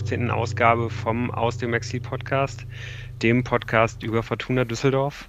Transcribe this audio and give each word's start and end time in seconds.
15. 0.00 0.30
Ausgabe 0.30 0.88
vom 0.88 1.30
Aus 1.30 1.58
dem 1.58 1.74
Exil 1.74 2.00
Podcast, 2.00 2.66
dem 3.20 3.44
Podcast 3.44 4.02
über 4.02 4.22
Fortuna 4.22 4.64
Düsseldorf. 4.64 5.28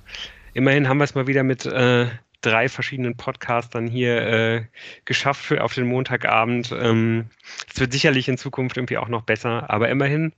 Immerhin 0.53 0.87
haben 0.87 0.97
wir 0.97 1.03
es 1.03 1.13
mal 1.13 1.27
wieder 1.27 1.43
mit 1.43 1.65
äh, 1.65 2.07
drei 2.39 2.69
verschiedenen 2.69 3.17
Podcastern 3.17 3.85
hier 3.85 4.21
äh, 4.21 4.63
geschafft 5.03 5.43
für 5.43 5.61
auf 5.61 5.73
den 5.73 5.87
Montagabend. 5.87 6.71
Ähm, 6.71 7.25
es 7.69 7.81
wird 7.81 7.91
sicherlich 7.91 8.29
in 8.29 8.37
Zukunft 8.37 8.77
irgendwie 8.77 8.97
auch 8.97 9.09
noch 9.09 9.23
besser, 9.23 9.69
aber 9.69 9.89
immerhin, 9.89 10.31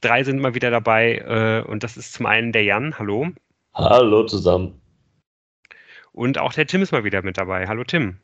drei 0.00 0.24
sind 0.24 0.40
mal 0.40 0.54
wieder 0.54 0.70
dabei 0.70 1.18
äh, 1.18 1.68
und 1.68 1.82
das 1.82 1.98
ist 1.98 2.14
zum 2.14 2.24
einen 2.24 2.52
der 2.52 2.64
Jan, 2.64 2.98
hallo. 2.98 3.28
Hallo 3.74 4.24
zusammen. 4.24 4.80
Und 6.12 6.38
auch 6.38 6.54
der 6.54 6.66
Tim 6.66 6.80
ist 6.80 6.92
mal 6.92 7.04
wieder 7.04 7.22
mit 7.22 7.36
dabei. 7.36 7.68
Hallo 7.68 7.84
Tim. 7.84 8.16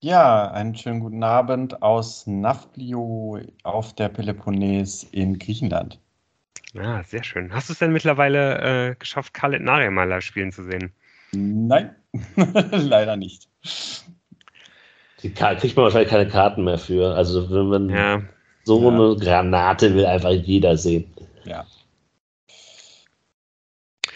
Ja, 0.00 0.50
einen 0.50 0.74
schönen 0.74 1.00
guten 1.00 1.22
Abend 1.22 1.82
aus 1.82 2.26
Nafplio 2.26 3.40
auf 3.62 3.94
der 3.94 4.10
Peloponnes 4.10 5.04
in 5.04 5.38
Griechenland. 5.38 5.98
Ah, 6.76 7.02
sehr 7.02 7.24
schön. 7.24 7.52
Hast 7.52 7.70
du 7.70 7.72
es 7.72 7.78
denn 7.78 7.92
mittlerweile 7.92 8.90
äh, 8.90 8.94
geschafft, 8.96 9.32
Khaled 9.32 9.62
Naremala 9.62 10.20
spielen 10.20 10.52
zu 10.52 10.64
sehen? 10.64 10.92
Nein, 11.32 11.94
leider 12.70 13.16
nicht. 13.16 13.48
Die 15.22 15.32
kriegt 15.32 15.76
man 15.76 15.84
wahrscheinlich 15.84 16.10
keine 16.10 16.28
Karten 16.28 16.64
mehr 16.64 16.78
für. 16.78 17.14
Also 17.14 17.50
wenn 17.50 17.68
man 17.68 17.88
ja. 17.88 18.22
so 18.64 18.82
ja. 18.82 18.88
eine 18.88 19.16
Granate 19.16 19.94
will 19.94 20.04
einfach 20.04 20.30
jeder 20.30 20.76
sehen. 20.76 21.10
Ja. 21.44 21.64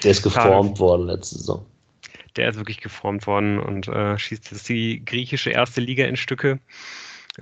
Der 0.03 0.11
ist 0.11 0.23
geformt 0.23 0.79
worden 0.79 1.07
letzte 1.07 1.39
Saison. 1.39 1.67
Der 2.37 2.51
ist 2.51 2.57
wirklich 2.57 2.81
geformt 2.81 3.27
worden 3.27 3.59
und 3.59 3.89
äh, 3.89 4.19
schießt 4.19 4.51
jetzt 4.51 4.69
die 4.69 5.05
griechische 5.05 5.51
erste 5.51 5.81
Liga 5.81 6.05
in 6.07 6.17
Stücke. 6.17 6.61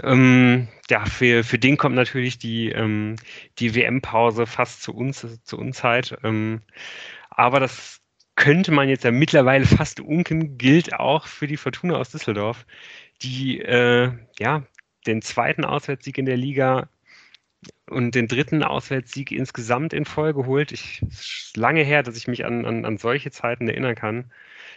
Ähm, 0.03 0.69
ja, 0.91 1.05
für, 1.07 1.45
für 1.45 1.59
den 1.59 1.77
kommt 1.77 1.95
natürlich 1.95 2.39
die, 2.39 2.71
ähm, 2.71 3.17
die 3.59 3.75
WM-Pause 3.75 4.47
fast 4.47 4.83
zu 4.83 4.95
uns, 4.95 5.27
zu 5.45 5.59
Unzeit. 5.59 6.17
Ähm, 6.25 6.63
aber 7.31 7.61
das 7.61 8.01
könnte 8.37 8.71
man 8.73 8.89
jetzt 8.89 9.05
ja 9.05 9.11
mittlerweile 9.11 9.67
fast 9.67 10.01
unken, 10.01 10.59
gilt 10.59 10.95
auch 10.95 11.27
für 11.27 11.47
die 11.47 11.57
Fortuna 11.57 11.97
aus 11.97 12.11
Düsseldorf, 12.11 12.67
die 13.23 13.61
äh, 13.61 14.13
ja 14.39 14.65
den 15.07 15.23
zweiten 15.23 15.65
Auswärtssieg 15.65 16.19
in 16.19 16.27
der 16.27 16.37
Liga 16.37 16.89
und 17.89 18.15
den 18.15 18.29
dritten 18.29 18.63
Auswärtssieg 18.63 19.33
insgesamt 19.33 19.93
in 19.93 20.05
Folge 20.05 20.47
holt. 20.47 20.73
Ich, 20.73 21.03
es 21.09 21.21
ist 21.21 21.57
lange 21.57 21.83
her, 21.83 22.03
dass 22.03 22.17
ich 22.17 22.29
mich 22.29 22.45
an, 22.45 22.65
an, 22.65 22.85
an 22.85 22.99
solche 22.99 23.31
Zeiten 23.31 23.69
erinnern 23.69 23.95
kann. 23.95 24.31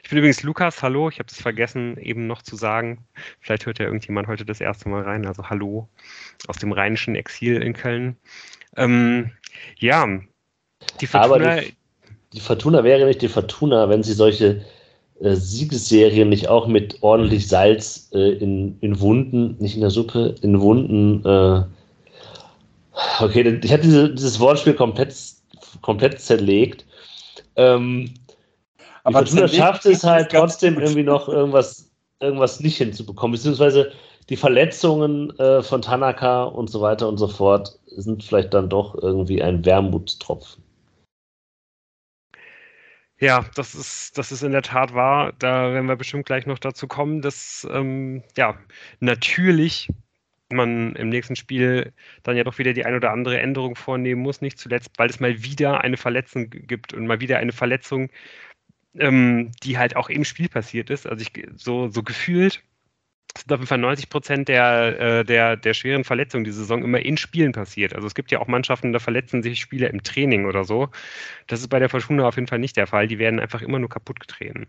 Ich 0.04 0.10
bin 0.10 0.18
übrigens 0.18 0.44
Lukas, 0.44 0.82
hallo. 0.82 1.10
Ich 1.10 1.20
habe 1.20 1.28
es 1.30 1.42
vergessen, 1.42 1.98
eben 1.98 2.28
noch 2.28 2.42
zu 2.42 2.56
sagen. 2.56 3.06
Vielleicht 3.40 3.66
hört 3.66 3.80
ja 3.80 3.86
irgendjemand 3.86 4.28
heute 4.28 4.46
das 4.46 4.60
erste 4.60 4.90
Mal 4.90 5.04
rein. 5.04 5.26
Also 5.26 5.50
hallo 5.50 5.88
aus 6.48 6.58
dem 6.58 6.72
rheinischen 6.72 7.16
Exil 7.16 7.62
in 7.62 7.74
Köln. 7.74 8.18
Ähm, 8.78 9.32
ja, 9.78 10.08
die 11.00 11.08
Fortuna, 11.08 11.58
die, 11.58 11.74
die 12.34 12.40
Fortuna 12.40 12.84
wäre 12.84 13.06
nicht 13.06 13.22
die 13.22 13.28
Fortuna, 13.28 13.90
wenn 13.90 14.04
sie 14.04 14.14
solche 14.14 14.66
äh, 15.22 15.36
Siegesserien 15.36 16.30
nicht 16.30 16.48
auch 16.48 16.68
mit 16.68 16.98
ordentlich 17.02 17.48
Salz 17.48 18.10
äh, 18.14 18.32
in, 18.34 18.78
in 18.82 19.00
Wunden, 19.00 19.56
nicht 19.60 19.76
in 19.76 19.82
der 19.82 19.92
Suppe, 19.92 20.36
in 20.42 20.60
Wunden. 20.60 21.24
Äh, 21.26 21.64
okay, 23.24 23.60
ich 23.62 23.72
habe 23.72 23.84
diese, 23.84 24.10
dieses 24.14 24.40
Wortspiel 24.40 24.74
komplett, 24.74 25.16
komplett 25.82 26.20
zerlegt. 26.20 26.86
Ähm, 27.56 28.14
aber 29.04 29.20
Fortuna 29.20 29.48
schafft 29.48 29.86
es 29.86 30.04
halt 30.04 30.32
trotzdem 30.32 30.80
irgendwie 30.80 31.04
noch 31.04 31.28
irgendwas, 31.28 31.90
irgendwas 32.20 32.60
nicht 32.60 32.78
hinzubekommen, 32.78 33.34
beziehungsweise 33.34 33.92
die 34.30 34.38
Verletzungen 34.38 35.38
äh, 35.40 35.62
von 35.62 35.82
Tanaka 35.82 36.44
und 36.44 36.70
so 36.70 36.82
weiter 36.82 37.08
und 37.08 37.18
so 37.18 37.28
fort 37.28 37.78
sind 37.88 38.24
vielleicht 38.24 38.54
dann 38.54 38.70
doch 38.70 38.96
irgendwie 38.96 39.42
ein 39.42 39.66
Wermutstropfen. 39.66 40.64
Ja, 43.20 43.46
das 43.56 43.76
ist, 43.76 44.18
das 44.18 44.32
ist 44.32 44.42
in 44.42 44.52
der 44.52 44.64
Tat 44.64 44.96
wahr. 44.96 45.34
Da 45.38 45.74
werden 45.74 45.88
wir 45.88 45.96
bestimmt 45.96 46.26
gleich 46.26 46.48
noch 46.48 46.58
dazu 46.58 46.88
kommen, 46.88 47.22
dass 47.22 47.68
ähm, 47.72 48.24
ja 48.36 48.58
natürlich 49.00 49.90
man 50.50 50.96
im 50.96 51.10
nächsten 51.10 51.36
Spiel 51.36 51.94
dann 52.24 52.36
ja 52.36 52.44
doch 52.44 52.58
wieder 52.58 52.74
die 52.74 52.84
ein 52.84 52.96
oder 52.96 53.12
andere 53.12 53.40
Änderung 53.40 53.76
vornehmen 53.76 54.22
muss. 54.22 54.42
Nicht 54.42 54.58
zuletzt, 54.58 54.90
weil 54.98 55.10
es 55.10 55.20
mal 55.20 55.44
wieder 55.44 55.82
eine 55.82 55.98
Verletzung 55.98 56.50
gibt 56.50 56.94
und 56.94 57.06
mal 57.06 57.20
wieder 57.20 57.38
eine 57.38 57.52
Verletzung, 57.52 58.10
ähm, 58.98 59.52
die 59.64 59.78
halt 59.78 59.96
auch 59.96 60.10
im 60.10 60.24
Spiel 60.24 60.50
passiert 60.50 60.90
ist. 60.90 61.08
Also 61.08 61.22
ich 61.22 61.32
so, 61.56 61.90
so 61.90 62.04
gefühlt 62.04 62.62
sind 63.38 63.52
auf 63.54 63.60
jeden 63.60 63.68
Fall 63.68 63.78
90 63.78 64.10
Prozent 64.10 64.48
der, 64.50 65.00
äh, 65.00 65.24
der, 65.24 65.56
der 65.56 65.74
schweren 65.74 66.04
Verletzungen 66.04 66.44
die 66.44 66.52
Saison 66.52 66.84
immer 66.84 67.00
in 67.00 67.18
Spielen 67.18 67.54
passiert. 67.54 67.96
Also 67.96 68.08
es 68.08 68.16
gibt 68.16 68.32
ja 68.32 68.40
auch 68.40 68.48
Mannschaften, 68.48 68.92
da 68.92 69.00
verletzen 69.00 69.42
sich 69.42 69.60
Spieler 69.60 69.90
im 69.90 70.04
Training 70.04 70.46
oder 70.46 70.64
so. 70.64 70.90
Das 71.48 71.62
ist 71.62 71.70
bei 71.70 71.80
der 71.80 71.90
Fortuna 71.90 72.28
auf 72.28 72.36
jeden 72.36 72.48
Fall 72.48 72.60
nicht 72.60 72.76
der 72.78 72.88
Fall. 72.88 73.08
Die 73.08 73.20
werden 73.20 73.40
einfach 73.40 73.62
immer 73.62 73.80
nur 73.80 73.90
kaputt 73.90 74.20
getreten. 74.20 74.68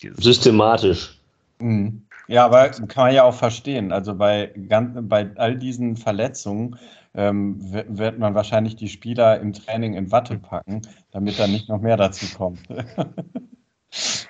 Systematisch. 0.00 1.18
Mhm. 1.58 2.02
Ja, 2.28 2.44
aber 2.44 2.68
kann 2.68 3.06
man 3.06 3.14
ja 3.14 3.24
auch 3.24 3.34
verstehen. 3.34 3.90
Also 3.90 4.14
bei, 4.14 4.52
bei 4.54 5.30
all 5.36 5.56
diesen 5.56 5.96
Verletzungen 5.96 6.78
ähm, 7.18 7.56
wird 7.58 8.18
man 8.20 8.34
wahrscheinlich 8.36 8.76
die 8.76 8.88
Spieler 8.88 9.40
im 9.40 9.52
Training 9.52 9.94
in 9.94 10.12
Watte 10.12 10.38
packen, 10.38 10.82
damit 11.10 11.38
dann 11.40 11.50
nicht 11.50 11.68
noch 11.68 11.80
mehr 11.80 11.96
dazu 11.96 12.26
kommt. 12.36 12.60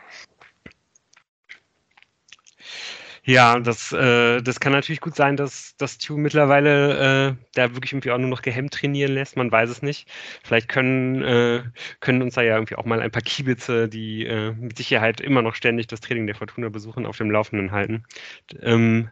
Ja, 3.25 3.61
das, 3.61 3.93
äh, 3.93 4.41
das 4.41 4.59
kann 4.59 4.73
natürlich 4.73 5.03
gut 5.03 5.15
sein, 5.15 5.37
dass 5.37 5.77
das 5.77 5.97
Stu 5.97 6.17
mittlerweile 6.17 7.29
äh, 7.29 7.45
da 7.53 7.75
wirklich 7.75 7.93
irgendwie 7.93 8.11
auch 8.11 8.17
nur 8.17 8.31
noch 8.31 8.41
gehemmt 8.41 8.73
trainieren 8.73 9.13
lässt. 9.13 9.37
Man 9.37 9.53
weiß 9.53 9.69
es 9.69 9.83
nicht. 9.83 10.09
Vielleicht 10.43 10.69
können, 10.69 11.23
äh, 11.23 11.63
können 12.01 12.23
uns 12.23 12.37
da 12.37 12.41
ja 12.41 12.55
irgendwie 12.55 12.77
auch 12.77 12.87
mal 12.87 13.03
ein 13.03 13.11
paar 13.11 13.21
Kiebitze, 13.21 13.87
die 13.87 14.25
äh, 14.25 14.53
mit 14.53 14.79
Sicherheit 14.79 15.21
immer 15.21 15.43
noch 15.43 15.55
ständig 15.55 15.89
das 15.89 16.01
Training 16.01 16.25
der 16.25 16.37
Fortuna 16.37 16.71
besuchen, 16.71 17.05
auf 17.05 17.19
dem 17.19 17.31
Laufenden 17.31 17.71
halten. 17.71 18.05
Ähm, 18.63 19.11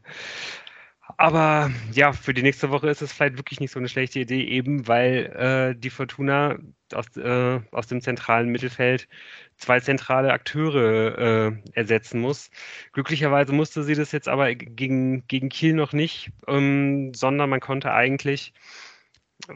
aber 1.17 1.71
ja, 1.93 2.13
für 2.13 2.35
die 2.35 2.43
nächste 2.43 2.71
Woche 2.71 2.89
ist 2.89 3.03
es 3.03 3.13
vielleicht 3.13 3.37
wirklich 3.37 3.61
nicht 3.61 3.71
so 3.71 3.79
eine 3.79 3.89
schlechte 3.89 4.21
Idee, 4.21 4.45
eben 4.45 4.89
weil 4.89 5.27
äh, 5.75 5.79
die 5.79 5.91
Fortuna 5.91 6.59
aus, 6.93 7.17
äh, 7.17 7.61
aus 7.71 7.87
dem 7.87 8.01
zentralen 8.01 8.49
Mittelfeld 8.49 9.09
zwei 9.57 9.81
zentrale 9.81 10.33
Akteure 10.33 11.19
äh, 11.19 11.71
ersetzen 11.73 12.21
muss. 12.21 12.51
Glücklicherweise 12.93 13.53
musste 13.53 13.83
sie 13.85 13.95
das 13.95 14.13
jetzt 14.13 14.29
aber 14.29 14.55
gegen, 14.55 15.27
gegen 15.29 15.49
Kiel 15.49 15.75
noch 15.75 15.93
nicht, 15.93 16.31
ähm, 16.49 17.15
sondern 17.15 17.51
man 17.51 17.61
konnte 17.61 17.93
eigentlich 17.93 18.53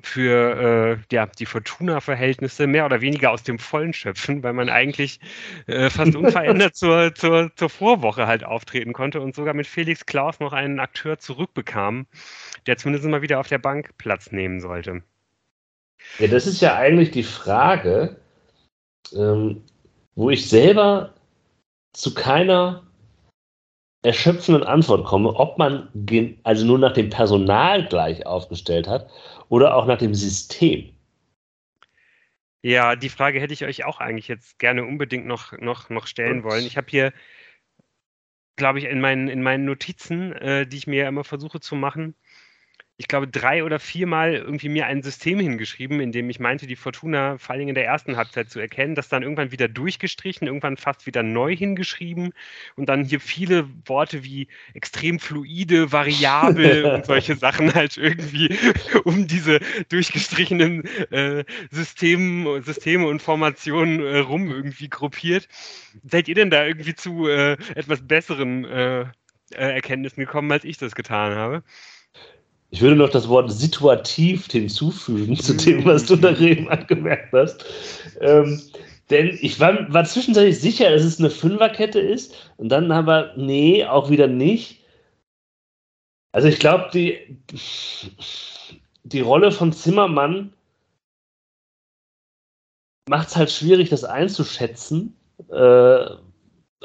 für 0.03 0.99
äh, 1.11 1.15
ja, 1.15 1.27
die 1.27 1.47
Fortuna-Verhältnisse 1.47 2.67
mehr 2.67 2.85
oder 2.85 3.01
weniger 3.01 3.31
aus 3.31 3.43
dem 3.43 3.59
Vollen 3.59 3.93
schöpfen, 3.93 4.43
weil 4.43 4.53
man 4.53 4.69
eigentlich 4.69 5.21
äh, 5.67 5.91
fast 5.91 6.15
unverändert 6.15 6.77
zur, 6.77 7.15
zur, 7.15 7.51
zur 7.57 7.71
Vorwoche 7.71 8.27
halt 8.27 8.45
auftreten 8.45 8.93
konnte 8.93 9.21
und 9.21 9.35
sogar 9.35 9.55
mit 9.55 9.67
Felix 9.67 10.07
Klaus 10.07 10.39
noch 10.39 10.53
einen 10.53 10.81
Akteur 10.81 11.19
zurückbekam, 11.19 12.07
der 12.67 12.77
zumindest 12.77 13.09
mal 13.09 13.23
wieder 13.23 13.41
auf 13.41 13.49
der 13.49 13.59
Bank 13.59 13.97
Platz 13.99 14.31
nehmen 14.33 14.61
sollte. 14.61 15.03
Ja, 16.19 16.29
das 16.29 16.47
ist 16.47 16.61
ja 16.61 16.77
eigentlich 16.77 17.11
die 17.11 17.23
Frage, 17.23 18.17
ähm, 19.13 19.63
wo 20.15 20.31
ich 20.31 20.49
selber 20.49 21.15
zu 21.93 22.15
keiner 22.15 22.90
erschöpfenden 24.03 24.65
Antwort 24.65 25.05
komme, 25.05 25.35
ob 25.35 25.59
man 25.59 25.89
also 26.43 26.67
nur 26.67 26.79
nach 26.79 26.93
dem 26.93 27.11
Personal 27.11 27.87
gleich 27.87 28.27
aufgestellt 28.27 28.89
hat 28.89 29.11
oder 29.49 29.75
auch 29.75 29.87
nach 29.87 29.99
dem 29.99 30.15
System. 30.15 30.91
Ja, 32.63 32.97
die 32.97 33.09
Frage 33.09 33.41
hätte 33.41 33.55
ich 33.55 33.65
euch 33.65 33.85
auch 33.85 34.01
eigentlich 34.01 34.29
jetzt 34.29 34.59
gerne 34.59 34.85
unbedingt 34.85 35.27
noch, 35.27 35.53
noch, 35.59 35.89
noch 35.89 36.07
stellen 36.07 36.45
wollen. 36.45 36.67
Ich 36.67 36.77
habe 36.77 36.87
hier, 36.91 37.13
glaube 38.57 38.79
ich, 38.79 38.85
in 38.85 39.01
meinen, 39.01 39.29
in 39.29 39.43
meinen 39.43 39.65
Notizen, 39.65 40.33
äh, 40.33 40.67
die 40.67 40.77
ich 40.77 40.87
mir 40.87 41.09
immer 41.09 41.25
versuche 41.25 41.61
zu 41.61 41.75
machen, 41.75 42.15
ich 43.01 43.09
glaube, 43.09 43.27
drei 43.27 43.65
oder 43.65 43.81
viermal 43.81 44.35
irgendwie 44.35 44.69
mir 44.69 44.85
ein 44.85 45.03
System 45.03 45.41
hingeschrieben, 45.41 46.01
in 46.01 46.13
dem 46.13 46.29
ich 46.29 46.39
meinte, 46.39 46.67
die 46.67 46.77
Fortuna 46.77 47.39
vor 47.39 47.55
allem 47.55 47.67
in 47.67 47.75
der 47.75 47.87
ersten 47.87 48.19
Halbzeit 48.19 48.51
zu 48.51 48.61
erkennen, 48.61 48.95
das 48.95 49.09
dann 49.09 49.23
irgendwann 49.23 49.53
wieder 49.53 49.69
durchgestrichen, 49.69 50.47
irgendwann 50.47 50.77
fast 50.77 51.07
wieder 51.07 51.23
neu 51.23 51.57
hingeschrieben 51.57 52.35
und 52.77 52.91
dann 52.91 53.03
hier 53.07 53.19
viele 53.19 53.67
Worte 53.87 54.23
wie 54.23 54.49
extrem 54.75 55.19
fluide, 55.19 55.93
variabel 55.93 56.85
und 56.95 57.07
solche 57.07 57.37
Sachen 57.37 57.73
halt 57.73 57.97
irgendwie 57.97 58.55
um 59.05 59.27
diese 59.27 59.61
durchgestrichenen 59.89 60.85
äh, 61.11 61.45
System, 61.71 62.63
Systeme 62.63 63.07
und 63.07 63.23
Formationen 63.23 64.01
äh, 64.01 64.19
rum 64.19 64.51
irgendwie 64.51 64.91
gruppiert. 64.91 65.49
Seid 66.05 66.29
ihr 66.29 66.35
denn 66.35 66.51
da 66.51 66.67
irgendwie 66.67 66.95
zu 66.95 67.29
äh, 67.29 67.53
etwas 67.75 68.07
besseren 68.07 68.67
äh, 68.67 69.01
äh, 69.01 69.07
Erkenntnissen 69.53 70.21
gekommen, 70.21 70.53
als 70.53 70.65
ich 70.65 70.77
das 70.77 70.95
getan 70.95 71.35
habe? 71.35 71.63
Ich 72.71 72.81
würde 72.81 72.97
noch 72.97 73.11
das 73.11 73.29
Wort 73.29 73.51
situativ 73.51 74.47
hinzufügen 74.47 75.37
zu 75.37 75.55
dem, 75.55 75.85
was 75.85 76.07
du 76.07 76.17
da 76.17 76.37
eben 76.39 76.69
angemerkt 76.69 77.33
hast. 77.33 77.65
Ähm, 78.21 78.63
denn 79.11 79.37
ich 79.41 79.59
war, 79.59 79.93
war 79.93 80.05
zwischenzeitlich 80.05 80.61
sicher, 80.61 80.91
dass 80.91 81.03
es 81.03 81.19
eine 81.19 81.31
Fünferkette 81.31 81.99
ist. 81.99 82.53
Und 82.57 82.69
dann 82.69 82.93
aber, 82.93 83.35
nee, 83.37 83.85
auch 83.85 84.09
wieder 84.09 84.29
nicht. 84.29 84.85
Also 86.33 86.49
ich 86.49 86.61
glaube, 86.61 86.91
die. 86.95 87.39
die 89.03 89.21
Rolle 89.21 89.51
von 89.51 89.73
Zimmermann 89.73 90.53
macht 93.09 93.29
es 93.29 93.37
halt 93.37 93.51
schwierig, 93.51 93.89
das 93.91 94.05
einzuschätzen, 94.05 95.17
äh, 95.51 96.05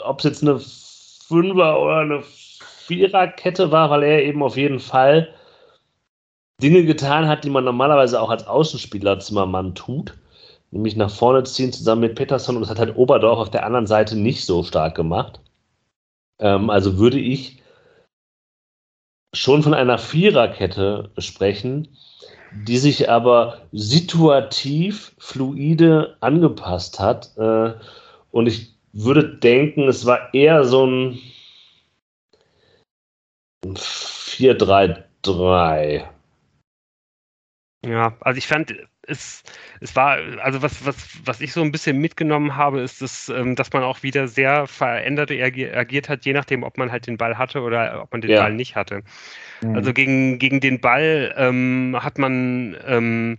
ob 0.01 0.19
es 0.19 0.23
jetzt 0.23 0.41
eine 0.41 0.59
Fünfer- 0.59 1.79
oder 1.79 1.97
eine 1.97 2.23
Viererkette 2.23 3.71
war, 3.71 3.89
weil 3.89 4.03
er 4.03 4.23
eben 4.23 4.41
auf 4.43 4.57
jeden 4.57 4.79
Fall 4.79 5.33
Dinge 6.61 6.85
getan 6.85 7.27
hat, 7.27 7.43
die 7.43 7.49
man 7.49 7.65
normalerweise 7.65 8.21
auch 8.21 8.29
als 8.29 8.47
Außenspieler 8.47 9.19
Zimmermann 9.19 9.75
tut. 9.75 10.17
Nämlich 10.71 10.95
nach 10.95 11.11
vorne 11.11 11.43
ziehen 11.43 11.73
zusammen 11.73 12.01
mit 12.01 12.15
Peterson 12.15 12.55
und 12.55 12.61
das 12.61 12.69
hat 12.69 12.79
halt 12.79 12.95
Oberdorf 12.95 13.39
auf 13.39 13.51
der 13.51 13.65
anderen 13.65 13.87
Seite 13.87 14.17
nicht 14.17 14.45
so 14.45 14.63
stark 14.63 14.95
gemacht. 14.95 15.39
Ähm, 16.39 16.69
also 16.69 16.97
würde 16.97 17.19
ich 17.19 17.61
schon 19.33 19.63
von 19.63 19.73
einer 19.73 19.97
Viererkette 19.97 21.11
sprechen, 21.17 21.89
die 22.51 22.77
sich 22.77 23.09
aber 23.09 23.61
situativ 23.71 25.13
fluide 25.17 26.17
angepasst 26.21 26.99
hat. 26.99 27.35
Äh, 27.37 27.73
und 28.31 28.47
ich 28.47 28.75
würde 28.93 29.37
denken, 29.37 29.87
es 29.87 30.05
war 30.05 30.33
eher 30.33 30.63
so 30.63 30.85
ein 30.85 31.19
4-3-3. 33.65 36.14
Ja, 37.85 38.13
also 38.21 38.37
ich 38.37 38.47
fand, 38.47 38.75
es, 39.03 39.43
es 39.79 39.95
war, 39.95 40.17
also 40.41 40.61
was, 40.61 40.85
was, 40.85 41.19
was 41.23 41.41
ich 41.41 41.53
so 41.53 41.61
ein 41.61 41.71
bisschen 41.71 41.99
mitgenommen 41.99 42.55
habe, 42.55 42.81
ist, 42.81 43.01
dass, 43.01 43.29
ähm, 43.29 43.55
dass 43.55 43.71
man 43.73 43.83
auch 43.83 44.01
wieder 44.01 44.27
sehr 44.27 44.65
verändert 44.65 45.31
agiert 45.31 46.09
hat, 46.09 46.25
je 46.25 46.33
nachdem, 46.33 46.63
ob 46.63 46.77
man 46.77 46.91
halt 46.91 47.05
den 47.05 47.17
Ball 47.17 47.37
hatte 47.37 47.61
oder 47.61 48.01
ob 48.01 48.11
man 48.11 48.21
den 48.21 48.31
ja. 48.31 48.41
Ball 48.41 48.53
nicht 48.53 48.75
hatte. 48.75 49.03
Mhm. 49.61 49.75
Also 49.75 49.93
gegen, 49.93 50.39
gegen 50.39 50.59
den 50.59 50.81
Ball 50.81 51.33
ähm, 51.37 51.95
hat 51.99 52.17
man 52.17 52.75
ähm, 52.85 53.37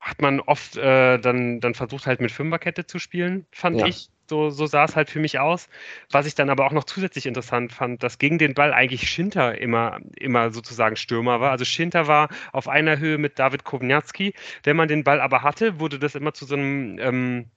hat 0.00 0.20
man 0.20 0.40
oft 0.40 0.76
äh, 0.76 1.18
dann, 1.18 1.60
dann 1.60 1.74
versucht 1.74 2.06
halt 2.06 2.20
mit 2.20 2.30
Fünferkette 2.30 2.86
zu 2.86 2.98
spielen, 2.98 3.46
fand 3.52 3.80
ja. 3.80 3.86
ich. 3.86 4.10
So, 4.28 4.50
so 4.50 4.66
sah 4.66 4.84
es 4.84 4.96
halt 4.96 5.10
für 5.10 5.20
mich 5.20 5.38
aus. 5.38 5.68
Was 6.10 6.26
ich 6.26 6.34
dann 6.34 6.50
aber 6.50 6.66
auch 6.66 6.72
noch 6.72 6.84
zusätzlich 6.84 7.26
interessant 7.26 7.72
fand, 7.72 8.02
dass 8.02 8.18
gegen 8.18 8.38
den 8.38 8.54
Ball 8.54 8.72
eigentlich 8.72 9.08
Schinter 9.08 9.58
immer, 9.58 10.00
immer 10.16 10.50
sozusagen 10.52 10.96
Stürmer 10.96 11.40
war. 11.40 11.50
Also 11.50 11.64
Schinter 11.64 12.06
war 12.06 12.28
auf 12.52 12.68
einer 12.68 12.98
Höhe 12.98 13.18
mit 13.18 13.38
David 13.38 13.64
Kovnatski. 13.64 14.34
Wenn 14.62 14.76
man 14.76 14.88
den 14.88 15.04
Ball 15.04 15.20
aber 15.20 15.42
hatte, 15.42 15.78
wurde 15.80 15.98
das 15.98 16.14
immer 16.14 16.32
zu 16.34 16.46
so 16.46 16.54
einem 16.54 16.98
ähm, 16.98 17.50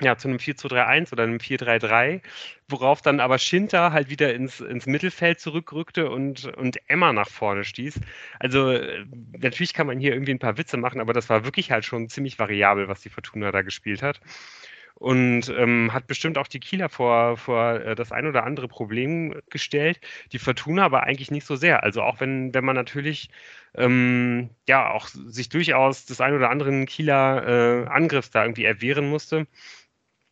ja, 0.00 0.16
zu 0.16 0.28
einem 0.28 0.38
4-2-3-1 0.38 1.12
oder 1.12 1.22
einem 1.24 1.38
4-3-3, 1.38 2.22
worauf 2.68 3.02
dann 3.02 3.20
aber 3.20 3.38
Schinter 3.38 3.92
halt 3.92 4.10
wieder 4.10 4.34
ins, 4.34 4.60
ins 4.60 4.86
Mittelfeld 4.86 5.38
zurückrückte 5.40 6.10
und, 6.10 6.46
und 6.56 6.78
Emma 6.88 7.12
nach 7.12 7.28
vorne 7.28 7.64
stieß. 7.64 8.00
Also 8.38 8.70
äh, 8.70 9.04
natürlich 9.38 9.74
kann 9.74 9.86
man 9.86 9.98
hier 10.00 10.12
irgendwie 10.12 10.32
ein 10.32 10.38
paar 10.38 10.58
Witze 10.58 10.76
machen, 10.76 11.00
aber 11.00 11.12
das 11.12 11.28
war 11.28 11.44
wirklich 11.44 11.70
halt 11.70 11.84
schon 11.84 12.08
ziemlich 12.08 12.38
variabel, 12.38 12.88
was 12.88 13.02
die 13.02 13.10
Fortuna 13.10 13.52
da 13.52 13.62
gespielt 13.62 14.02
hat 14.02 14.20
und 15.02 15.48
ähm, 15.48 15.92
hat 15.92 16.06
bestimmt 16.06 16.38
auch 16.38 16.46
die 16.46 16.60
Kieler 16.60 16.88
vor, 16.88 17.36
vor 17.36 17.80
äh, 17.80 17.94
das 17.96 18.12
ein 18.12 18.26
oder 18.26 18.44
andere 18.44 18.68
Problem 18.68 19.34
gestellt. 19.50 20.00
Die 20.30 20.38
Fortuna 20.38 20.84
aber 20.84 21.02
eigentlich 21.02 21.32
nicht 21.32 21.44
so 21.44 21.56
sehr. 21.56 21.82
Also 21.82 22.02
auch 22.02 22.20
wenn, 22.20 22.54
wenn 22.54 22.64
man 22.64 22.76
natürlich 22.76 23.28
ähm, 23.74 24.50
ja 24.68 24.92
auch 24.92 25.08
sich 25.08 25.48
durchaus 25.48 26.06
des 26.06 26.20
ein 26.20 26.34
oder 26.34 26.50
anderen 26.50 26.86
Kieler 26.86 27.84
äh, 27.84 27.88
Angriffs 27.88 28.30
da 28.30 28.44
irgendwie 28.44 28.64
erwehren 28.64 29.08
musste, 29.08 29.48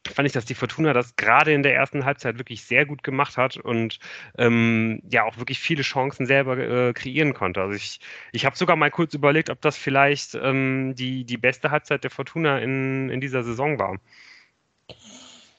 fand 0.08 0.26
ich, 0.26 0.32
dass 0.32 0.44
die 0.44 0.54
Fortuna 0.54 0.92
das 0.92 1.16
gerade 1.16 1.52
in 1.52 1.64
der 1.64 1.74
ersten 1.74 2.04
Halbzeit 2.04 2.38
wirklich 2.38 2.64
sehr 2.64 2.86
gut 2.86 3.02
gemacht 3.02 3.36
hat 3.36 3.56
und 3.56 3.98
ähm, 4.38 5.02
ja 5.10 5.24
auch 5.24 5.36
wirklich 5.38 5.58
viele 5.58 5.82
Chancen 5.82 6.26
selber 6.26 6.56
äh, 6.58 6.92
kreieren 6.92 7.34
konnte. 7.34 7.60
Also 7.60 7.74
ich, 7.74 8.00
ich 8.32 8.46
habe 8.46 8.56
sogar 8.56 8.76
mal 8.76 8.90
kurz 8.92 9.14
überlegt, 9.14 9.50
ob 9.50 9.60
das 9.62 9.76
vielleicht 9.76 10.36
ähm, 10.36 10.94
die, 10.94 11.24
die 11.24 11.38
beste 11.38 11.72
Halbzeit 11.72 12.04
der 12.04 12.10
Fortuna 12.10 12.60
in, 12.60 13.10
in 13.10 13.20
dieser 13.20 13.42
Saison 13.42 13.78
war. 13.80 13.98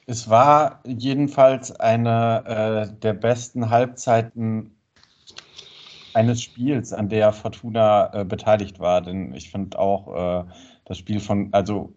Es 0.06 0.28
war 0.28 0.80
jedenfalls 0.84 1.72
eine 1.78 2.88
äh, 2.90 3.00
der 3.00 3.14
besten 3.14 3.70
Halbzeiten 3.70 4.76
eines 6.14 6.42
Spiels, 6.42 6.92
an 6.92 7.08
der 7.08 7.32
Fortuna 7.32 8.12
äh, 8.12 8.24
beteiligt 8.24 8.80
war. 8.80 9.00
Denn 9.00 9.32
ich 9.34 9.50
finde 9.50 9.78
auch 9.78 10.44
äh, 10.44 10.50
das 10.84 10.98
Spiel 10.98 11.20
von, 11.20 11.48
also 11.52 11.94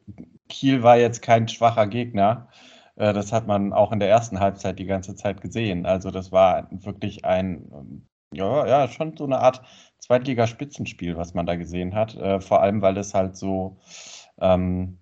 Kiel 0.49 0.83
war 0.83 0.97
jetzt 0.97 1.21
kein 1.21 1.47
schwacher 1.47 1.87
Gegner. 1.87 2.47
Äh, 2.95 3.13
das 3.13 3.31
hat 3.33 3.47
man 3.47 3.73
auch 3.73 3.91
in 3.91 3.99
der 3.99 4.09
ersten 4.09 4.39
Halbzeit 4.39 4.79
die 4.79 4.85
ganze 4.85 5.15
Zeit 5.15 5.41
gesehen. 5.41 5.85
Also 5.85 6.11
das 6.11 6.31
war 6.31 6.67
wirklich 6.71 7.25
ein, 7.25 7.69
ähm, 7.73 8.07
ja, 8.33 8.67
ja, 8.67 8.87
schon 8.87 9.17
so 9.17 9.25
eine 9.25 9.39
Art 9.39 9.61
Zweitligaspitzenspiel, 9.99 11.17
was 11.17 11.33
man 11.33 11.45
da 11.45 11.55
gesehen 11.55 11.95
hat. 11.95 12.15
Äh, 12.15 12.39
vor 12.41 12.61
allem, 12.61 12.81
weil 12.81 12.97
es 12.97 13.13
halt 13.13 13.35
so, 13.37 13.77
ähm, 14.39 14.99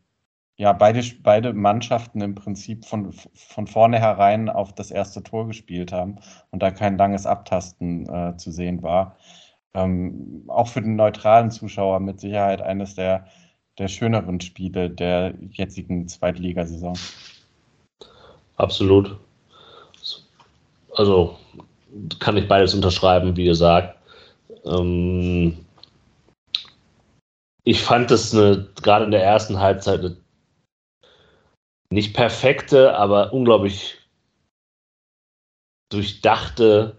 ja, 0.57 0.73
beide, 0.73 1.01
beide 1.23 1.53
Mannschaften 1.53 2.21
im 2.21 2.35
Prinzip 2.35 2.85
von, 2.85 3.11
von 3.33 3.67
vornherein 3.67 4.49
auf 4.49 4.73
das 4.73 4.91
erste 4.91 5.23
Tor 5.23 5.47
gespielt 5.47 5.91
haben 5.91 6.19
und 6.51 6.61
da 6.61 6.71
kein 6.71 6.97
langes 6.97 7.25
Abtasten 7.25 8.07
äh, 8.07 8.37
zu 8.37 8.51
sehen 8.51 8.83
war. 8.83 9.17
Ähm, 9.73 10.43
auch 10.47 10.67
für 10.67 10.81
den 10.81 10.95
neutralen 10.95 11.49
Zuschauer 11.49 11.99
mit 11.99 12.19
Sicherheit 12.19 12.61
eines 12.61 12.95
der 12.95 13.25
der 13.77 13.87
schöneren 13.87 14.39
Spiele 14.39 14.89
der 14.89 15.33
jetzigen 15.51 16.07
Zweitligasaison. 16.07 16.97
Absolut. 18.57 19.17
Also 20.95 21.37
kann 22.19 22.37
ich 22.37 22.47
beides 22.47 22.73
unterschreiben, 22.73 23.35
wie 23.35 23.45
ihr 23.45 23.55
sagt. 23.55 23.97
Ähm, 24.65 25.57
ich 27.63 27.81
fand 27.81 28.11
es 28.11 28.31
gerade 28.31 29.05
in 29.05 29.11
der 29.11 29.23
ersten 29.23 29.59
Halbzeit 29.59 29.99
eine 30.01 30.17
nicht 31.93 32.15
perfekte, 32.15 32.95
aber 32.95 33.33
unglaublich 33.33 33.97
durchdachte. 35.89 36.97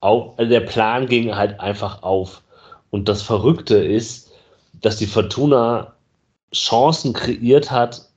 Auch, 0.00 0.36
also 0.36 0.50
der 0.50 0.60
Plan 0.60 1.06
ging 1.06 1.34
halt 1.34 1.58
einfach 1.58 2.02
auf. 2.02 2.42
Und 2.90 3.08
das 3.08 3.22
Verrückte 3.22 3.76
ist, 3.76 4.30
dass 4.80 4.96
die 4.96 5.06
Fortuna 5.06 5.94
Chancen 6.54 7.12
kreiert 7.14 7.70
hat, 7.70 8.08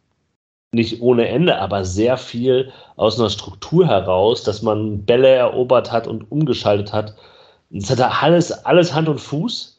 nicht 0.74 1.01
ohne 1.01 1.27
Ende, 1.27 1.60
aber 1.60 1.86
sehr 1.86 2.18
viel 2.18 2.72
aus 2.96 3.20
einer 3.20 3.30
Struktur 3.30 3.88
heraus, 3.88 4.44
dass 4.44 4.62
man 4.62 5.06
Bälle 5.06 5.30
erobert 5.30 5.92
hat 5.92 6.08
und 6.08 6.30
umgeschaltet 6.32 6.92
hat. 6.92 7.16
Das 7.70 7.89
hat 7.89 8.24
alles, 8.24 8.51
alles 8.51 8.94
Hand 8.94 9.08
und 9.08 9.20
Fuß. 9.20 9.73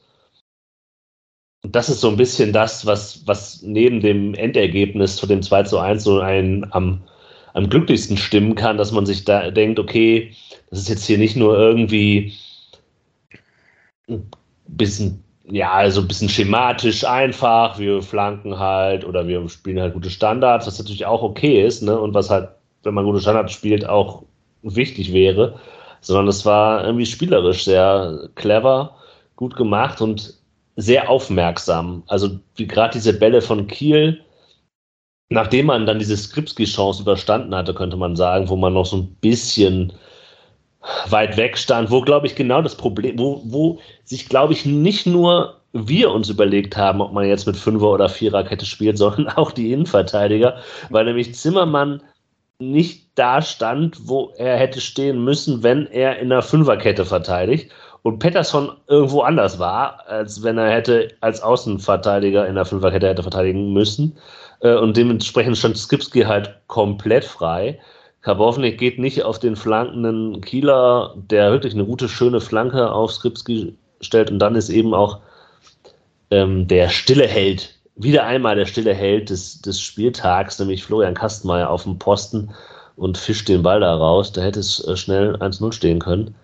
Und 1.64 1.75
das 1.75 1.88
ist 1.88 2.02
so 2.02 2.11
ein 2.11 2.16
bisschen 2.18 2.52
das, 2.52 2.85
was, 2.85 3.26
was 3.26 3.62
neben 3.62 4.00
dem 4.00 4.35
Endergebnis 4.35 5.16
zu 5.16 5.26
dem 5.26 5.40
2 5.40 5.62
zu 5.62 5.78
1 5.78 6.04
so 6.04 6.21
einen 6.21 6.66
am, 6.73 7.00
am 7.54 7.71
glücklichsten 7.71 8.18
stimmen 8.18 8.54
kann, 8.54 8.76
dass 8.76 8.92
man 8.92 9.06
sich 9.06 9.25
da 9.25 9.50
denkt, 9.50 9.78
okay, 9.78 10.35
das 10.68 10.80
ist 10.80 10.90
jetzt 10.90 11.06
hier 11.06 11.16
nicht 11.16 11.37
nur 11.37 11.59
irgendwie 11.59 12.35
ein 14.09 14.30
bisschen 14.66 15.25
ja, 15.47 15.73
also 15.73 16.00
ein 16.00 16.09
bisschen 16.09 16.28
schematisch 16.28 17.04
einfach, 17.04 17.78
wir 17.78 18.02
flanken 18.02 18.59
halt 18.59 19.04
oder 19.04 19.26
wir 19.28 19.47
spielen 19.49 19.80
halt 19.80 19.94
gute 19.94 20.11
Standards, 20.11 20.66
was 20.66 20.78
natürlich 20.78 21.06
auch 21.06 21.23
okay 21.23 21.66
ist, 21.66 21.83
ne? 21.83 21.99
Und 21.99 22.14
was 22.14 22.30
halt, 22.30 22.49
wenn 22.83 22.94
man 22.94 23.04
gute 23.04 23.21
Standards 23.21 23.52
spielt, 23.52 23.87
auch 23.87 24.23
wichtig 24.62 25.12
wäre. 25.12 25.59
Sondern 26.00 26.28
es 26.28 26.44
war 26.47 26.85
irgendwie 26.85 27.06
spielerisch 27.06 27.64
sehr 27.64 28.28
clever, 28.35 28.97
gut 29.37 29.56
gemacht 29.56 30.00
und 30.00 30.35
sehr 30.76 31.08
aufmerksam. 31.08 32.02
Also 32.06 32.38
wie 32.56 32.66
gerade 32.66 32.94
diese 32.94 33.12
Bälle 33.12 33.42
von 33.42 33.66
Kiel, 33.66 34.20
nachdem 35.28 35.66
man 35.66 35.86
dann 35.86 35.98
diese 35.98 36.16
Skripski-Chance 36.16 37.02
überstanden 37.02 37.54
hatte, 37.54 37.74
könnte 37.74 37.96
man 37.96 38.16
sagen, 38.16 38.48
wo 38.48 38.56
man 38.56 38.74
noch 38.74 38.86
so 38.86 38.96
ein 38.98 39.14
bisschen 39.20 39.92
weit 41.08 41.36
weg 41.36 41.56
stand, 41.56 41.90
wo, 41.90 42.00
glaube 42.00 42.26
ich, 42.26 42.34
genau 42.34 42.60
das 42.60 42.76
Problem, 42.76 43.18
wo, 43.18 43.40
wo 43.44 43.78
sich, 44.04 44.28
glaube 44.28 44.52
ich, 44.52 44.66
nicht 44.66 45.06
nur 45.06 45.60
wir 45.72 46.10
uns 46.10 46.28
überlegt 46.28 46.76
haben, 46.76 47.00
ob 47.00 47.12
man 47.12 47.26
jetzt 47.26 47.46
mit 47.46 47.56
Fünfer- 47.56 47.92
oder 47.92 48.08
Viererkette 48.08 48.66
spielt, 48.66 48.98
sondern 48.98 49.28
auch 49.28 49.52
die 49.52 49.72
Innenverteidiger, 49.72 50.58
weil 50.90 51.04
nämlich 51.04 51.34
Zimmermann 51.34 52.02
nicht 52.58 53.08
da 53.16 53.42
stand, 53.42 54.08
wo 54.08 54.32
er 54.36 54.56
hätte 54.56 54.80
stehen 54.80 55.24
müssen, 55.24 55.62
wenn 55.62 55.86
er 55.86 56.18
in 56.18 56.28
der 56.28 56.42
Fünferkette 56.42 57.04
verteidigt 57.04 57.70
und 58.04 58.18
Pettersson 58.18 58.70
irgendwo 58.87 59.23
anders 59.23 59.58
war, 59.58 60.06
als 60.06 60.42
wenn 60.42 60.58
er 60.58 60.70
hätte 60.70 61.08
als 61.23 61.42
Außenverteidiger 61.42 62.46
in 62.46 62.54
der 62.54 62.66
Fünferkette 62.66 63.08
hätte 63.08 63.23
verteidigen 63.23 63.73
müssen. 63.73 64.18
Äh, 64.61 64.75
und 64.75 64.96
dementsprechend 64.99 65.56
stand 65.56 65.78
Skipski 65.78 66.20
halt 66.20 66.54
komplett 66.66 67.25
frei. 67.25 67.80
Karbovnik 68.20 68.78
geht 68.78 68.99
nicht 68.99 69.23
auf 69.23 69.38
den 69.38 69.56
flankenden 69.56 70.42
Kieler, 70.42 71.14
der 71.16 71.50
wirklich 71.50 71.73
eine 71.73 71.87
gute, 71.87 72.11
schöne 72.11 72.42
Flanke 72.42 72.92
auf 72.92 73.11
Skripski 73.11 73.75
stellt. 74.02 74.30
Und 74.30 74.38
dann 74.38 74.54
ist 74.54 74.68
eben 74.68 74.92
auch 74.92 75.20
ähm, 76.30 76.68
der 76.68 76.90
stille 76.90 77.26
Held, 77.26 77.75
wieder 77.96 78.26
einmal 78.26 78.54
der 78.56 78.66
stille 78.66 78.92
Held 78.92 79.30
des, 79.30 79.62
des 79.62 79.80
Spieltags, 79.80 80.58
nämlich 80.58 80.84
Florian 80.84 81.14
Kastenmeier 81.14 81.70
auf 81.70 81.84
dem 81.84 81.99
Posten 81.99 82.50
und 82.96 83.16
fischt 83.16 83.49
den 83.49 83.62
Ball 83.62 83.80
da 83.80 83.96
raus. 83.96 84.30
Da 84.30 84.42
hätte 84.42 84.61
es 84.61 84.87
äh, 84.87 84.94
schnell 84.94 85.37
1-0 85.37 85.73
stehen 85.73 86.00
können. 86.00 86.34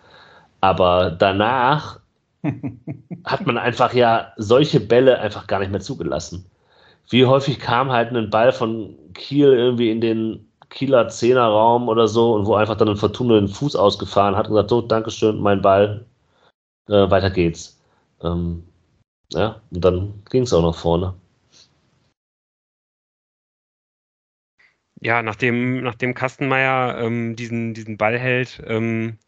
Aber 0.60 1.10
danach 1.10 2.00
hat 3.24 3.46
man 3.46 3.58
einfach 3.58 3.92
ja 3.94 4.32
solche 4.36 4.80
Bälle 4.80 5.18
einfach 5.20 5.46
gar 5.46 5.60
nicht 5.60 5.70
mehr 5.70 5.80
zugelassen. 5.80 6.46
Wie 7.10 7.26
häufig 7.26 7.58
kam 7.58 7.90
halt 7.90 8.14
ein 8.14 8.30
Ball 8.30 8.52
von 8.52 8.96
Kiel 9.14 9.52
irgendwie 9.52 9.90
in 9.90 10.00
den 10.00 10.46
Kieler 10.70 11.08
Zehnerraum 11.08 11.88
oder 11.88 12.06
so 12.06 12.34
und 12.34 12.46
wo 12.46 12.54
einfach 12.54 12.76
dann 12.76 12.88
ein 12.88 12.96
Fortuna 12.96 13.34
den 13.34 13.48
Fuß 13.48 13.74
ausgefahren 13.76 14.36
hat 14.36 14.46
und 14.46 14.54
gesagt, 14.54 14.70
so, 14.70 14.80
Dankeschön, 14.80 15.40
mein 15.40 15.60
Ball, 15.62 16.06
äh, 16.88 17.10
weiter 17.10 17.30
geht's. 17.30 17.80
Ähm, 18.22 18.64
ja, 19.32 19.60
und 19.70 19.84
dann 19.84 20.22
ging 20.30 20.44
es 20.44 20.52
auch 20.52 20.62
nach 20.62 20.78
vorne. 20.78 21.14
Ja, 25.02 25.22
nachdem, 25.22 25.82
nachdem 25.82 26.14
Kastenmeier 26.14 26.98
ähm, 26.98 27.34
diesen, 27.34 27.72
diesen 27.74 27.96
Ball 27.96 28.18
hält, 28.18 28.62
ähm, 28.66 29.18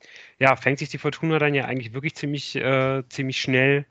ja, 0.43 0.57
fängt 0.57 0.81
sich 0.81 0.89
die 0.89 0.99
Fortuna 0.99 1.39
dann 1.39 1.55
ja 1.55 1.67
eigentlich 1.67 1.95
wirklich 1.95 2.17
ziemlich, 2.17 2.57
äh, 2.57 3.05
ziemlich 3.09 3.41
schnell. 3.41 3.87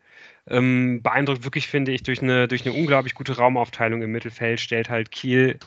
Ähm, 0.48 1.02
beeindruckt 1.02 1.46
wirklich, 1.46 1.68
finde 1.68 1.94
ich, 1.94 2.04
durch 2.04 2.22
eine, 2.22 2.50
durch 2.50 2.66
eine 2.66 2.76
unglaublich 2.76 3.14
gute 3.14 3.38
Raumaufteilung 3.38 4.02
im 4.02 4.12
Mittelfeld, 4.12 4.60
stellt 4.60 4.90
halt 4.90 5.12
Kiel 5.12 5.60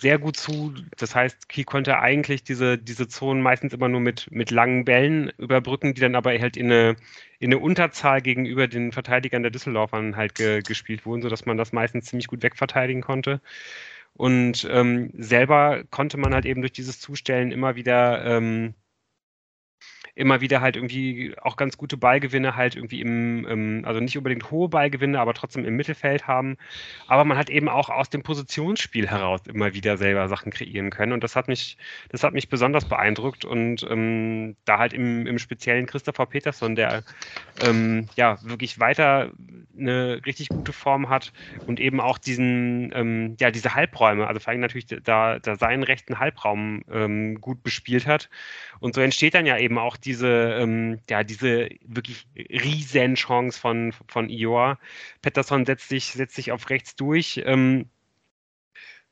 sehr 0.00 0.18
gut 0.18 0.36
zu. 0.36 0.74
Das 0.98 1.14
heißt, 1.14 1.48
Kiel 1.48 1.64
konnte 1.64 2.00
eigentlich 2.00 2.44
diese, 2.44 2.76
diese 2.76 3.08
Zonen 3.08 3.40
meistens 3.42 3.72
immer 3.72 3.88
nur 3.88 4.00
mit, 4.00 4.30
mit 4.30 4.50
langen 4.50 4.84
Bällen 4.84 5.32
überbrücken, 5.38 5.94
die 5.94 6.02
dann 6.02 6.16
aber 6.16 6.38
halt 6.38 6.58
in 6.58 6.70
eine, 6.70 6.96
in 7.38 7.50
eine 7.50 7.58
Unterzahl 7.58 8.20
gegenüber 8.20 8.68
den 8.68 8.92
Verteidigern 8.92 9.42
der 9.42 9.52
Düsseldorfern 9.52 10.16
halt 10.16 10.34
ge, 10.34 10.60
gespielt 10.60 11.06
wurden, 11.06 11.22
sodass 11.22 11.46
man 11.46 11.56
das 11.56 11.72
meistens 11.72 12.06
ziemlich 12.06 12.26
gut 12.26 12.42
wegverteidigen 12.42 13.00
konnte. 13.00 13.40
Und 14.12 14.68
ähm, 14.70 15.10
selber 15.14 15.84
konnte 15.90 16.18
man 16.18 16.34
halt 16.34 16.44
eben 16.44 16.60
durch 16.60 16.72
dieses 16.72 17.00
Zustellen 17.00 17.52
immer 17.52 17.74
wieder 17.74 18.22
ähm, 18.26 18.74
immer 20.16 20.40
wieder 20.40 20.60
halt 20.60 20.76
irgendwie 20.76 21.34
auch 21.42 21.56
ganz 21.56 21.76
gute 21.76 21.96
Ballgewinne 21.96 22.54
halt 22.54 22.76
irgendwie 22.76 23.00
im, 23.00 23.44
im, 23.46 23.84
also 23.84 23.98
nicht 23.98 24.16
unbedingt 24.16 24.50
hohe 24.50 24.68
Ballgewinne, 24.68 25.18
aber 25.18 25.34
trotzdem 25.34 25.64
im 25.64 25.74
Mittelfeld 25.74 26.28
haben. 26.28 26.56
Aber 27.08 27.24
man 27.24 27.36
hat 27.36 27.50
eben 27.50 27.68
auch 27.68 27.90
aus 27.90 28.10
dem 28.10 28.22
Positionsspiel 28.22 29.08
heraus 29.08 29.40
immer 29.46 29.74
wieder 29.74 29.96
selber 29.96 30.28
Sachen 30.28 30.52
kreieren 30.52 30.90
können. 30.90 31.12
Und 31.12 31.24
das 31.24 31.34
hat 31.34 31.48
mich, 31.48 31.76
das 32.10 32.22
hat 32.22 32.32
mich 32.32 32.48
besonders 32.48 32.84
beeindruckt. 32.88 33.44
Und 33.44 33.84
ähm, 33.90 34.56
da 34.64 34.78
halt 34.78 34.92
im, 34.92 35.26
im 35.26 35.38
speziellen 35.38 35.86
Christopher 35.86 36.26
Peterson, 36.26 36.76
der 36.76 37.02
ähm, 37.60 38.08
ja 38.14 38.38
wirklich 38.42 38.78
weiter 38.78 39.32
eine 39.76 40.20
richtig 40.24 40.48
gute 40.48 40.72
Form 40.72 41.08
hat 41.08 41.32
und 41.66 41.80
eben 41.80 42.00
auch 42.00 42.18
diesen, 42.18 42.92
ähm, 42.94 43.36
ja, 43.40 43.50
diese 43.50 43.74
Halbräume, 43.74 44.28
also 44.28 44.38
vor 44.38 44.52
allem 44.52 44.60
natürlich 44.60 44.86
da, 44.86 45.40
da 45.40 45.56
seinen 45.56 45.82
rechten 45.82 46.20
Halbraum 46.20 46.84
ähm, 46.88 47.40
gut 47.40 47.64
bespielt 47.64 48.06
hat. 48.06 48.30
Und 48.78 48.94
so 48.94 49.00
entsteht 49.00 49.34
dann 49.34 49.46
ja 49.46 49.58
eben 49.58 49.78
auch 49.78 49.96
diese, 50.04 50.28
ähm, 50.28 51.00
ja, 51.08 51.24
diese 51.24 51.68
wirklich 51.84 52.26
riesen 52.36 53.14
Chance 53.14 53.58
von, 53.58 53.92
von 54.08 54.28
Ioa. 54.28 54.78
Pettersson 55.22 55.66
setzt 55.66 55.88
sich, 55.88 56.12
setzt 56.12 56.36
sich 56.36 56.52
auf 56.52 56.70
rechts 56.70 56.96
durch. 56.96 57.42
Ähm, 57.44 57.90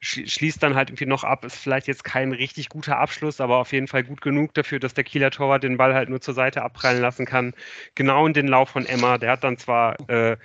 schließt 0.02 0.62
dann 0.62 0.74
halt 0.74 0.90
irgendwie 0.90 1.06
noch 1.06 1.22
ab, 1.22 1.44
ist 1.44 1.56
vielleicht 1.56 1.86
jetzt 1.86 2.02
kein 2.02 2.32
richtig 2.32 2.68
guter 2.68 2.98
Abschluss, 2.98 3.40
aber 3.40 3.58
auf 3.58 3.72
jeden 3.72 3.86
Fall 3.86 4.02
gut 4.02 4.20
genug 4.20 4.52
dafür, 4.54 4.80
dass 4.80 4.94
der 4.94 5.04
Kieler 5.04 5.30
Torwart 5.30 5.62
den 5.62 5.76
Ball 5.76 5.94
halt 5.94 6.08
nur 6.08 6.20
zur 6.20 6.34
Seite 6.34 6.62
abprallen 6.62 7.00
lassen 7.00 7.24
kann. 7.24 7.54
Genau 7.94 8.26
in 8.26 8.32
den 8.32 8.48
Lauf 8.48 8.70
von 8.70 8.84
Emma. 8.84 9.18
Der 9.18 9.30
hat 9.30 9.44
dann 9.44 9.58
zwar 9.58 9.96
äh, 10.10 10.36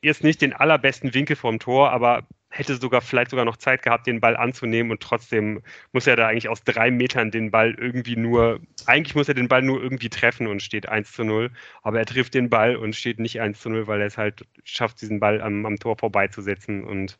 erst 0.00 0.22
nicht 0.22 0.42
den 0.42 0.52
allerbesten 0.52 1.12
Winkel 1.14 1.36
vom 1.36 1.58
Tor, 1.58 1.90
aber 1.90 2.26
hätte 2.56 2.76
sogar 2.76 3.00
vielleicht 3.00 3.32
sogar 3.32 3.44
noch 3.44 3.56
Zeit 3.56 3.82
gehabt, 3.82 4.06
den 4.06 4.20
Ball 4.20 4.36
anzunehmen 4.36 4.92
und 4.92 5.00
trotzdem 5.00 5.60
muss 5.92 6.06
er 6.06 6.14
da 6.14 6.28
eigentlich 6.28 6.48
aus 6.48 6.62
drei 6.62 6.90
Metern 6.92 7.32
den 7.32 7.50
Ball 7.50 7.74
irgendwie 7.76 8.14
nur, 8.14 8.60
eigentlich 8.86 9.16
muss 9.16 9.26
er 9.26 9.34
den 9.34 9.48
Ball 9.48 9.60
nur 9.60 9.82
irgendwie 9.82 10.08
treffen 10.08 10.46
und 10.46 10.62
steht 10.62 10.88
1 10.88 11.12
zu 11.12 11.24
0, 11.24 11.50
aber 11.82 11.98
er 11.98 12.06
trifft 12.06 12.32
den 12.34 12.48
Ball 12.48 12.76
und 12.76 12.94
steht 12.94 13.18
nicht 13.18 13.40
1 13.40 13.60
zu 13.60 13.70
0, 13.70 13.88
weil 13.88 14.00
er 14.00 14.06
es 14.06 14.16
halt 14.16 14.46
schafft, 14.62 15.00
diesen 15.00 15.18
Ball 15.18 15.42
am, 15.42 15.66
am 15.66 15.78
Tor 15.78 15.98
vorbeizusetzen 15.98 16.84
und 16.84 17.16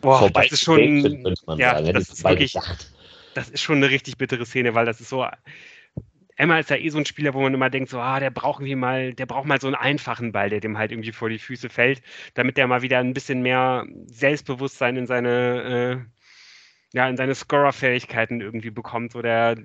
boah, 0.00 0.30
das 0.30 0.52
ist 0.52 0.62
schon, 0.62 1.34
ja, 1.58 1.80
das 1.82 2.08
ist 2.08 2.24
wirklich, 2.24 2.54
das 3.34 3.50
ist 3.50 3.60
schon 3.60 3.76
eine 3.76 3.90
richtig 3.90 4.16
bittere 4.16 4.46
Szene, 4.46 4.74
weil 4.74 4.86
das 4.86 4.98
ist 5.02 5.10
so, 5.10 5.26
Emma 6.36 6.58
ist 6.58 6.70
ja 6.70 6.76
eh 6.76 6.88
so 6.88 6.98
ein 6.98 7.06
Spieler, 7.06 7.34
wo 7.34 7.42
man 7.42 7.54
immer 7.54 7.70
denkt, 7.70 7.90
so, 7.90 7.98
ah, 8.00 8.20
der 8.20 8.30
braucht 8.30 8.60
irgendwie 8.60 8.76
mal, 8.76 9.14
der 9.14 9.26
braucht 9.26 9.46
mal 9.46 9.60
so 9.60 9.66
einen 9.66 9.76
einfachen 9.76 10.32
Ball, 10.32 10.50
der 10.50 10.60
dem 10.60 10.78
halt 10.78 10.92
irgendwie 10.92 11.12
vor 11.12 11.28
die 11.28 11.38
Füße 11.38 11.68
fällt, 11.68 12.02
damit 12.34 12.56
der 12.56 12.66
mal 12.66 12.82
wieder 12.82 12.98
ein 12.98 13.14
bisschen 13.14 13.42
mehr 13.42 13.86
Selbstbewusstsein 14.06 14.96
in 14.96 15.06
seine, 15.06 16.06
äh, 16.94 16.96
ja, 16.96 17.08
in 17.08 17.16
seine 17.16 17.34
Scorer-Fähigkeiten 17.34 18.40
irgendwie 18.40 18.70
bekommt. 18.70 19.12
So 19.12 19.22
der 19.22 19.56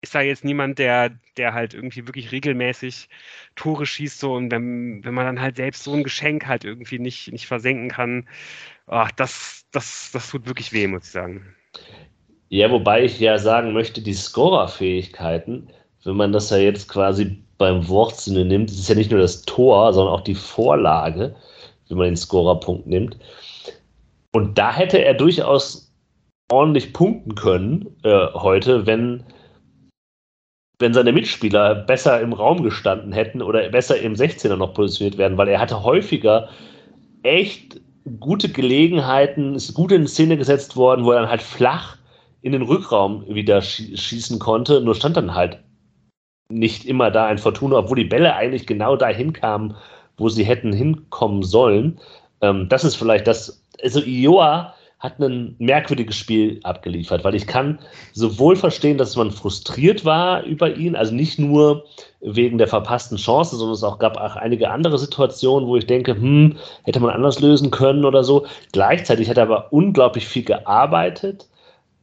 ist 0.00 0.14
da 0.14 0.20
jetzt 0.20 0.44
niemand, 0.44 0.78
der, 0.78 1.10
der 1.36 1.54
halt 1.54 1.74
irgendwie 1.74 2.06
wirklich 2.06 2.30
regelmäßig 2.32 3.08
Tore 3.56 3.84
schießt, 3.84 4.20
so 4.20 4.34
und 4.34 4.50
wenn, 4.50 5.04
wenn 5.04 5.14
man 5.14 5.26
dann 5.26 5.40
halt 5.40 5.56
selbst 5.56 5.82
so 5.84 5.92
ein 5.92 6.04
Geschenk 6.04 6.46
halt 6.46 6.64
irgendwie 6.64 6.98
nicht, 6.98 7.32
nicht 7.32 7.46
versenken 7.46 7.88
kann, 7.88 8.28
ach, 8.86 9.10
das, 9.12 9.66
das, 9.72 10.10
das 10.12 10.30
tut 10.30 10.46
wirklich 10.46 10.72
weh, 10.72 10.86
muss 10.86 11.06
ich 11.06 11.10
sagen. 11.10 11.54
Ja, 12.48 12.70
wobei 12.70 13.04
ich 13.04 13.18
ja 13.20 13.38
sagen 13.38 13.72
möchte, 13.72 14.00
die 14.00 14.14
Scorer-Fähigkeiten, 14.14 15.70
wenn 16.08 16.16
man 16.16 16.32
das 16.32 16.50
ja 16.50 16.56
jetzt 16.56 16.88
quasi 16.88 17.38
beim 17.58 17.86
Wortsinne 17.88 18.44
nimmt, 18.44 18.70
ist 18.70 18.78
es 18.78 18.88
ja 18.88 18.94
nicht 18.94 19.10
nur 19.10 19.20
das 19.20 19.42
Tor, 19.42 19.92
sondern 19.92 20.14
auch 20.14 20.22
die 20.22 20.34
Vorlage, 20.34 21.34
wenn 21.88 21.98
man 21.98 22.06
den 22.06 22.16
Scorerpunkt 22.16 22.86
nimmt. 22.86 23.16
Und 24.32 24.56
da 24.56 24.72
hätte 24.72 25.04
er 25.04 25.14
durchaus 25.14 25.92
ordentlich 26.50 26.92
punkten 26.92 27.34
können 27.34 27.94
äh, 28.04 28.28
heute, 28.32 28.86
wenn, 28.86 29.24
wenn 30.78 30.94
seine 30.94 31.12
Mitspieler 31.12 31.74
besser 31.74 32.20
im 32.20 32.32
Raum 32.32 32.62
gestanden 32.62 33.12
hätten 33.12 33.42
oder 33.42 33.68
besser 33.68 34.00
im 34.00 34.14
16er 34.14 34.56
noch 34.56 34.72
positioniert 34.72 35.18
werden, 35.18 35.36
weil 35.36 35.48
er 35.48 35.60
hatte 35.60 35.82
häufiger 35.82 36.48
echt 37.22 37.80
gute 38.20 38.48
Gelegenheiten, 38.48 39.54
ist 39.54 39.74
gut 39.74 39.92
in 39.92 40.06
Szene 40.06 40.38
gesetzt 40.38 40.76
worden, 40.76 41.04
wo 41.04 41.10
er 41.10 41.20
dann 41.20 41.30
halt 41.30 41.42
flach 41.42 41.98
in 42.40 42.52
den 42.52 42.62
Rückraum 42.62 43.26
wieder 43.28 43.60
schießen 43.60 44.38
konnte, 44.38 44.80
nur 44.80 44.94
stand 44.94 45.16
dann 45.16 45.34
halt 45.34 45.58
nicht 46.50 46.86
immer 46.86 47.10
da 47.10 47.26
ein 47.26 47.38
Fortuna, 47.38 47.76
obwohl 47.76 47.98
die 47.98 48.04
Bälle 48.04 48.34
eigentlich 48.34 48.66
genau 48.66 48.96
dahin 48.96 49.32
kamen, 49.32 49.76
wo 50.16 50.28
sie 50.28 50.44
hätten 50.44 50.72
hinkommen 50.72 51.42
sollen. 51.42 52.00
Ähm, 52.40 52.68
das 52.68 52.84
ist 52.84 52.96
vielleicht 52.96 53.26
das. 53.26 53.62
Also 53.82 54.00
Ioa 54.00 54.74
hat 54.98 55.20
ein 55.20 55.54
merkwürdiges 55.58 56.16
Spiel 56.16 56.58
abgeliefert, 56.64 57.22
weil 57.22 57.36
ich 57.36 57.46
kann 57.46 57.78
sowohl 58.14 58.56
verstehen, 58.56 58.98
dass 58.98 59.14
man 59.14 59.30
frustriert 59.30 60.04
war 60.04 60.42
über 60.42 60.74
ihn, 60.74 60.96
also 60.96 61.14
nicht 61.14 61.38
nur 61.38 61.84
wegen 62.20 62.58
der 62.58 62.66
verpassten 62.66 63.16
Chance, 63.16 63.56
sondern 63.56 63.74
es 63.74 63.84
auch 63.84 64.00
gab 64.00 64.16
auch 64.16 64.34
einige 64.34 64.70
andere 64.70 64.98
Situationen, 64.98 65.68
wo 65.68 65.76
ich 65.76 65.86
denke, 65.86 66.16
hm, 66.16 66.56
hätte 66.82 66.98
man 66.98 67.10
anders 67.10 67.38
lösen 67.38 67.70
können 67.70 68.04
oder 68.04 68.24
so. 68.24 68.46
Gleichzeitig 68.72 69.30
hat 69.30 69.36
er 69.36 69.44
aber 69.44 69.72
unglaublich 69.72 70.26
viel 70.26 70.42
gearbeitet, 70.42 71.48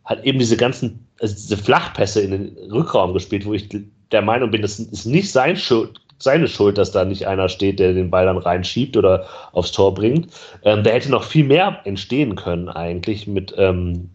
hat 0.05 0.23
eben 0.23 0.39
diese 0.39 0.55
ganzen, 0.55 1.05
also 1.19 1.35
diese 1.35 1.57
Flachpässe 1.57 2.21
in 2.21 2.31
den 2.31 2.71
Rückraum 2.71 3.13
gespielt, 3.13 3.45
wo 3.45 3.53
ich 3.53 3.67
der 4.11 4.21
Meinung 4.21 4.51
bin, 4.51 4.63
es 4.63 4.79
ist 4.79 5.05
nicht 5.05 5.31
sein 5.31 5.57
Schuld, 5.57 5.99
seine 6.19 6.47
Schuld, 6.47 6.77
dass 6.77 6.91
da 6.91 7.03
nicht 7.05 7.27
einer 7.27 7.49
steht, 7.49 7.79
der 7.79 7.93
den 7.93 8.09
Ball 8.09 8.25
dann 8.25 8.37
reinschiebt 8.37 8.95
oder 8.95 9.27
aufs 9.51 9.71
Tor 9.71 9.93
bringt. 9.93 10.33
Ähm, 10.63 10.83
da 10.83 10.91
hätte 10.91 11.11
noch 11.11 11.23
viel 11.23 11.45
mehr 11.45 11.81
entstehen 11.83 12.35
können 12.35 12.69
eigentlich 12.69 13.27
mit, 13.27 13.53
ähm, 13.57 14.09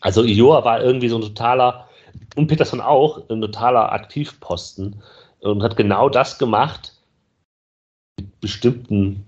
also 0.00 0.22
Ioa 0.24 0.64
war 0.64 0.82
irgendwie 0.82 1.08
so 1.08 1.16
ein 1.16 1.22
totaler, 1.22 1.88
und 2.36 2.46
Peterson 2.46 2.80
auch, 2.80 3.28
ein 3.28 3.40
totaler 3.40 3.92
Aktivposten 3.92 5.02
und 5.40 5.62
hat 5.62 5.76
genau 5.76 6.08
das 6.08 6.38
gemacht 6.38 6.92
mit 8.18 8.40
bestimmten, 8.40 9.26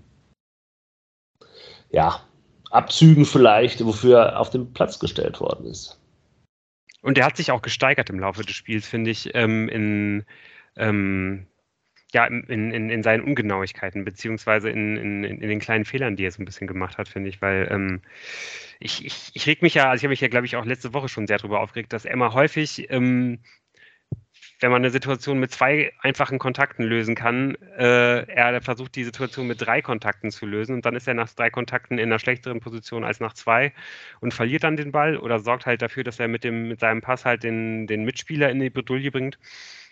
ja, 1.91 2.21
Abzügen 2.69 3.25
vielleicht, 3.25 3.85
wofür 3.85 4.19
er 4.19 4.39
auf 4.39 4.49
den 4.49 4.73
Platz 4.73 4.99
gestellt 4.99 5.39
worden 5.39 5.67
ist. 5.67 5.96
Und 7.07 7.15
der 7.15 7.23
hat 7.23 7.37
sich 7.37 7.51
auch 7.51 7.61
gesteigert 7.61 8.09
im 8.09 8.19
Laufe 8.19 8.41
des 8.43 8.53
Spiels, 8.53 8.85
finde 8.85 9.11
ich, 9.11 9.33
ähm, 9.33 9.69
in, 9.69 10.25
ähm, 10.75 11.47
ja, 12.11 12.25
in, 12.25 12.43
in, 12.43 12.89
in 12.89 13.01
seinen 13.01 13.23
Ungenauigkeiten, 13.23 14.03
beziehungsweise 14.03 14.69
in, 14.69 14.97
in, 14.97 15.23
in 15.23 15.39
den 15.39 15.59
kleinen 15.61 15.85
Fehlern, 15.85 16.17
die 16.17 16.25
er 16.25 16.31
so 16.31 16.41
ein 16.41 16.45
bisschen 16.45 16.67
gemacht 16.67 16.97
hat, 16.97 17.07
finde 17.07 17.29
ich, 17.29 17.41
weil 17.41 17.69
ähm, 17.71 18.01
ich, 18.81 19.05
ich, 19.05 19.31
ich 19.33 19.47
reg 19.47 19.61
mich 19.61 19.73
ja, 19.73 19.89
also 19.89 20.01
ich 20.01 20.03
habe 20.03 20.09
mich 20.09 20.19
ja, 20.19 20.27
glaube 20.27 20.47
ich, 20.47 20.57
auch 20.57 20.65
letzte 20.65 20.93
Woche 20.93 21.07
schon 21.07 21.27
sehr 21.27 21.37
darüber 21.37 21.61
aufgeregt, 21.61 21.93
dass 21.93 22.03
Emma 22.03 22.33
häufig 22.33 22.87
ähm, 22.89 23.39
wenn 24.59 24.71
man 24.71 24.81
eine 24.81 24.89
Situation 24.89 25.39
mit 25.39 25.51
zwei 25.51 25.93
einfachen 26.01 26.39
Kontakten 26.39 26.83
lösen 26.83 27.13
kann, 27.13 27.55
äh, 27.77 28.23
er 28.27 28.61
versucht 28.61 28.95
die 28.95 29.03
Situation 29.03 29.47
mit 29.47 29.61
drei 29.61 29.81
Kontakten 29.81 30.31
zu 30.31 30.45
lösen 30.47 30.75
und 30.75 30.85
dann 30.85 30.95
ist 30.95 31.07
er 31.07 31.13
nach 31.13 31.29
drei 31.29 31.49
Kontakten 31.51 31.99
in 31.99 32.05
einer 32.05 32.19
schlechteren 32.19 32.59
Position 32.59 33.03
als 33.03 33.19
nach 33.19 33.33
zwei 33.33 33.73
und 34.19 34.33
verliert 34.33 34.63
dann 34.63 34.75
den 34.75 34.91
Ball 34.91 35.17
oder 35.17 35.39
sorgt 35.39 35.67
halt 35.67 35.81
dafür, 35.81 36.03
dass 36.03 36.19
er 36.19 36.27
mit, 36.27 36.43
dem, 36.43 36.67
mit 36.69 36.79
seinem 36.79 37.01
Pass 37.01 37.25
halt 37.25 37.43
den, 37.43 37.85
den 37.85 38.03
Mitspieler 38.03 38.49
in 38.49 38.59
die 38.59 38.71
Bredouille 38.71 39.11
bringt. 39.11 39.37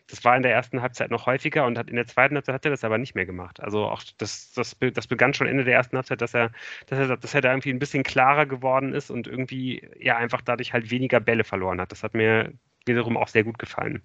Das 0.08 0.24
war 0.24 0.36
in 0.36 0.44
der 0.44 0.54
ersten 0.54 0.82
Halbzeit 0.82 1.10
noch 1.12 1.26
häufiger 1.26 1.66
und 1.66 1.78
hat 1.78 1.90
in 1.90 1.96
der 1.96 2.06
zweiten 2.06 2.36
Halbzeit 2.36 2.56
hat 2.56 2.66
er 2.66 2.72
das 2.72 2.84
aber 2.84 2.98
nicht 3.00 3.16
mehr 3.16 3.26
gemacht. 3.26 3.60
Also 3.60 3.86
auch 3.86 4.04
das, 4.18 4.52
das, 4.54 4.78
das 4.94 5.08
begann 5.08 5.34
schon 5.34 5.48
Ende 5.48 5.64
der 5.64 5.76
ersten 5.76 5.98
Halbzeit, 5.98 6.22
dass 6.22 6.34
er, 6.36 6.52
dass 6.88 7.00
er, 7.00 7.18
dass 7.18 7.34
er 7.34 7.42
da 7.42 7.52
irgendwie 7.52 7.72
ein 7.72 7.80
bisschen 7.80 8.04
klarer 8.04 8.46
geworden 8.46 8.94
ist 8.94 9.10
und 9.10 9.28
irgendwie 9.28 9.88
ja 10.00 10.18
einfach 10.18 10.42
dadurch 10.42 10.74
halt 10.74 10.92
weniger 10.92 11.20
Bälle 11.20 11.44
verloren 11.44 11.82
hat. 11.82 11.92
Das 11.92 12.04
hat 12.04 12.14
mir 12.14 12.54
wiederum 12.86 13.18
auch 13.18 13.28
sehr 13.28 13.44
gut 13.44 13.58
gefallen. 13.60 14.04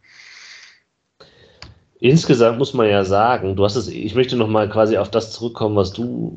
Insgesamt 2.00 2.58
muss 2.58 2.72
man 2.72 2.88
ja 2.88 3.04
sagen, 3.04 3.56
du 3.56 3.64
hast 3.64 3.76
es, 3.76 3.88
ich 3.88 4.14
möchte 4.14 4.36
nochmal 4.36 4.68
quasi 4.68 4.96
auf 4.96 5.10
das 5.10 5.32
zurückkommen, 5.32 5.76
was 5.76 5.92
du 5.92 6.36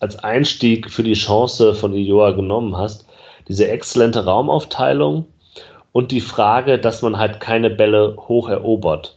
als 0.00 0.18
Einstieg 0.18 0.90
für 0.90 1.02
die 1.02 1.14
Chance 1.14 1.74
von 1.74 1.94
Ioa 1.94 2.32
genommen 2.32 2.76
hast. 2.76 3.06
Diese 3.48 3.68
exzellente 3.68 4.24
Raumaufteilung 4.24 5.26
und 5.92 6.12
die 6.12 6.20
Frage, 6.20 6.78
dass 6.78 7.00
man 7.00 7.18
halt 7.18 7.40
keine 7.40 7.70
Bälle 7.70 8.16
hoch 8.28 8.50
erobert. 8.50 9.16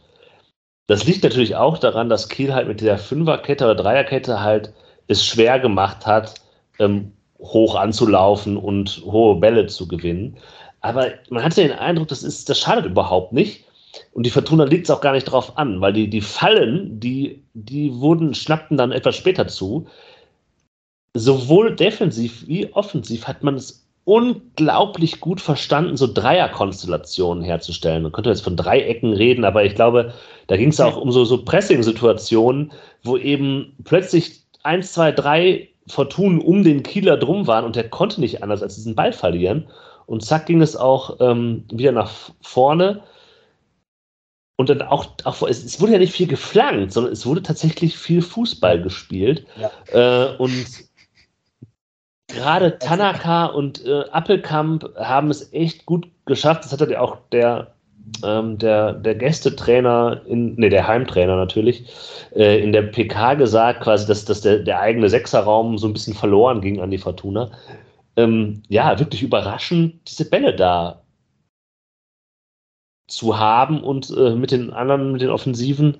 Das 0.86 1.04
liegt 1.04 1.22
natürlich 1.22 1.56
auch 1.56 1.78
daran, 1.78 2.08
dass 2.08 2.28
Kiel 2.28 2.54
halt 2.54 2.68
mit 2.68 2.80
der 2.80 2.98
Fünferkette 2.98 3.64
oder 3.64 3.74
Dreierkette 3.74 4.40
halt 4.40 4.72
es 5.08 5.24
schwer 5.24 5.60
gemacht 5.60 6.06
hat, 6.06 6.34
ähm, 6.78 7.12
hoch 7.38 7.74
anzulaufen 7.74 8.56
und 8.56 9.02
hohe 9.04 9.36
Bälle 9.36 9.66
zu 9.66 9.86
gewinnen. 9.86 10.38
Aber 10.80 11.08
man 11.28 11.44
hatte 11.44 11.62
den 11.62 11.72
Eindruck, 11.72 12.08
das, 12.08 12.22
ist, 12.22 12.48
das 12.48 12.58
schadet 12.58 12.86
überhaupt 12.86 13.32
nicht. 13.32 13.64
Und 14.12 14.24
die 14.24 14.30
Fortuna 14.30 14.64
liegt 14.64 14.86
es 14.86 14.90
auch 14.90 15.00
gar 15.00 15.12
nicht 15.12 15.24
drauf 15.24 15.58
an, 15.58 15.80
weil 15.80 15.92
die, 15.92 16.08
die 16.08 16.20
Fallen, 16.20 16.98
die, 16.98 17.42
die 17.54 17.92
wurden, 17.94 18.34
schnappten 18.34 18.76
dann 18.76 18.92
etwas 18.92 19.16
später 19.16 19.48
zu. 19.48 19.86
Sowohl 21.14 21.76
defensiv 21.76 22.46
wie 22.46 22.72
offensiv 22.72 23.26
hat 23.26 23.42
man 23.42 23.56
es 23.56 23.86
unglaublich 24.04 25.20
gut 25.20 25.40
verstanden, 25.40 25.96
so 25.96 26.12
Dreierkonstellationen 26.12 27.44
herzustellen. 27.44 28.02
Man 28.02 28.12
könnte 28.12 28.30
jetzt 28.30 28.42
von 28.42 28.56
Dreiecken 28.56 29.12
reden, 29.12 29.44
aber 29.44 29.64
ich 29.64 29.74
glaube, 29.74 30.12
da 30.48 30.56
ging 30.56 30.70
es 30.70 30.80
auch 30.80 30.96
um 30.96 31.12
so, 31.12 31.24
so 31.24 31.44
Pressing-Situationen, 31.44 32.72
wo 33.04 33.16
eben 33.16 33.76
plötzlich 33.84 34.42
eins, 34.64 34.92
zwei, 34.92 35.12
drei 35.12 35.68
Fortunen 35.86 36.40
um 36.40 36.64
den 36.64 36.82
Kieler 36.82 37.16
drum 37.16 37.46
waren 37.46 37.64
und 37.64 37.76
der 37.76 37.88
konnte 37.88 38.20
nicht 38.20 38.42
anders 38.42 38.62
als 38.62 38.74
diesen 38.74 38.94
Ball 38.94 39.12
verlieren. 39.12 39.68
Und 40.06 40.24
zack 40.24 40.46
ging 40.46 40.60
es 40.60 40.76
auch 40.76 41.18
ähm, 41.20 41.64
wieder 41.72 41.92
nach 41.92 42.10
vorne. 42.40 43.02
Und 44.56 44.68
dann 44.68 44.82
auch, 44.82 45.06
auch 45.24 45.42
es, 45.42 45.80
wurde 45.80 45.94
ja 45.94 45.98
nicht 45.98 46.12
viel 46.12 46.26
geflankt, 46.26 46.92
sondern 46.92 47.12
es 47.12 47.26
wurde 47.26 47.42
tatsächlich 47.42 47.96
viel 47.96 48.22
Fußball 48.22 48.82
gespielt. 48.82 49.46
Ja. 49.56 50.30
Äh, 50.32 50.36
und 50.36 50.66
gerade 52.28 52.78
Tanaka 52.78 53.46
und 53.46 53.84
äh, 53.84 54.04
Appelkamp 54.10 54.88
haben 54.96 55.30
es 55.30 55.52
echt 55.52 55.86
gut 55.86 56.06
geschafft. 56.26 56.64
Das 56.64 56.72
hat 56.72 56.88
ja 56.88 57.00
auch 57.00 57.18
der, 57.32 57.74
ähm, 58.24 58.58
der, 58.58 58.92
der 58.92 59.14
Gästetrainer, 59.14 60.20
in, 60.26 60.54
nee, 60.54 60.68
der 60.68 60.86
Heimtrainer 60.86 61.36
natürlich, 61.36 61.86
äh, 62.34 62.62
in 62.62 62.72
der 62.72 62.82
PK 62.82 63.34
gesagt, 63.34 63.82
quasi, 63.82 64.06
dass, 64.06 64.24
dass 64.24 64.42
der, 64.42 64.58
der 64.58 64.80
eigene 64.80 65.08
Sechserraum 65.08 65.78
so 65.78 65.86
ein 65.86 65.92
bisschen 65.92 66.14
verloren 66.14 66.60
ging 66.60 66.80
an 66.80 66.90
die 66.90 66.98
Fortuna. 66.98 67.50
Ähm, 68.16 68.62
ja, 68.68 68.98
wirklich 68.98 69.22
überraschend, 69.22 69.94
diese 70.06 70.28
Bälle 70.28 70.54
da 70.54 71.01
zu 73.12 73.38
haben 73.38 73.82
und 73.82 74.10
äh, 74.16 74.34
mit 74.34 74.50
den 74.50 74.72
anderen, 74.72 75.12
mit 75.12 75.20
den 75.20 75.30
Offensiven 75.30 75.98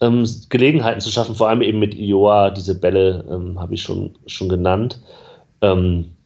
ähm, 0.00 0.26
Gelegenheiten 0.48 1.00
zu 1.00 1.10
schaffen, 1.10 1.34
vor 1.34 1.48
allem 1.48 1.62
eben 1.62 1.78
mit 1.78 1.94
Ioa, 1.94 2.50
diese 2.50 2.78
Bälle 2.78 3.24
ähm, 3.30 3.60
habe 3.60 3.74
ich 3.74 3.82
schon, 3.82 4.16
schon 4.26 4.48
genannt. 4.48 5.00
Ähm, 5.60 6.16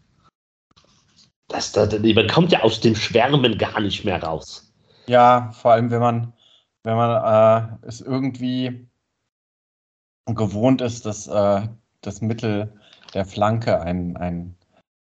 das, 1.48 1.72
das, 1.72 1.98
man 2.00 2.28
kommt 2.28 2.52
ja 2.52 2.62
aus 2.62 2.80
dem 2.80 2.94
Schwärmen 2.94 3.58
gar 3.58 3.80
nicht 3.80 4.04
mehr 4.04 4.22
raus. 4.22 4.72
Ja, 5.06 5.50
vor 5.52 5.72
allem 5.72 5.90
wenn 5.90 6.00
man, 6.00 6.32
wenn 6.84 6.96
man 6.96 7.80
äh, 7.82 7.86
es 7.86 8.00
irgendwie 8.00 8.86
gewohnt 10.26 10.80
ist, 10.80 11.04
dass 11.04 11.26
äh, 11.26 11.68
das 12.00 12.20
Mittel 12.20 12.72
der 13.14 13.24
Flanke 13.24 13.80
ein, 13.80 14.16
ein, 14.16 14.54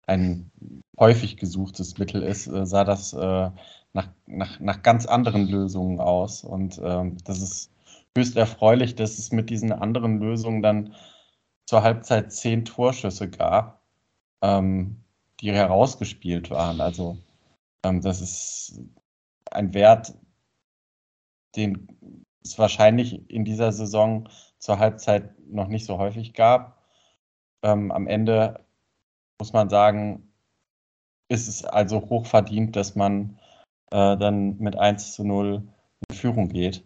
ein 0.08 0.52
häufig 1.00 1.38
gesuchtes 1.38 1.98
Mittel 1.98 2.24
ist, 2.24 2.48
äh, 2.48 2.66
sah 2.66 2.84
das 2.84 3.14
äh, 3.14 3.50
nach, 3.94 4.10
nach, 4.26 4.60
nach 4.60 4.84
ganz 4.84 5.06
anderen 5.06 5.48
Lösungen 5.48 6.00
aus. 6.00 6.44
Und 6.44 6.80
ähm, 6.84 7.18
das 7.26 7.42
ist 7.42 7.72
höchst 8.16 8.36
erfreulich, 8.38 8.96
dass 8.96 9.18
es 9.18 9.32
mit 9.32 9.50
diesen 9.50 9.72
anderen 9.72 10.20
Lösungen 10.20 10.62
dann 10.62 10.94
zur 11.66 11.84
Halbzeit 11.84 12.32
zehn 12.34 12.66
Torschüsse 12.66 13.30
gab 13.30 13.82
ähm, 14.42 15.04
die 15.40 15.52
herausgespielt 15.52 16.50
waren. 16.50 16.82
Also 16.82 17.18
ähm, 17.84 18.02
das 18.02 18.22
ist 18.22 18.80
ein 19.52 19.74
Wert, 19.74 20.14
den 21.56 22.26
es 22.44 22.58
wahrscheinlich 22.58 23.30
in 23.30 23.46
dieser 23.46 23.72
Saison 23.72 24.30
zur 24.58 24.80
Halbzeit 24.80 25.34
noch 25.48 25.68
nicht 25.68 25.86
so 25.86 25.98
häufig 25.98 26.34
gab. 26.34 26.84
Ähm, 27.64 27.92
am 27.92 28.08
Ende 28.08 28.66
muss 29.40 29.54
man 29.54 29.70
sagen, 29.70 30.32
ist 31.28 31.48
es 31.48 31.64
also 31.64 32.10
hoch 32.10 32.26
verdient, 32.26 32.76
dass 32.76 32.96
man 32.96 33.40
äh, 33.92 34.18
dann 34.18 34.58
mit 34.58 34.78
1 34.78 35.14
zu 35.14 35.24
0 35.24 35.68
in 36.10 36.16
Führung 36.16 36.50
geht, 36.50 36.84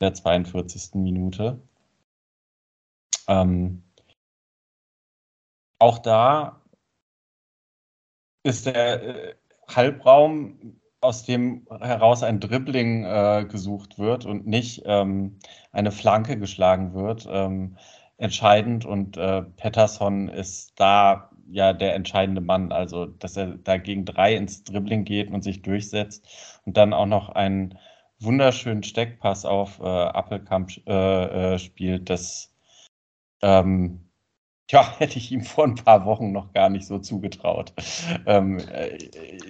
der 0.00 0.14
42. 0.14 0.94
Minute. 0.94 1.60
Ähm, 3.28 3.82
auch 5.78 5.98
da 5.98 6.60
ist 8.44 8.66
der 8.66 9.02
äh, 9.02 9.34
Halbraum, 9.68 10.80
aus 11.00 11.24
dem 11.24 11.66
heraus 11.80 12.22
ein 12.22 12.38
Dribbling 12.38 13.04
äh, 13.04 13.44
gesucht 13.48 13.98
wird 13.98 14.24
und 14.24 14.46
nicht 14.46 14.82
ähm, 14.86 15.38
eine 15.72 15.90
Flanke 15.90 16.38
geschlagen 16.38 16.94
wird, 16.94 17.26
ähm, 17.28 17.76
entscheidend. 18.18 18.84
Und 18.84 19.16
äh, 19.16 19.42
Pettersson 19.42 20.28
ist 20.28 20.74
da 20.76 21.31
ja 21.52 21.72
der 21.72 21.94
entscheidende 21.94 22.40
Mann, 22.40 22.72
also 22.72 23.06
dass 23.06 23.36
er 23.36 23.58
da 23.58 23.76
gegen 23.76 24.04
drei 24.04 24.34
ins 24.34 24.64
Dribbling 24.64 25.04
geht 25.04 25.30
und 25.30 25.42
sich 25.44 25.62
durchsetzt 25.62 26.26
und 26.64 26.76
dann 26.76 26.92
auch 26.92 27.06
noch 27.06 27.28
einen 27.30 27.78
wunderschönen 28.20 28.82
Steckpass 28.82 29.44
auf 29.44 29.80
äh, 29.80 29.82
Appelkamp 29.82 30.70
äh, 30.86 31.54
äh, 31.54 31.58
spielt, 31.58 32.08
das 32.10 32.54
ähm, 33.42 34.08
ja, 34.70 34.94
hätte 34.98 35.18
ich 35.18 35.30
ihm 35.30 35.42
vor 35.42 35.64
ein 35.64 35.74
paar 35.74 36.04
Wochen 36.06 36.32
noch 36.32 36.52
gar 36.52 36.70
nicht 36.70 36.86
so 36.86 36.98
zugetraut. 36.98 37.72
Ähm, 38.26 38.58
äh, 38.58 38.96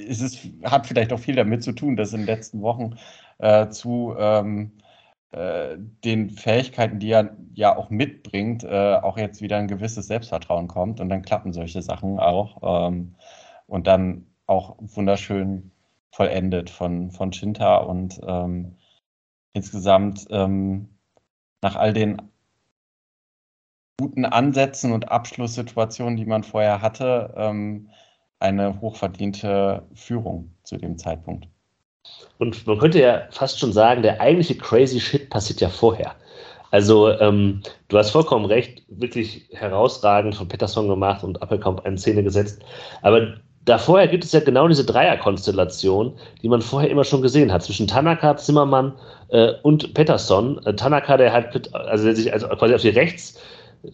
es 0.08 0.20
ist, 0.20 0.40
hat 0.64 0.86
vielleicht 0.86 1.12
auch 1.12 1.20
viel 1.20 1.36
damit 1.36 1.62
zu 1.62 1.72
tun, 1.72 1.96
dass 1.96 2.12
in 2.12 2.20
den 2.20 2.26
letzten 2.26 2.62
Wochen 2.62 2.96
äh, 3.38 3.68
zu 3.68 4.14
ähm, 4.18 4.72
äh, 5.32 5.76
den 6.04 6.30
Fähigkeiten, 6.30 6.98
die 6.98 7.10
er 7.10 7.36
ja 7.54 7.76
auch 7.76 7.90
mitbringt, 7.90 8.64
äh, 8.64 8.96
auch 8.96 9.16
jetzt 9.18 9.40
wieder 9.42 9.56
ein 9.56 9.68
gewisses 9.68 10.06
Selbstvertrauen 10.06 10.68
kommt 10.68 11.00
und 11.00 11.08
dann 11.08 11.22
klappen 11.22 11.52
solche 11.52 11.82
Sachen 11.82 12.18
auch 12.20 12.88
ähm, 12.88 13.14
und 13.66 13.86
dann 13.86 14.26
auch 14.46 14.76
wunderschön 14.78 15.72
vollendet 16.10 16.70
von, 16.70 17.10
von 17.10 17.32
Shinta 17.32 17.78
und 17.78 18.20
ähm, 18.26 18.76
insgesamt 19.54 20.26
ähm, 20.30 20.88
nach 21.62 21.76
all 21.76 21.92
den 21.94 22.20
guten 23.98 24.24
Ansätzen 24.24 24.92
und 24.92 25.10
Abschlusssituationen, 25.10 26.16
die 26.16 26.26
man 26.26 26.44
vorher 26.44 26.82
hatte, 26.82 27.32
ähm, 27.36 27.88
eine 28.38 28.80
hochverdiente 28.80 29.86
Führung 29.94 30.54
zu 30.64 30.76
dem 30.76 30.98
Zeitpunkt. 30.98 31.48
Und 32.38 32.66
man 32.66 32.78
könnte 32.78 33.00
ja 33.00 33.22
fast 33.30 33.60
schon 33.60 33.72
sagen, 33.72 34.02
der 34.02 34.20
eigentliche 34.20 34.56
crazy 34.56 34.98
Shit 34.98 35.30
passiert 35.30 35.60
ja 35.60 35.68
vorher. 35.68 36.14
Also 36.72 37.10
ähm, 37.20 37.60
du 37.88 37.98
hast 37.98 38.10
vollkommen 38.10 38.46
recht, 38.46 38.82
wirklich 38.88 39.48
herausragend 39.52 40.34
von 40.34 40.48
Peterson 40.48 40.88
gemacht 40.88 41.22
und 41.22 41.40
Appelkamp 41.42 41.84
eine 41.84 41.98
Szene 41.98 42.24
gesetzt. 42.24 42.62
Aber 43.02 43.34
da 43.64 43.78
vorher 43.78 44.08
gibt 44.08 44.24
es 44.24 44.32
ja 44.32 44.40
genau 44.40 44.66
diese 44.66 44.84
Dreierkonstellation, 44.84 46.14
die 46.42 46.48
man 46.48 46.62
vorher 46.62 46.90
immer 46.90 47.04
schon 47.04 47.22
gesehen 47.22 47.52
hat, 47.52 47.62
zwischen 47.62 47.86
Tanaka, 47.86 48.36
Zimmermann 48.36 48.94
äh, 49.28 49.52
und 49.62 49.94
Peterson. 49.94 50.60
Äh, 50.66 50.74
Tanaka, 50.74 51.16
der 51.16 51.32
halt, 51.32 51.72
also 51.74 52.04
der 52.04 52.16
sich 52.16 52.32
also 52.32 52.48
quasi 52.48 52.74
auf 52.74 52.80
die 52.80 52.88
Rechts, 52.88 53.38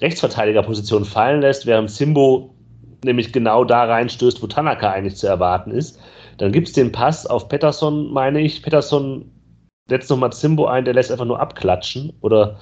Rechtsverteidigerposition 0.01 1.05
fallen 1.05 1.43
lässt, 1.43 1.67
während 1.67 1.91
Simbo 1.91 2.55
nämlich 3.05 3.33
genau 3.33 3.65
da 3.65 3.85
reinstößt, 3.85 4.43
wo 4.43 4.47
Tanaka 4.47 4.91
eigentlich 4.91 5.17
zu 5.17 5.27
erwarten 5.27 5.71
ist. 5.71 6.01
Dann 6.39 6.53
gibt 6.53 6.69
es 6.69 6.75
den 6.75 6.93
Pass 6.93 7.27
auf 7.27 7.49
Pettersson, 7.49 8.13
meine 8.13 8.41
ich. 8.41 8.63
Pettersson 8.63 9.31
setzt 9.89 10.11
nochmal 10.11 10.33
Zimbo 10.33 10.67
ein, 10.67 10.85
der 10.85 10.95
lässt 10.95 11.11
einfach 11.11 11.25
nur 11.25 11.41
abklatschen. 11.41 12.13
Oder 12.21 12.59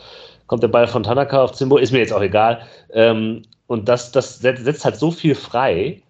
kommt 0.46 0.62
der 0.62 0.68
Ball 0.68 0.86
von 0.86 1.02
Tanaka 1.02 1.42
auf 1.42 1.52
Zimbo, 1.52 1.76
ist 1.76 1.92
mir 1.92 1.98
jetzt 1.98 2.12
auch 2.12 2.22
egal. 2.22 2.62
Ähm, 2.92 3.42
und 3.66 3.88
das, 3.88 4.12
das 4.12 4.38
setzt 4.38 4.84
halt 4.84 4.96
so 4.96 5.10
viel 5.10 5.34
frei. 5.34 6.02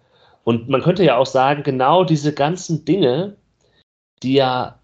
Und 0.43 0.69
man 0.69 0.81
könnte 0.81 1.03
ja 1.03 1.17
auch 1.17 1.25
sagen, 1.25 1.63
genau 1.63 2.03
diese 2.03 2.33
ganzen 2.33 2.85
Dinge, 2.85 3.35
die 4.23 4.33
ja, 4.33 4.79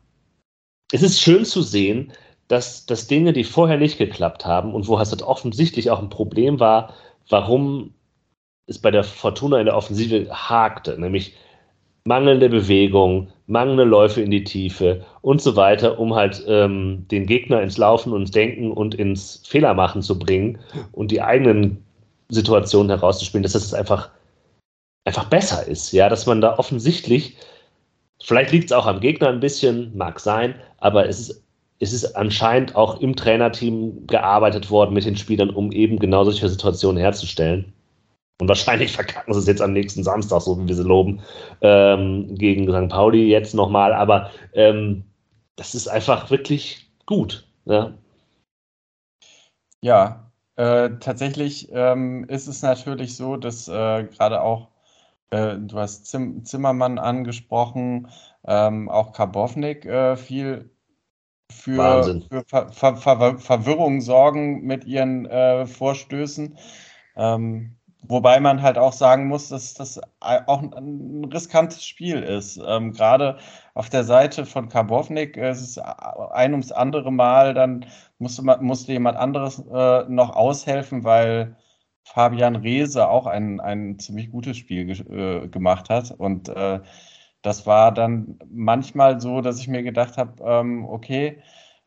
es 0.92 1.02
ist 1.02 1.22
schön 1.22 1.46
zu 1.46 1.62
sehen, 1.62 2.12
dass, 2.50 2.86
dass 2.86 3.08
Dinge, 3.08 3.32
die 3.32 3.46
vorher 3.46 3.78
nicht 3.78 3.98
geklappt 3.98 4.46
haben 4.46 4.74
und 4.74 4.88
wo 4.88 5.00
es 5.00 5.12
halt 5.12 5.22
offensichtlich 5.22 5.90
auch 5.90 6.00
ein 6.00 6.10
Problem 6.10 6.60
war, 6.60 6.94
warum 7.30 7.94
es 8.68 8.80
bei 8.80 8.92
der 8.92 9.04
Fortuna 9.04 9.60
in 9.60 9.66
der 9.66 9.78
Offensive 9.78 10.30
hakte, 10.30 11.00
nämlich 11.00 11.36
mangelnde 12.06 12.50
Bewegung, 12.50 13.30
mangelnde 13.48 13.86
Läufe 13.86 14.22
in 14.22 14.32
die 14.32 14.44
Tiefe 14.44 15.06
und 15.22 15.42
so 15.42 15.56
weiter, 15.56 16.00
um 16.00 16.14
halt 16.14 16.44
ähm, 16.48 17.06
den 17.10 17.26
Gegner 17.26 17.62
ins 17.62 17.78
Laufen 17.78 18.12
und 18.12 18.22
ins 18.22 18.32
Denken 18.32 18.72
und 18.72 18.96
ins 18.96 19.42
Fehlermachen 19.48 20.02
zu 20.02 20.20
bringen 20.20 20.60
und 20.92 21.12
die 21.12 21.22
eigenen 21.22 21.84
Situationen 22.30 22.90
herauszuspielen, 22.90 23.44
dass 23.44 23.54
das 23.54 23.74
einfach, 23.74 24.10
einfach 25.06 25.26
besser 25.26 25.66
ist. 25.68 25.92
Ja, 25.94 26.10
dass 26.10 26.26
man 26.26 26.42
da 26.42 26.58
offensichtlich, 26.58 27.38
vielleicht 28.22 28.52
liegt 28.52 28.66
es 28.66 28.72
auch 28.72 28.86
am 28.86 29.00
Gegner 29.00 29.30
ein 29.30 29.40
bisschen, 29.40 29.96
mag 29.96 30.20
sein, 30.20 30.56
aber 30.80 31.08
es 31.08 31.30
ist 31.30 31.44
es 31.84 31.92
ist 31.92 32.16
anscheinend 32.16 32.78
auch 32.78 33.02
im 33.02 33.16
Trainerteam 33.16 34.08
gearbeitet 34.08 34.72
worden 34.72 34.94
mit 34.94 35.06
den 35.06 35.18
Spielern, 35.18 35.50
um 35.50 35.72
eben 35.74 36.00
genau 36.00 36.24
solche 36.24 36.48
Situationen 36.48 36.98
herzustellen. 36.98 37.74
Und 38.44 38.50
wahrscheinlich 38.50 38.92
verkacken 38.96 39.34
sie 39.34 39.40
es 39.40 39.48
jetzt 39.48 39.62
am 39.62 39.72
nächsten 39.72 40.04
Samstag, 40.04 40.42
so 40.42 40.60
wie 40.60 40.68
wir 40.68 40.76
sie 40.76 40.84
loben, 40.84 41.22
ähm, 41.62 42.36
gegen 42.36 42.68
St. 42.70 42.90
Pauli 42.90 43.30
jetzt 43.30 43.54
nochmal. 43.54 43.94
Aber 43.94 44.30
ähm, 44.54 45.06
das 45.56 45.74
ist 45.76 45.88
einfach 45.88 46.30
wirklich 46.30 46.92
gut. 47.06 47.48
Ja, 47.64 47.94
ja 49.80 50.30
äh, 50.58 50.90
tatsächlich 51.00 51.70
ähm, 51.72 52.26
ist 52.26 52.48
es 52.48 52.62
natürlich 52.62 53.16
so, 53.16 53.38
dass 53.38 53.70
äh, 53.70 54.04
gerade 54.04 54.42
auch, 54.42 54.68
äh, 55.30 55.56
du 55.58 55.78
hast 55.78 56.08
Zim 56.08 56.44
Zimmermann 56.44 57.00
angesprochen, 57.00 58.10
ähm, 58.46 58.90
auch 58.90 59.14
Karbovnik 59.14 59.86
äh, 59.86 60.18
viel 60.18 60.70
für, 61.50 62.26
für 62.30 62.44
Ver 62.46 62.68
Ver 62.74 62.98
Ver 62.98 63.40
Verwirrung 63.40 64.02
sorgen 64.02 64.64
mit 64.66 64.84
ihren 64.84 65.28
äh, 65.28 65.66
Vorstößen. 65.66 66.58
Ähm, 67.16 67.78
Wobei 68.06 68.40
man 68.42 68.62
halt 68.62 68.78
auch 68.78 68.92
sagen 68.94 69.28
muss, 69.28 69.50
dass 69.50 69.74
das 69.76 70.02
auch 70.20 70.62
ein 70.62 71.26
riskantes 71.32 71.86
Spiel 71.86 72.22
ist. 72.22 72.60
Ähm, 72.66 72.92
Gerade 72.92 73.38
auf 73.76 73.90
der 73.90 74.04
Seite 74.04 74.46
von 74.46 74.68
Karbovnik 74.70 75.38
ist 75.38 75.62
es 75.62 75.78
ein 75.78 76.52
ums 76.52 76.72
andere 76.74 77.12
Mal, 77.12 77.54
dann 77.54 77.86
musste, 78.20 78.44
musste 78.62 78.92
jemand 78.92 79.18
anderes 79.18 79.60
äh, 79.60 80.04
noch 80.10 80.36
aushelfen, 80.36 81.04
weil 81.06 81.56
Fabian 82.04 82.58
Reese 82.58 83.08
auch 83.08 83.26
ein, 83.26 83.60
ein 83.62 83.98
ziemlich 84.00 84.30
gutes 84.32 84.58
Spiel 84.58 84.86
ge 84.86 85.44
äh, 85.46 85.48
gemacht 85.48 85.90
hat. 85.90 86.12
Und 86.12 86.50
äh, 86.50 86.82
das 87.42 87.66
war 87.66 87.94
dann 87.94 88.40
manchmal 88.52 89.22
so, 89.22 89.42
dass 89.42 89.60
ich 89.60 89.68
mir 89.68 89.84
gedacht 89.84 90.18
habe, 90.18 90.44
ähm, 90.44 90.86
okay, 90.86 91.42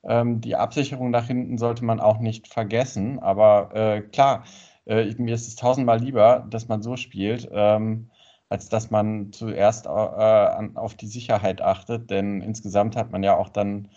ähm, 0.05 0.41
die 0.41 0.57
Absicherung 0.57 1.11
nach 1.11 1.27
hinten 1.27 1.59
sollte 1.59 1.85
man 1.85 2.01
auch 2.01 2.19
nicht 2.19 2.49
vergessen. 2.49 3.19
Aber 3.19 3.75
äh, 3.75 4.01
klar, 4.03 4.45
äh, 4.87 5.15
mir 5.19 5.35
ist 5.35 5.49
es 5.49 5.57
tausendmal 5.57 6.01
lieber, 6.01 6.47
dass 6.51 6.69
man 6.69 6.83
so 6.83 6.97
spielt, 6.97 7.49
ähm, 7.53 8.11
als 8.49 8.69
dass 8.69 8.91
man 8.91 9.33
zuerst 9.33 9.87
äh, 9.87 9.89
auf 9.89 10.95
die 10.95 11.07
Sicherheit 11.07 11.61
achtet, 11.63 12.11
denn 12.11 12.41
insgesamt 12.41 12.97
hat 12.97 13.11
man 13.13 13.23
ja 13.23 13.37
auch 13.37 13.49
dann 13.49 13.89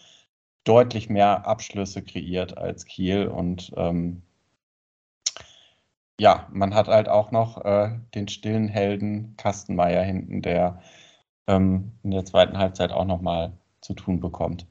deutlich 0.63 1.09
mehr 1.09 1.47
Abschlüsse 1.47 2.03
kreiert 2.03 2.57
als 2.57 2.85
Kiel 2.85 3.27
und 3.27 3.71
ähm, 3.77 4.23
ja, 6.19 6.47
man 6.51 6.75
hat 6.75 6.87
halt 6.87 7.07
auch 7.07 7.31
noch 7.31 7.63
äh, 7.63 7.97
den 8.13 8.27
stillen 8.27 8.67
Helden 8.67 9.35
Kastenmeier 9.37 10.03
hinten, 10.03 10.41
der 10.41 10.81
ähm, 11.47 11.93
in 12.03 12.11
der 12.11 12.25
zweiten 12.25 12.57
Halbzeit 12.57 12.91
auch 12.91 13.05
nochmal 13.05 13.53
zu 13.81 13.93
tun 13.93 14.19
bekommt. 14.19 14.67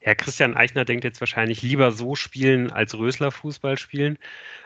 Ja, 0.00 0.14
Christian 0.14 0.56
Eichner 0.56 0.84
denkt 0.84 1.04
jetzt 1.04 1.20
wahrscheinlich 1.20 1.62
lieber 1.62 1.90
so 1.90 2.14
spielen 2.14 2.70
als 2.70 2.96
Rösler 2.96 3.32
Fußball 3.32 3.78
spielen. 3.78 4.16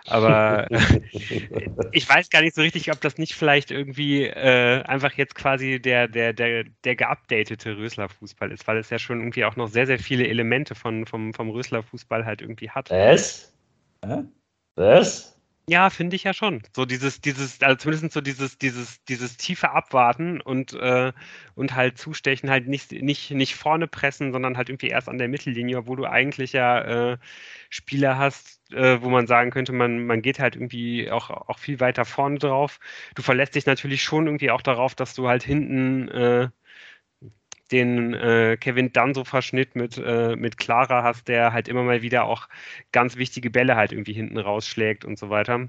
Aber 0.06 0.68
ich 1.92 2.08
weiß 2.08 2.28
gar 2.28 2.42
nicht 2.42 2.54
so 2.54 2.60
richtig, 2.60 2.92
ob 2.92 3.00
das 3.00 3.16
nicht 3.16 3.34
vielleicht 3.34 3.70
irgendwie 3.70 4.24
äh, 4.24 4.82
einfach 4.82 5.12
jetzt 5.14 5.34
quasi 5.34 5.80
der, 5.80 6.06
der, 6.08 6.32
der, 6.32 6.64
der 6.84 6.96
geupdatete 6.96 7.76
Rösler 7.76 8.08
Fußball 8.08 8.52
ist, 8.52 8.66
weil 8.66 8.76
es 8.76 8.90
ja 8.90 8.98
schon 8.98 9.20
irgendwie 9.20 9.44
auch 9.44 9.56
noch 9.56 9.68
sehr, 9.68 9.86
sehr 9.86 9.98
viele 9.98 10.28
Elemente 10.28 10.74
von, 10.74 11.06
vom, 11.06 11.32
vom 11.32 11.48
Rösler 11.50 11.82
Fußball 11.82 12.26
halt 12.26 12.42
irgendwie 12.42 12.70
hat. 12.70 12.90
Was? 12.90 13.54
Was? 14.76 15.31
Ja, 15.68 15.90
finde 15.90 16.16
ich 16.16 16.24
ja 16.24 16.34
schon. 16.34 16.60
So 16.74 16.84
dieses, 16.84 17.20
dieses, 17.20 17.62
also 17.62 17.76
zumindest 17.76 18.12
so 18.12 18.20
dieses, 18.20 18.58
dieses, 18.58 19.04
dieses 19.04 19.36
tiefe 19.36 19.70
Abwarten 19.70 20.40
und, 20.40 20.72
äh, 20.72 21.12
und 21.54 21.74
halt 21.76 21.98
zustechen, 21.98 22.50
halt 22.50 22.66
nicht, 22.66 22.90
nicht, 22.90 23.30
nicht 23.30 23.54
vorne 23.54 23.86
pressen, 23.86 24.32
sondern 24.32 24.56
halt 24.56 24.68
irgendwie 24.70 24.88
erst 24.88 25.08
an 25.08 25.18
der 25.18 25.28
Mittellinie, 25.28 25.78
obwohl 25.78 25.96
du 25.98 26.04
eigentlich 26.06 26.52
ja 26.52 27.12
äh, 27.12 27.18
Spieler 27.70 28.18
hast, 28.18 28.60
äh, 28.72 29.00
wo 29.02 29.08
man 29.08 29.28
sagen 29.28 29.50
könnte, 29.52 29.72
man, 29.72 30.04
man 30.04 30.20
geht 30.20 30.40
halt 30.40 30.56
irgendwie 30.56 31.10
auch, 31.12 31.30
auch 31.30 31.58
viel 31.60 31.78
weiter 31.78 32.04
vorne 32.04 32.38
drauf. 32.40 32.80
Du 33.14 33.22
verlässt 33.22 33.54
dich 33.54 33.64
natürlich 33.66 34.02
schon 34.02 34.26
irgendwie 34.26 34.50
auch 34.50 34.62
darauf, 34.62 34.96
dass 34.96 35.14
du 35.14 35.28
halt 35.28 35.44
hinten 35.44 36.08
äh, 36.08 36.48
den 37.72 38.14
äh, 38.14 38.56
Kevin 38.60 38.92
Danso-Verschnitt 38.92 39.74
mit, 39.76 39.98
äh, 39.98 40.36
mit 40.36 40.58
Clara 40.58 41.02
hast, 41.02 41.28
der 41.28 41.52
halt 41.52 41.68
immer 41.68 41.82
mal 41.82 42.02
wieder 42.02 42.24
auch 42.24 42.48
ganz 42.92 43.16
wichtige 43.16 43.50
Bälle 43.50 43.76
halt 43.76 43.92
irgendwie 43.92 44.12
hinten 44.12 44.38
rausschlägt 44.38 45.04
und 45.04 45.18
so 45.18 45.30
weiter. 45.30 45.68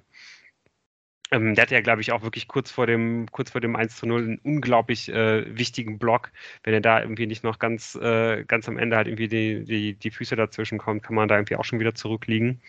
Ähm, 1.31 1.55
der 1.55 1.63
hat 1.63 1.71
ja, 1.71 1.81
glaube 1.81 2.01
ich, 2.01 2.11
auch 2.11 2.21
wirklich 2.21 2.47
kurz 2.47 2.69
vor 2.69 2.85
dem, 2.85 3.27
kurz 3.31 3.51
vor 3.51 3.61
dem 3.61 3.75
1 3.75 3.95
zu 3.97 4.05
0 4.05 4.23
einen 4.23 4.37
unglaublich 4.43 5.09
äh, 5.09 5.57
wichtigen 5.57 5.97
Block. 5.97 6.31
Wenn 6.63 6.73
er 6.75 6.81
da 6.81 7.01
irgendwie 7.01 7.25
nicht 7.27 7.43
noch 7.43 7.59
ganz, 7.59 7.95
äh, 7.95 8.43
ganz 8.45 8.67
am 8.69 8.77
Ende 8.77 8.95
halt 8.97 9.07
irgendwie 9.07 9.27
die, 9.27 9.63
die, 9.63 9.93
die 9.95 10.11
Füße 10.11 10.35
dazwischen 10.35 10.77
kommt, 10.77 11.03
kann 11.03 11.15
man 11.15 11.27
da 11.27 11.35
irgendwie 11.35 11.55
auch 11.55 11.65
schon 11.65 11.79
wieder 11.79 11.95
zurückliegen. 11.95 12.61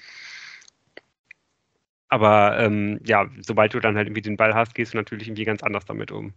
Aber 2.09 2.59
ähm, 2.61 3.01
ja, 3.05 3.29
sobald 3.40 3.75
du 3.75 3.81
dann 3.81 3.97
halt 3.97 4.07
irgendwie 4.09 4.23
den 4.23 4.37
Ball 4.37 4.55
hast, 4.55 4.75
gehst 4.75 4.94
du 4.94 4.99
natürlich 4.99 5.29
irgendwie 5.29 5.44
ganz 5.44 5.62
anders 5.62 5.85
damit 5.85 6.12
um. 6.12 6.33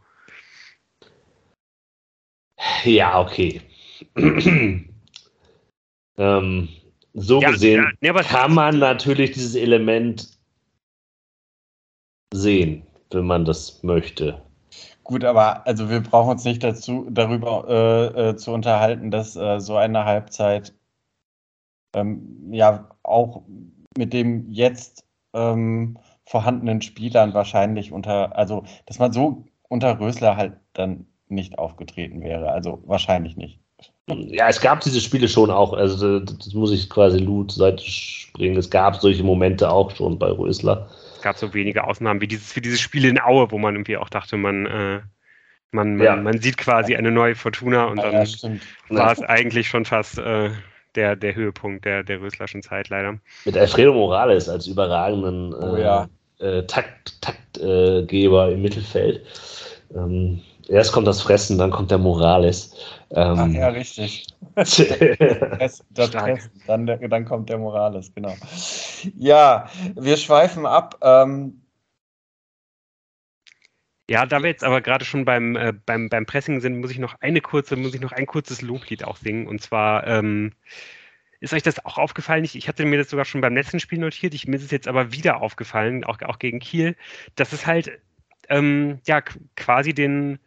Ja, 2.83 3.19
okay. 3.19 3.61
ähm, 6.17 6.69
so 7.13 7.41
ja, 7.41 7.51
gesehen 7.51 7.83
ja, 8.01 8.13
nee, 8.13 8.21
kann 8.23 8.53
man 8.53 8.79
natürlich 8.79 9.31
dieses 9.31 9.55
Element 9.55 10.37
sehen, 12.33 12.83
wenn 13.11 13.25
man 13.25 13.45
das 13.45 13.81
möchte. 13.83 14.41
Gut, 15.03 15.23
aber 15.23 15.65
also 15.65 15.89
wir 15.89 16.01
brauchen 16.01 16.31
uns 16.31 16.43
nicht 16.43 16.63
dazu 16.63 17.07
darüber 17.09 17.65
äh, 17.67 18.29
äh, 18.29 18.35
zu 18.35 18.51
unterhalten, 18.51 19.09
dass 19.09 19.35
äh, 19.35 19.59
so 19.59 19.77
eine 19.77 20.05
Halbzeit 20.05 20.73
ähm, 21.95 22.51
ja 22.51 22.89
auch 23.03 23.43
mit 23.97 24.13
dem 24.13 24.51
jetzt 24.51 25.05
ähm, 25.33 25.97
vorhandenen 26.25 26.81
Spielern 26.81 27.33
wahrscheinlich 27.33 27.91
unter, 27.91 28.35
also 28.35 28.65
dass 28.85 28.99
man 28.99 29.13
so 29.13 29.45
unter 29.69 29.99
Rösler 29.99 30.35
halt 30.35 30.57
dann 30.73 31.07
nicht 31.29 31.57
aufgetreten 31.57 32.21
wäre. 32.21 32.51
Also 32.51 32.81
wahrscheinlich 32.85 33.35
nicht. 33.35 33.59
Ja, 34.07 34.47
es 34.47 34.61
gab 34.61 34.79
diese 34.81 35.01
Spiele 35.01 35.27
schon 35.27 35.51
auch. 35.51 35.73
Also 35.73 36.19
das 36.19 36.53
muss 36.53 36.71
ich 36.71 36.89
quasi 36.89 37.19
Lut 37.19 37.51
Seite 37.51 37.83
springen. 37.83 38.57
Es 38.57 38.69
gab 38.69 38.95
solche 38.95 39.23
Momente 39.23 39.69
auch 39.69 39.91
schon 39.91 40.17
bei 40.17 40.29
Rösler. 40.29 40.89
Es 41.15 41.21
gab 41.21 41.37
so 41.37 41.53
wenige 41.53 41.83
Ausnahmen 41.83 42.21
wie 42.21 42.27
dieses, 42.27 42.55
wie 42.55 42.61
dieses 42.61 42.79
Spiel 42.79 43.05
in 43.05 43.19
Aue, 43.19 43.51
wo 43.51 43.57
man 43.57 43.75
irgendwie 43.75 43.97
auch 43.97 44.09
dachte, 44.09 44.37
man, 44.37 44.65
äh, 44.65 45.01
man, 45.71 45.97
man, 45.97 46.05
ja. 46.05 46.15
man, 46.15 46.39
sieht 46.39 46.57
quasi 46.57 46.95
eine 46.95 47.11
neue 47.11 47.35
Fortuna 47.35 47.85
und 47.85 47.97
dann 47.97 48.13
ja, 48.13 48.59
war 48.89 49.11
es 49.11 49.21
eigentlich 49.21 49.67
schon 49.67 49.83
fast 49.83 50.17
äh, 50.19 50.51
der, 50.95 51.15
der 51.15 51.35
Höhepunkt 51.35 51.83
der, 51.83 52.03
der 52.03 52.21
Röslerschen 52.21 52.61
Zeit 52.61 52.87
leider. 52.87 53.19
Mit 53.43 53.57
Alfredo 53.57 53.93
Morales 53.93 54.47
als 54.47 54.67
überragenden 54.67 55.53
oh, 55.53 55.75
ja. 55.75 56.07
äh, 56.39 56.63
Takt, 56.63 57.21
Taktgeber 57.21 58.51
im 58.51 58.61
Mittelfeld. 58.61 59.21
Ähm, 59.93 60.41
erst 60.69 60.91
kommt 60.91 61.07
das 61.07 61.21
Fressen, 61.21 61.57
dann 61.57 61.71
kommt 61.71 61.91
der 61.91 61.97
Morales. 61.97 62.75
Ähm, 63.11 63.37
Ach 63.37 63.47
ja, 63.47 63.67
richtig. 63.69 64.27
das 64.55 65.83
Fressen, 65.95 66.51
dann, 66.67 66.85
dann 66.85 67.25
kommt 67.25 67.49
der 67.49 67.57
Morales, 67.57 68.13
genau. 68.13 68.35
Ja, 69.17 69.69
wir 69.95 70.17
schweifen 70.17 70.65
ab. 70.65 70.97
Ähm, 71.01 71.61
ja, 74.09 74.25
da 74.25 74.41
wir 74.41 74.49
jetzt 74.49 74.63
aber 74.63 74.81
gerade 74.81 75.03
schon 75.03 75.25
beim, 75.25 75.55
äh, 75.55 75.73
beim, 75.85 76.09
beim 76.09 76.25
Pressing 76.25 76.61
sind, 76.61 76.79
muss 76.79 76.91
ich 76.91 76.99
noch 76.99 77.15
eine 77.19 77.41
kurze, 77.41 77.75
muss 77.75 77.93
ich 77.93 78.01
noch 78.01 78.13
ein 78.13 78.25
kurzes 78.25 78.61
Loblied 78.61 79.03
auch 79.03 79.17
singen. 79.17 79.47
Und 79.47 79.61
zwar 79.61 80.07
ähm, 80.07 80.53
ist 81.39 81.53
euch 81.53 81.63
das 81.63 81.85
auch 81.85 81.97
aufgefallen? 81.97 82.43
Ich, 82.45 82.55
ich 82.55 82.67
hatte 82.67 82.85
mir 82.85 82.97
das 82.97 83.09
sogar 83.09 83.25
schon 83.25 83.41
beim 83.41 83.53
letzten 83.53 83.79
Spiel 83.79 83.99
notiert. 83.99 84.33
Ich, 84.33 84.47
mir 84.47 84.55
ist 84.55 84.63
es 84.63 84.71
jetzt 84.71 84.87
aber 84.87 85.11
wieder 85.11 85.41
aufgefallen, 85.41 86.03
auch, 86.03 86.21
auch 86.21 86.39
gegen 86.39 86.59
Kiel, 86.59 86.95
dass 87.35 87.53
es 87.53 87.67
halt 87.67 87.99
ähm, 88.49 88.99
ja 89.05 89.21
quasi 89.55 89.93
den 89.93 90.39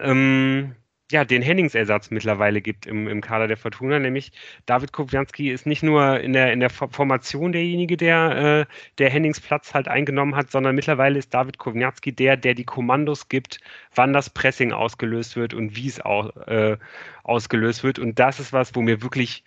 ähm, 0.00 0.74
ja, 1.12 1.24
den 1.24 1.42
Hennings-Ersatz 1.42 2.10
mittlerweile 2.10 2.62
gibt 2.62 2.86
im, 2.86 3.06
im 3.06 3.20
Kader 3.20 3.46
der 3.46 3.58
Fortuna, 3.58 3.98
nämlich 3.98 4.32
David 4.66 4.92
Kowjanski 4.92 5.50
ist 5.50 5.66
nicht 5.66 5.82
nur 5.82 6.20
in 6.20 6.32
der, 6.32 6.52
in 6.52 6.60
der 6.60 6.70
Formation 6.70 7.52
derjenige, 7.52 7.96
der, 7.98 8.66
äh, 8.70 8.74
der 8.98 9.10
Hennings 9.10 9.40
Platz 9.40 9.74
halt 9.74 9.88
eingenommen 9.88 10.34
hat, 10.34 10.50
sondern 10.50 10.74
mittlerweile 10.74 11.18
ist 11.18 11.34
David 11.34 11.58
Kowjanski 11.58 12.12
der, 12.12 12.36
der 12.38 12.54
die 12.54 12.64
Kommandos 12.64 13.28
gibt, 13.28 13.60
wann 13.94 14.12
das 14.14 14.30
Pressing 14.30 14.72
ausgelöst 14.72 15.36
wird 15.36 15.54
und 15.54 15.76
wie 15.76 15.88
es 15.88 16.00
auch, 16.00 16.34
äh, 16.46 16.78
ausgelöst 17.24 17.84
wird. 17.84 17.98
Und 17.98 18.18
das 18.18 18.40
ist 18.40 18.52
was, 18.52 18.74
wo 18.74 18.80
mir 18.80 19.02
wirklich 19.02 19.44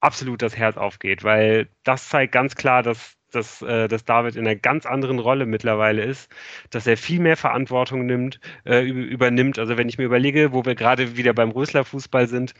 absolut 0.00 0.42
das 0.42 0.56
Herz 0.56 0.76
aufgeht, 0.76 1.24
weil 1.24 1.68
das 1.82 2.08
zeigt 2.08 2.32
ganz 2.32 2.54
klar, 2.54 2.82
dass 2.82 3.16
dass, 3.34 3.62
äh, 3.62 3.88
dass 3.88 4.04
David 4.04 4.36
in 4.36 4.46
einer 4.46 4.56
ganz 4.56 4.86
anderen 4.86 5.18
Rolle 5.18 5.46
mittlerweile 5.46 6.02
ist, 6.02 6.30
dass 6.70 6.86
er 6.86 6.96
viel 6.96 7.20
mehr 7.20 7.36
Verantwortung 7.36 8.06
nimmt, 8.06 8.40
äh, 8.64 8.80
übernimmt. 8.82 9.58
Also 9.58 9.76
wenn 9.76 9.88
ich 9.88 9.98
mir 9.98 10.04
überlege, 10.04 10.52
wo 10.52 10.64
wir 10.64 10.74
gerade 10.74 11.16
wieder 11.16 11.32
beim 11.34 11.50
Rösler 11.50 11.84
Fußball 11.84 12.28
sind, 12.28 12.54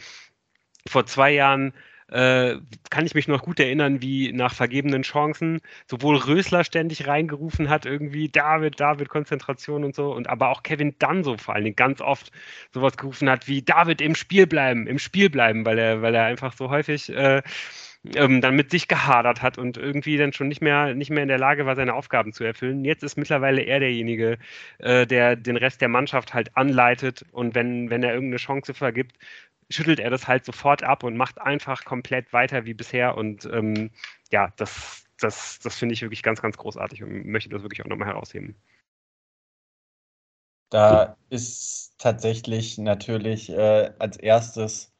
vor 0.86 1.06
zwei 1.06 1.32
Jahren 1.32 1.72
äh, 2.08 2.56
kann 2.90 3.06
ich 3.06 3.14
mich 3.14 3.28
noch 3.28 3.42
gut 3.42 3.58
erinnern, 3.58 4.02
wie 4.02 4.32
nach 4.32 4.54
vergebenen 4.54 5.02
Chancen 5.02 5.60
sowohl 5.86 6.16
Rösler 6.16 6.62
ständig 6.62 7.06
reingerufen 7.06 7.70
hat, 7.70 7.86
irgendwie 7.86 8.28
David, 8.28 8.78
David, 8.78 9.08
Konzentration 9.08 9.84
und 9.84 9.94
so, 9.94 10.12
und 10.12 10.28
aber 10.28 10.50
auch 10.50 10.62
Kevin 10.62 10.94
Danso 10.98 11.38
vor 11.38 11.54
allen 11.54 11.64
Dingen 11.64 11.76
ganz 11.76 12.00
oft 12.00 12.30
sowas 12.72 12.96
gerufen 12.96 13.30
hat 13.30 13.48
wie 13.48 13.62
David 13.62 14.00
im 14.00 14.14
Spiel 14.14 14.46
bleiben, 14.46 14.86
im 14.86 14.98
Spiel 14.98 15.30
bleiben, 15.30 15.64
weil 15.64 15.78
er, 15.78 16.02
weil 16.02 16.14
er 16.14 16.24
einfach 16.24 16.52
so 16.52 16.68
häufig 16.70 17.08
äh, 17.10 17.42
ähm, 18.14 18.40
dann 18.40 18.54
mit 18.54 18.70
sich 18.70 18.88
gehadert 18.88 19.42
hat 19.42 19.58
und 19.58 19.76
irgendwie 19.76 20.16
dann 20.16 20.32
schon 20.32 20.48
nicht 20.48 20.60
mehr, 20.60 20.94
nicht 20.94 21.10
mehr 21.10 21.22
in 21.22 21.28
der 21.28 21.38
Lage 21.38 21.66
war, 21.66 21.76
seine 21.76 21.94
Aufgaben 21.94 22.32
zu 22.32 22.44
erfüllen. 22.44 22.84
Jetzt 22.84 23.02
ist 23.02 23.16
mittlerweile 23.16 23.62
er 23.62 23.80
derjenige, 23.80 24.38
äh, 24.78 25.06
der 25.06 25.36
den 25.36 25.56
Rest 25.56 25.80
der 25.80 25.88
Mannschaft 25.88 26.34
halt 26.34 26.56
anleitet 26.56 27.24
und 27.32 27.54
wenn, 27.54 27.90
wenn 27.90 28.02
er 28.02 28.14
irgendeine 28.14 28.36
Chance 28.36 28.74
vergibt, 28.74 29.18
schüttelt 29.70 30.00
er 30.00 30.10
das 30.10 30.28
halt 30.28 30.44
sofort 30.44 30.82
ab 30.82 31.02
und 31.02 31.16
macht 31.16 31.40
einfach 31.40 31.84
komplett 31.84 32.32
weiter 32.32 32.64
wie 32.64 32.74
bisher. 32.74 33.16
Und 33.16 33.46
ähm, 33.46 33.90
ja, 34.30 34.52
das, 34.56 35.06
das, 35.18 35.58
das 35.60 35.76
finde 35.78 35.94
ich 35.94 36.02
wirklich 36.02 36.22
ganz, 36.22 36.42
ganz 36.42 36.56
großartig 36.56 37.02
und 37.02 37.26
möchte 37.26 37.50
das 37.50 37.62
wirklich 37.62 37.82
auch 37.82 37.88
nochmal 37.88 38.08
herausheben. 38.08 38.56
Da 40.70 41.16
ist 41.30 41.94
tatsächlich 41.98 42.78
natürlich 42.78 43.48
äh, 43.50 43.92
als 43.98 44.16
erstes 44.16 44.93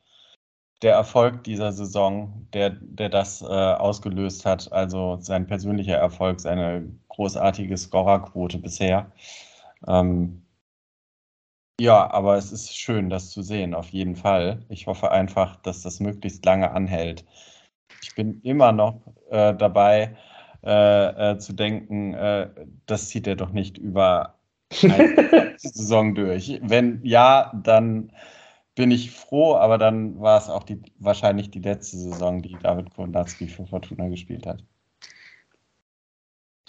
der 0.85 0.95
Erfolg 0.95 1.43
dieser 1.45 1.73
Saison, 1.73 2.47
der, 2.53 2.71
der 2.71 3.09
das 3.09 3.43
äh, 3.43 3.47
ausgelöst 3.47 4.45
hat. 4.45 4.71
Also 4.71 5.19
sein 5.21 5.47
persönlicher 5.47 5.97
Erfolg, 5.97 6.41
seine 6.41 6.87
großartige 7.09 7.77
Scorerquote 7.77 8.59
bisher. 8.59 9.11
Ähm, 9.89 10.43
ja, 11.81 12.09
aber 12.13 12.37
es 12.37 12.53
ist 12.53 12.77
schön, 12.77 13.11
das 13.11 13.31
zu 13.31 13.43
sehen, 13.43 13.75
auf 13.75 13.89
jeden 13.89 14.15
Fall. 14.15 14.65
Ich 14.69 14.87
hoffe 14.87 15.11
einfach, 15.11 15.57
dass 15.57 15.83
das 15.83 16.01
möglichst 16.01 16.45
lange 16.45 16.71
anhält. 16.71 17.25
Ich 18.03 18.15
bin 18.15 18.41
immer 18.43 18.71
noch 18.73 19.01
äh, 19.31 19.55
dabei 19.55 20.17
äh, 20.63 21.33
äh, 21.33 21.39
zu 21.39 21.55
denken, 21.55 22.15
äh, 22.15 22.49
das 22.87 23.09
zieht 23.09 23.27
er 23.27 23.37
doch 23.37 23.51
nicht 23.51 23.79
über 23.79 24.35
eine 24.83 25.55
Saison 25.57 26.15
durch. 26.15 26.61
Wenn 26.63 27.01
ja, 27.03 27.53
dann 27.65 28.13
bin 28.75 28.91
ich 28.91 29.11
froh, 29.11 29.55
aber 29.55 29.79
dann 29.79 30.21
war 30.21 30.39
es 30.39 30.49
auch 30.49 30.65
die, 30.65 30.81
wahrscheinlich 30.99 31.51
die 31.51 31.61
letzte 31.61 31.97
Saison, 31.97 32.43
die 32.43 32.57
David 32.63 32.95
Kownatski 32.95 33.47
für 33.47 33.67
Fortuna 33.67 34.09
gespielt 34.09 34.47
hat. 34.47 34.65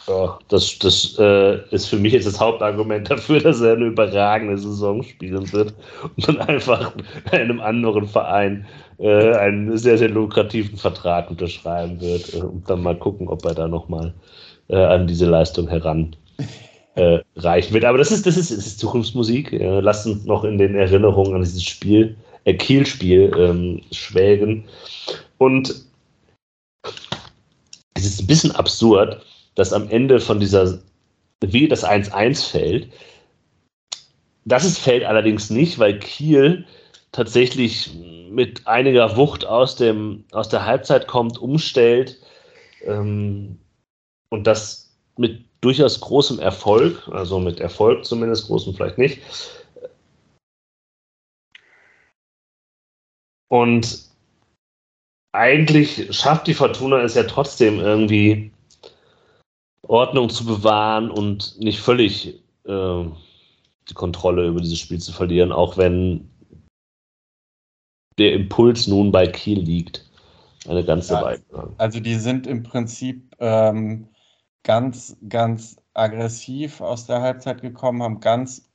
Ja, 0.07 0.37
das, 0.49 0.77
das 0.77 1.17
äh, 1.17 1.67
ist 1.73 1.87
für 1.87 1.97
mich 1.97 2.13
jetzt 2.13 2.27
das 2.27 2.39
Hauptargument 2.39 3.09
dafür, 3.09 3.39
dass 3.43 3.61
er 3.61 3.73
eine 3.73 3.85
überragende 3.85 4.57
Saison 4.57 5.01
spielen 5.01 5.51
wird 5.51 5.73
und 6.03 6.27
dann 6.27 6.41
einfach 6.41 6.93
einem 7.31 7.59
anderen 7.59 8.07
Verein 8.07 8.67
äh, 8.99 9.35
einen 9.35 9.75
sehr, 9.77 9.97
sehr 9.97 10.09
lukrativen 10.09 10.77
Vertrag 10.77 11.31
unterschreiben 11.31 11.99
wird 12.01 12.33
äh, 12.35 12.41
und 12.41 12.69
dann 12.69 12.83
mal 12.83 12.97
gucken, 12.97 13.27
ob 13.27 13.43
er 13.45 13.55
da 13.55 13.67
nochmal 13.67 14.13
äh, 14.67 14.77
an 14.77 15.07
diese 15.07 15.25
Leistung 15.25 15.67
heran 15.67 16.15
äh, 16.95 17.19
reichen 17.35 17.73
wird. 17.73 17.85
Aber 17.85 17.97
das 17.97 18.11
ist, 18.11 18.25
das 18.25 18.37
ist, 18.37 18.51
das 18.51 18.65
ist 18.65 18.79
Zukunftsmusik. 18.79 19.53
Äh, 19.53 19.79
lasst 19.81 20.07
uns 20.07 20.25
noch 20.25 20.43
in 20.43 20.57
den 20.57 20.75
Erinnerungen 20.75 21.35
an 21.35 21.41
dieses 21.41 21.63
Spiel, 21.63 22.15
äh, 22.45 22.53
Kiel-Spiel 22.53 23.31
ähm, 23.37 23.81
schwelgen. 23.91 24.65
Und 25.37 25.75
es 27.93 28.05
ist 28.05 28.21
ein 28.21 28.27
bisschen 28.27 28.51
absurd, 28.51 29.21
dass 29.55 29.73
am 29.73 29.89
Ende 29.89 30.19
von 30.19 30.39
dieser, 30.39 30.79
wie 31.41 31.67
das 31.67 31.85
1-1 31.85 32.49
fällt, 32.49 32.87
das 34.45 34.63
ist 34.63 34.77
fällt 34.77 35.03
allerdings 35.03 35.49
nicht, 35.49 35.79
weil 35.79 35.99
Kiel 35.99 36.65
tatsächlich 37.11 37.91
mit 38.29 38.67
einiger 38.67 39.17
Wucht 39.17 39.45
aus, 39.45 39.75
dem, 39.75 40.25
aus 40.31 40.49
der 40.49 40.65
Halbzeit 40.65 41.07
kommt, 41.07 41.37
umstellt 41.37 42.19
ähm, 42.85 43.57
und 44.29 44.45
das 44.45 44.93
mit 45.17 45.45
durchaus 45.65 45.99
großem 45.99 46.39
Erfolg, 46.39 47.07
also 47.07 47.39
mit 47.39 47.59
Erfolg 47.59 48.05
zumindest, 48.05 48.47
großem 48.47 48.75
vielleicht 48.75 48.99
nicht. 48.99 49.19
Und 53.49 54.05
eigentlich 55.33 56.15
schafft 56.15 56.45
die 56.45 56.53
Fortuna 56.53 57.01
es 57.01 57.15
ja 57.15 57.23
trotzdem 57.23 57.79
irgendwie 57.79 58.51
Ordnung 59.87 60.29
zu 60.29 60.45
bewahren 60.45 61.09
und 61.09 61.59
nicht 61.59 61.79
völlig 61.79 62.41
äh, 62.65 63.03
die 63.89 63.93
Kontrolle 63.93 64.47
über 64.47 64.61
dieses 64.61 64.79
Spiel 64.79 64.99
zu 64.99 65.11
verlieren, 65.11 65.51
auch 65.51 65.77
wenn 65.77 66.29
der 68.19 68.33
Impuls 68.33 68.85
nun 68.87 69.11
bei 69.11 69.25
Kiel 69.25 69.59
liegt. 69.59 70.09
Eine 70.67 70.83
ganze 70.83 71.13
ja, 71.13 71.21
Weile. 71.23 71.43
Also 71.77 71.99
die 71.99 72.15
sind 72.15 72.47
im 72.47 72.63
Prinzip 72.63 73.35
ähm, 73.39 74.07
ganz, 74.65 75.15
ganz 75.29 75.77
aggressiv 75.93 76.81
aus 76.81 77.05
der 77.05 77.21
Halbzeit 77.21 77.61
gekommen, 77.61 78.03
haben 78.03 78.19
ganz 78.19 78.69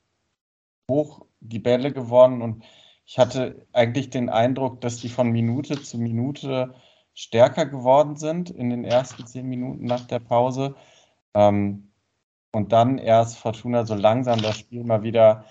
hoch 0.91 1.27
die 1.41 1.59
Bälle 1.59 1.93
gewonnen 1.93 2.41
und 2.41 2.65
ich 3.05 3.19
hatte 3.19 3.67
eigentlich 3.73 4.09
den 4.11 4.31
Eindruck, 4.31 4.81
dass 4.81 4.99
die 4.99 5.09
von 5.09 5.31
Minute 5.31 5.83
zu 5.83 5.99
Minute 5.99 6.75
stärker 7.13 7.67
geworden 7.67 8.17
sind 8.17 8.51
in 8.51 8.71
den 8.71 8.85
ersten 8.85 9.27
zehn 9.27 9.47
Minuten 9.47 9.85
nach 9.85 10.07
der 10.07 10.21
Pause. 10.21 10.77
Ähm, 11.35 11.91
und 12.53 12.73
dann 12.73 12.99
erst 12.99 13.39
Fortuna 13.39 13.85
so 13.85 13.95
langsam 13.95 14.41
das 14.41 14.59
Spiel 14.59 14.85
mal 14.85 15.03
wieder 15.03 15.45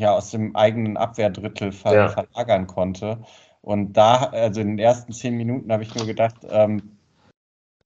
ja, 0.00 0.12
aus 0.14 0.30
dem 0.30 0.56
eigenen 0.56 0.96
Abwehrdrittel 0.96 1.72
ver 1.72 1.94
ja. 1.94 2.08
verlagern 2.08 2.66
konnte. 2.66 3.22
Und 3.60 3.92
da, 3.94 4.24
also 4.24 4.60
in 4.62 4.68
den 4.68 4.78
ersten 4.78 5.12
zehn 5.12 5.36
Minuten 5.36 5.70
habe 5.72 5.82
ich 5.82 5.94
nur 5.94 6.06
gedacht, 6.06 6.46
ähm, 6.48 6.95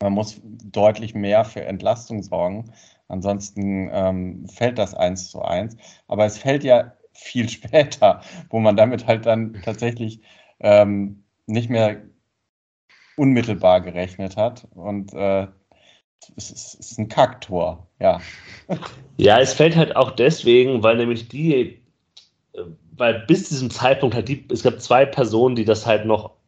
man 0.00 0.12
muss 0.12 0.40
deutlich 0.42 1.14
mehr 1.14 1.44
für 1.44 1.64
Entlastung 1.64 2.22
sorgen. 2.22 2.72
Ansonsten 3.08 3.90
ähm, 3.92 4.48
fällt 4.48 4.78
das 4.78 4.94
eins 4.94 5.30
zu 5.30 5.42
eins. 5.42 5.76
Aber 6.08 6.24
es 6.24 6.38
fällt 6.38 6.64
ja 6.64 6.92
viel 7.12 7.48
später, 7.50 8.22
wo 8.48 8.58
man 8.58 8.76
damit 8.76 9.06
halt 9.06 9.26
dann 9.26 9.60
tatsächlich 9.64 10.20
ähm, 10.60 11.24
nicht 11.46 11.70
mehr 11.70 12.02
unmittelbar 13.16 13.80
gerechnet 13.80 14.36
hat. 14.36 14.66
Und 14.74 15.12
äh, 15.12 15.46
es 16.36 16.50
ist, 16.50 16.80
es 16.80 16.90
ist 16.92 16.98
ein 16.98 17.08
Kacktor, 17.08 17.86
ja. 17.98 18.20
Ja, 19.16 19.38
es 19.38 19.52
fällt 19.52 19.76
halt 19.76 19.96
auch 19.96 20.12
deswegen, 20.12 20.82
weil 20.82 20.96
nämlich 20.96 21.28
die, 21.28 21.82
äh, 22.54 22.62
weil 22.96 23.26
bis 23.26 23.44
zu 23.44 23.50
diesem 23.50 23.70
Zeitpunkt 23.70 24.14
halt 24.14 24.28
die, 24.28 24.46
es 24.50 24.62
gab 24.62 24.80
zwei 24.80 25.04
Personen, 25.04 25.56
die 25.56 25.66
das 25.66 25.84
halt 25.84 26.06
noch 26.06 26.39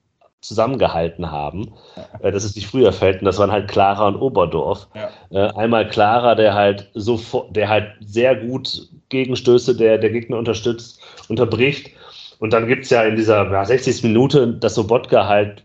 zusammengehalten 0.43 1.31
haben, 1.31 1.73
dass 2.21 2.45
es 2.45 2.57
nicht 2.57 2.67
früher 2.67 2.93
fällt. 2.93 3.21
Und 3.21 3.27
das 3.27 3.39
waren 3.39 3.53
halt 3.53 3.69
Clara 3.69 4.09
und 4.09 4.17
Oberdorf. 4.17 4.89
Ja. 4.95 5.11
Äh, 5.31 5.53
einmal 5.55 5.89
Clara, 5.89 6.35
der 6.35 6.55
halt 6.55 6.91
sofort, 6.95 7.55
der 7.57 7.69
halt 7.69 7.95
sehr 8.01 8.37
gut 8.37 8.89
Gegenstöße 9.09 9.77
der, 9.77 9.99
der 9.99 10.11
Gegner 10.11 10.39
unterstützt, 10.39 11.01
unterbricht. 11.29 11.91
Und 12.39 12.53
dann 12.53 12.67
gibt 12.67 12.85
es 12.85 12.91
ja 12.91 13.05
in 13.05 13.17
dieser 13.17 13.51
ja, 13.51 13.65
60. 13.65 14.03
Minute, 14.03 14.49
dass 14.49 14.75
Sobotka 14.75 15.29
halt 15.29 15.65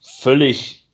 völlig 0.00 0.86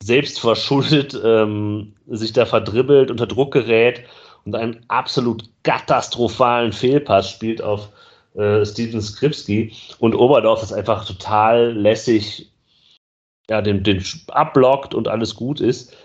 selbst 0.00 0.38
verschuldet 0.40 1.20
ähm, 1.24 1.94
sich 2.06 2.32
da 2.32 2.46
verdribbelt, 2.46 3.10
unter 3.10 3.26
Druck 3.26 3.52
gerät 3.52 4.04
und 4.44 4.54
einen 4.54 4.84
absolut 4.88 5.44
katastrophalen 5.64 6.72
Fehlpass 6.72 7.30
spielt 7.30 7.60
auf 7.60 7.90
äh, 8.34 8.64
Steven 8.64 9.00
Skripski. 9.00 9.72
Und 9.98 10.14
Oberdorf 10.14 10.62
ist 10.62 10.72
einfach 10.72 11.04
total 11.04 11.72
lässig, 11.72 12.50
ja, 13.48 13.62
den, 13.62 13.82
den 13.82 14.04
abblockt 14.28 14.94
und 14.94 15.08
alles 15.08 15.34
gut 15.34 15.60
ist. 15.60 15.96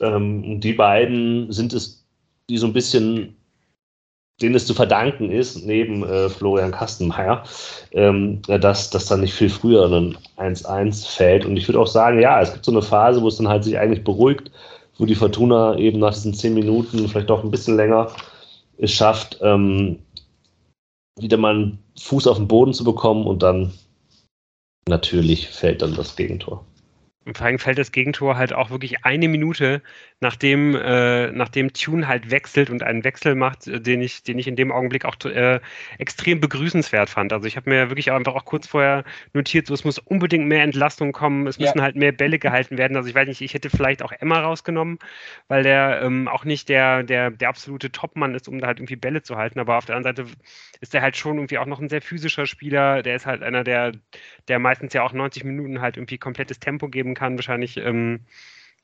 Ähm, 0.00 0.60
die 0.60 0.72
beiden 0.72 1.50
sind 1.52 1.72
es, 1.72 2.04
die 2.48 2.58
so 2.58 2.66
ein 2.66 2.72
bisschen 2.72 3.36
denen 4.40 4.54
es 4.54 4.66
zu 4.66 4.74
verdanken 4.74 5.30
ist, 5.30 5.64
neben 5.66 6.02
äh, 6.04 6.28
Florian 6.28 6.72
Kastenmeier, 6.72 7.44
ähm, 7.92 8.40
dass 8.46 8.90
das 8.90 9.06
dann 9.06 9.20
nicht 9.20 9.34
viel 9.34 9.50
früher 9.50 9.86
ein 9.86 10.16
1-1 10.38 11.08
fällt. 11.08 11.44
Und 11.44 11.56
ich 11.56 11.68
würde 11.68 11.80
auch 11.80 11.86
sagen, 11.86 12.20
ja, 12.20 12.40
es 12.40 12.52
gibt 12.52 12.64
so 12.64 12.72
eine 12.72 12.82
Phase, 12.82 13.22
wo 13.22 13.28
es 13.28 13.36
dann 13.36 13.48
halt 13.48 13.64
sich 13.64 13.78
eigentlich 13.78 14.04
beruhigt, 14.04 14.50
wo 14.98 15.06
die 15.06 15.14
Fortuna 15.14 15.76
eben 15.76 15.98
nach 15.98 16.14
diesen 16.14 16.34
zehn 16.34 16.54
Minuten, 16.54 17.08
vielleicht 17.08 17.30
auch 17.30 17.44
ein 17.44 17.50
bisschen 17.50 17.76
länger, 17.76 18.08
es 18.78 18.92
schafft, 18.92 19.38
ähm, 19.42 19.98
wieder 21.22 21.36
mal 21.36 21.54
einen 21.54 21.78
Fuß 21.98 22.26
auf 22.26 22.36
den 22.36 22.48
Boden 22.48 22.72
zu 22.72 22.84
bekommen 22.84 23.26
und 23.26 23.42
dann 23.42 23.72
natürlich 24.88 25.48
fällt 25.48 25.82
dann 25.82 25.94
das 25.94 26.16
Gegentor. 26.16 26.64
Und 27.26 27.36
vor 27.36 27.46
allem 27.46 27.58
fällt 27.58 27.76
das 27.76 27.92
Gegentor 27.92 28.38
halt 28.38 28.54
auch 28.54 28.70
wirklich 28.70 29.04
eine 29.04 29.28
Minute, 29.28 29.82
nachdem, 30.20 30.74
äh, 30.74 31.30
nachdem 31.32 31.70
Tune 31.74 32.08
halt 32.08 32.30
wechselt 32.30 32.70
und 32.70 32.82
einen 32.82 33.04
Wechsel 33.04 33.34
macht, 33.34 33.66
äh, 33.66 33.78
den 33.78 34.00
ich, 34.00 34.22
den 34.22 34.38
ich 34.38 34.46
in 34.46 34.56
dem 34.56 34.72
Augenblick 34.72 35.04
auch 35.04 35.16
äh, 35.26 35.60
extrem 35.98 36.40
begrüßenswert 36.40 37.10
fand. 37.10 37.34
Also 37.34 37.46
ich 37.46 37.56
habe 37.56 37.68
mir 37.68 37.90
wirklich 37.90 38.10
einfach 38.10 38.34
auch 38.34 38.46
kurz 38.46 38.66
vorher 38.66 39.04
notiert, 39.34 39.66
so 39.66 39.74
es 39.74 39.84
muss 39.84 39.98
unbedingt 39.98 40.46
mehr 40.46 40.62
Entlastung 40.62 41.12
kommen, 41.12 41.46
es 41.46 41.58
müssen 41.58 41.78
ja. 41.78 41.84
halt 41.84 41.94
mehr 41.94 42.12
Bälle 42.12 42.38
gehalten 42.38 42.78
werden. 42.78 42.96
Also 42.96 43.10
ich 43.10 43.14
weiß 43.14 43.28
nicht, 43.28 43.42
ich 43.42 43.52
hätte 43.52 43.68
vielleicht 43.68 44.02
auch 44.02 44.12
Emma 44.12 44.40
rausgenommen, 44.40 44.98
weil 45.48 45.62
der 45.62 46.00
ähm, 46.02 46.26
auch 46.26 46.46
nicht 46.46 46.70
der, 46.70 47.02
der, 47.02 47.30
der 47.30 47.50
absolute 47.50 47.92
Topmann 47.92 48.34
ist, 48.34 48.48
um 48.48 48.60
da 48.60 48.68
halt 48.68 48.78
irgendwie 48.78 48.96
Bälle 48.96 49.22
zu 49.22 49.36
halten. 49.36 49.60
Aber 49.60 49.76
auf 49.76 49.84
der 49.84 49.96
anderen 49.96 50.16
Seite 50.16 50.32
ist 50.80 50.94
er 50.94 51.02
halt 51.02 51.18
schon 51.18 51.36
irgendwie 51.36 51.58
auch 51.58 51.66
noch 51.66 51.80
ein 51.80 51.90
sehr 51.90 52.00
physischer 52.00 52.46
Spieler. 52.46 53.02
Der 53.02 53.16
ist 53.16 53.26
halt 53.26 53.42
einer, 53.42 53.62
der, 53.62 53.92
der 54.48 54.58
meistens 54.58 54.94
ja 54.94 55.02
auch 55.02 55.12
90 55.12 55.44
Minuten 55.44 55.82
halt 55.82 55.98
irgendwie 55.98 56.16
komplettes 56.16 56.60
Tempo 56.60 56.88
geben 56.88 57.09
geben 57.10 57.14
kann. 57.14 57.36
Wahrscheinlich, 57.36 57.76
ähm, 57.78 58.20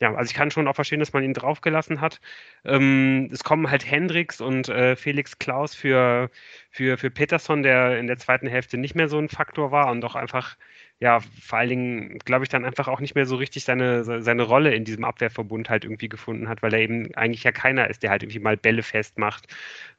ja, 0.00 0.14
also 0.14 0.28
ich 0.30 0.34
kann 0.36 0.50
schon 0.50 0.68
auch 0.68 0.74
verstehen, 0.74 1.00
dass 1.00 1.12
man 1.14 1.24
ihn 1.24 1.32
draufgelassen 1.34 2.00
hat. 2.00 2.20
Ähm, 2.64 3.30
es 3.32 3.44
kommen 3.44 3.70
halt 3.70 3.90
Hendricks 3.90 4.40
und 4.40 4.68
äh, 4.68 4.94
Felix 4.96 5.38
Klaus 5.38 5.74
für, 5.74 6.30
für, 6.70 6.98
für 6.98 7.10
Peterson, 7.10 7.62
der 7.62 7.98
in 7.98 8.06
der 8.06 8.18
zweiten 8.18 8.46
Hälfte 8.46 8.76
nicht 8.78 8.94
mehr 8.94 9.08
so 9.08 9.18
ein 9.18 9.28
Faktor 9.30 9.70
war 9.72 9.90
und 9.90 10.04
auch 10.04 10.14
einfach, 10.16 10.56
ja, 11.00 11.20
vor 11.20 11.58
allen 11.58 11.68
Dingen, 11.70 12.18
glaube 12.20 12.44
ich, 12.44 12.50
dann 12.50 12.64
einfach 12.66 12.88
auch 12.88 13.00
nicht 13.00 13.14
mehr 13.14 13.26
so 13.26 13.36
richtig 13.36 13.64
seine, 13.64 14.04
seine 14.22 14.42
Rolle 14.42 14.74
in 14.74 14.84
diesem 14.84 15.04
Abwehrverbund 15.04 15.70
halt 15.70 15.84
irgendwie 15.84 16.08
gefunden 16.10 16.48
hat, 16.48 16.62
weil 16.62 16.74
er 16.74 16.80
eben 16.80 17.14
eigentlich 17.14 17.44
ja 17.44 17.52
keiner 17.52 17.88
ist, 17.88 18.02
der 18.02 18.10
halt 18.10 18.22
irgendwie 18.22 18.40
mal 18.40 18.56
Bälle 18.58 18.82
festmacht. 18.82 19.46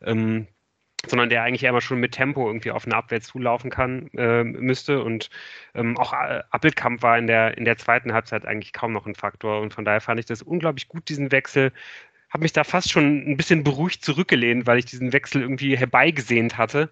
Ähm, 0.01 0.47
sondern 1.05 1.29
der 1.29 1.43
eigentlich 1.43 1.63
immer 1.63 1.81
schon 1.81 1.99
mit 1.99 2.13
Tempo 2.13 2.47
irgendwie 2.47 2.71
auf 2.71 2.85
eine 2.85 2.95
Abwehr 2.95 3.21
zulaufen 3.21 3.69
kann, 3.69 4.09
äh, 4.17 4.43
müsste. 4.43 5.03
Und 5.03 5.29
ähm, 5.75 5.97
auch 5.97 6.13
äh, 6.13 6.41
Appelkamp 6.49 7.01
war 7.01 7.17
in 7.17 7.27
der, 7.27 7.57
in 7.57 7.65
der 7.65 7.77
zweiten 7.77 8.13
Halbzeit 8.13 8.45
eigentlich 8.45 8.73
kaum 8.73 8.93
noch 8.93 9.05
ein 9.05 9.15
Faktor. 9.15 9.61
Und 9.61 9.73
von 9.73 9.85
daher 9.85 10.01
fand 10.01 10.19
ich 10.19 10.25
das 10.25 10.41
unglaublich 10.41 10.87
gut, 10.87 11.07
diesen 11.09 11.31
Wechsel. 11.31 11.71
Habe 12.29 12.43
mich 12.43 12.53
da 12.53 12.63
fast 12.63 12.91
schon 12.91 13.29
ein 13.29 13.37
bisschen 13.37 13.63
beruhigt 13.63 14.03
zurückgelehnt, 14.03 14.67
weil 14.67 14.79
ich 14.79 14.85
diesen 14.85 15.13
Wechsel 15.13 15.41
irgendwie 15.41 15.77
herbeigesehnt 15.77 16.57
hatte. 16.57 16.89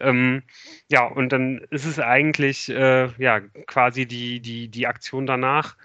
Ähm, 0.00 0.42
ja, 0.88 1.04
und 1.04 1.30
dann 1.30 1.58
ist 1.70 1.86
es 1.86 1.98
eigentlich 1.98 2.68
äh, 2.68 3.08
ja 3.18 3.40
quasi 3.66 4.06
die, 4.06 4.40
die, 4.40 4.68
die 4.68 4.86
Aktion 4.86 5.26
danach 5.26 5.76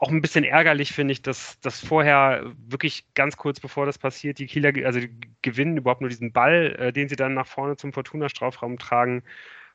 auch 0.00 0.10
ein 0.10 0.20
bisschen 0.22 0.44
ärgerlich 0.44 0.92
finde 0.92 1.12
ich, 1.12 1.22
dass, 1.22 1.58
dass 1.60 1.80
vorher 1.84 2.52
wirklich 2.68 3.04
ganz 3.14 3.36
kurz 3.36 3.58
bevor 3.58 3.84
das 3.84 3.98
passiert, 3.98 4.38
die 4.38 4.46
Kieler, 4.46 4.72
also 4.86 5.00
die 5.00 5.10
gewinnen 5.42 5.76
überhaupt 5.76 6.00
nur 6.00 6.10
diesen 6.10 6.32
Ball, 6.32 6.76
äh, 6.78 6.92
den 6.92 7.08
sie 7.08 7.16
dann 7.16 7.34
nach 7.34 7.48
vorne 7.48 7.76
zum 7.76 7.92
Fortuna-Strafraum 7.92 8.78
tragen, 8.78 9.24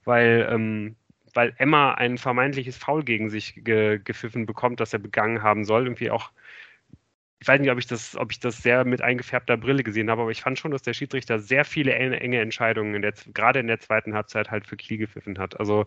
weil, 0.05 0.47
ähm, 0.49 0.95
weil 1.33 1.53
Emma 1.57 1.95
ein 1.95 2.17
vermeintliches 2.17 2.77
Foul 2.77 3.03
gegen 3.03 3.29
sich 3.29 3.65
ge 3.65 3.99
gepfiffen 4.01 4.45
bekommt, 4.45 4.79
das 4.79 4.93
er 4.93 4.99
begangen 4.99 5.43
haben 5.43 5.65
soll. 5.65 5.83
Irgendwie 5.83 6.09
auch 6.09 6.31
ich 7.43 7.47
weiß 7.49 7.59
nicht, 7.59 7.71
ob 7.71 7.77
ich 7.77 7.87
das, 7.87 8.15
ob 8.15 8.31
ich 8.31 8.39
das 8.39 8.63
sehr 8.63 8.85
mit 8.85 9.01
eingefärbter 9.01 9.57
Brille 9.57 9.83
gesehen 9.83 10.09
habe, 10.09 10.21
aber 10.21 10.31
ich 10.31 10.39
fand 10.39 10.57
schon, 10.57 10.71
dass 10.71 10.81
der 10.81 10.93
Schiedsrichter 10.93 11.39
sehr 11.39 11.65
viele 11.65 11.93
enge 11.93 12.39
Entscheidungen 12.39 12.95
in 12.95 13.01
der, 13.01 13.13
gerade 13.33 13.59
in 13.59 13.67
der 13.67 13.81
zweiten 13.81 14.13
Halbzeit 14.13 14.49
halt 14.49 14.65
für 14.65 14.77
Kiel 14.77 14.97
gepfiffen 14.97 15.37
hat. 15.37 15.59
Also 15.59 15.85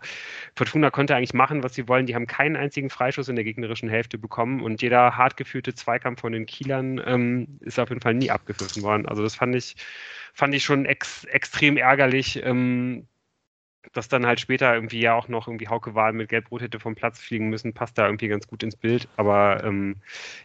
Fortuna 0.54 0.90
konnte 0.90 1.16
eigentlich 1.16 1.32
machen, 1.32 1.62
was 1.62 1.74
sie 1.74 1.88
wollen. 1.88 2.04
Die 2.04 2.14
haben 2.14 2.26
keinen 2.26 2.56
einzigen 2.56 2.90
Freischuss 2.90 3.30
in 3.30 3.36
der 3.36 3.44
gegnerischen 3.46 3.88
Hälfte 3.88 4.18
bekommen 4.18 4.60
und 4.60 4.82
jeder 4.82 5.16
hart 5.16 5.38
geführte 5.38 5.72
Zweikampf 5.72 6.20
von 6.20 6.32
den 6.32 6.44
Kielern 6.44 7.00
ähm, 7.06 7.58
ist 7.60 7.80
auf 7.80 7.88
jeden 7.88 8.02
Fall 8.02 8.12
nie 8.12 8.30
abgepfiffen 8.30 8.82
worden. 8.82 9.06
Also 9.06 9.22
das 9.22 9.34
fand 9.34 9.54
ich, 9.56 9.76
fand 10.34 10.54
ich 10.54 10.62
schon 10.62 10.84
ex, 10.84 11.24
extrem 11.24 11.78
ärgerlich. 11.78 12.38
Ähm, 12.44 13.08
dass 13.92 14.08
dann 14.08 14.26
halt 14.26 14.40
später 14.40 14.74
irgendwie 14.74 15.00
ja 15.00 15.14
auch 15.14 15.28
noch 15.28 15.48
irgendwie 15.48 15.68
Hauke 15.68 15.94
Wahl 15.94 16.12
mit 16.12 16.28
Gelb-Rot 16.28 16.62
hätte 16.62 16.80
vom 16.80 16.94
Platz 16.94 17.18
fliegen 17.18 17.48
müssen, 17.48 17.72
passt 17.72 17.98
da 17.98 18.06
irgendwie 18.06 18.28
ganz 18.28 18.46
gut 18.46 18.62
ins 18.62 18.76
Bild. 18.76 19.08
Aber 19.16 19.62
ähm, 19.64 19.96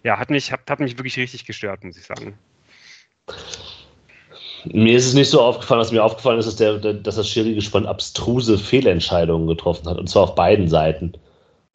ja, 0.03 0.17
hat 0.19 0.29
mich, 0.29 0.51
hat, 0.51 0.69
hat 0.69 0.79
mich 0.79 0.97
wirklich 0.97 1.17
richtig 1.17 1.45
gestört, 1.45 1.83
muss 1.83 1.97
ich 1.97 2.05
sagen. 2.05 2.37
Mir 4.65 4.95
ist 4.95 5.07
es 5.07 5.13
nicht 5.13 5.29
so 5.29 5.41
aufgefallen, 5.41 5.81
was 5.81 5.91
mir 5.91 6.03
aufgefallen 6.03 6.39
ist, 6.39 6.45
dass, 6.45 6.55
der, 6.55 6.77
dass 6.77 7.15
das 7.15 7.27
Schiri-Gespann 7.27 7.85
abstruse 7.85 8.57
Fehlentscheidungen 8.57 9.47
getroffen 9.47 9.89
hat, 9.89 9.97
und 9.97 10.07
zwar 10.07 10.23
auf 10.23 10.35
beiden 10.35 10.67
Seiten. 10.67 11.13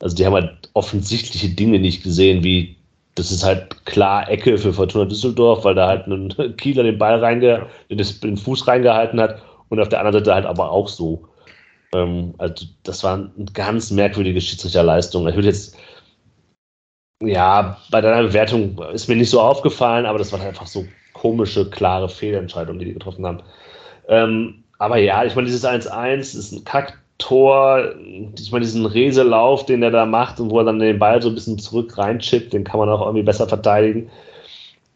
Also 0.00 0.14
die 0.14 0.24
haben 0.24 0.34
halt 0.34 0.70
offensichtliche 0.74 1.48
Dinge 1.48 1.78
nicht 1.78 2.02
gesehen, 2.02 2.44
wie 2.44 2.76
das 3.16 3.32
ist 3.32 3.44
halt 3.44 3.84
klar 3.86 4.30
Ecke 4.30 4.58
für 4.58 4.72
Fortuna 4.72 5.06
Düsseldorf, 5.06 5.64
weil 5.64 5.74
da 5.74 5.88
halt 5.88 6.06
ein 6.06 6.32
Kieler 6.56 6.84
den 6.84 6.98
Ball 6.98 7.18
reinge, 7.18 7.66
den 7.90 8.36
Fuß 8.36 8.68
reingehalten 8.68 9.20
hat 9.20 9.42
und 9.68 9.80
auf 9.80 9.88
der 9.88 10.00
anderen 10.00 10.24
Seite 10.24 10.34
halt 10.34 10.46
aber 10.46 10.70
auch 10.70 10.88
so. 10.88 11.26
Ähm, 11.92 12.34
also 12.38 12.66
das 12.82 13.04
war 13.04 13.14
eine 13.14 13.44
ganz 13.52 13.90
merkwürdige 13.90 14.40
Schiedsrichterleistung. 14.40 15.28
Ich 15.28 15.34
würde 15.34 15.48
jetzt, 15.48 15.76
ja, 17.22 17.78
bei 17.90 18.00
deiner 18.00 18.26
Bewertung 18.26 18.78
ist 18.92 19.08
mir 19.08 19.16
nicht 19.16 19.30
so 19.30 19.40
aufgefallen, 19.40 20.06
aber 20.06 20.18
das 20.18 20.32
waren 20.32 20.42
einfach 20.42 20.66
so 20.66 20.86
komische, 21.12 21.68
klare 21.70 22.08
Fehlentscheidungen, 22.08 22.78
die 22.78 22.86
die 22.86 22.94
getroffen 22.94 23.26
haben. 23.26 23.42
Ähm, 24.08 24.64
aber 24.78 24.98
ja, 24.98 25.24
ich 25.24 25.34
meine, 25.34 25.46
dieses 25.46 25.64
1-1 25.64 26.36
ist 26.36 26.52
ein 26.52 26.64
Kacktor. 26.64 27.94
Ich 28.38 28.52
meine, 28.52 28.64
diesen 28.64 28.84
Reselauf, 28.84 29.64
den 29.64 29.82
er 29.82 29.90
da 29.90 30.04
macht 30.04 30.38
und 30.38 30.50
wo 30.50 30.58
er 30.58 30.64
dann 30.64 30.78
den 30.78 30.98
Ball 30.98 31.22
so 31.22 31.28
ein 31.28 31.34
bisschen 31.34 31.58
zurück 31.58 31.96
reinchippt, 31.96 32.52
den 32.52 32.64
kann 32.64 32.78
man 32.78 32.90
auch 32.90 33.00
irgendwie 33.00 33.24
besser 33.24 33.48
verteidigen. 33.48 34.10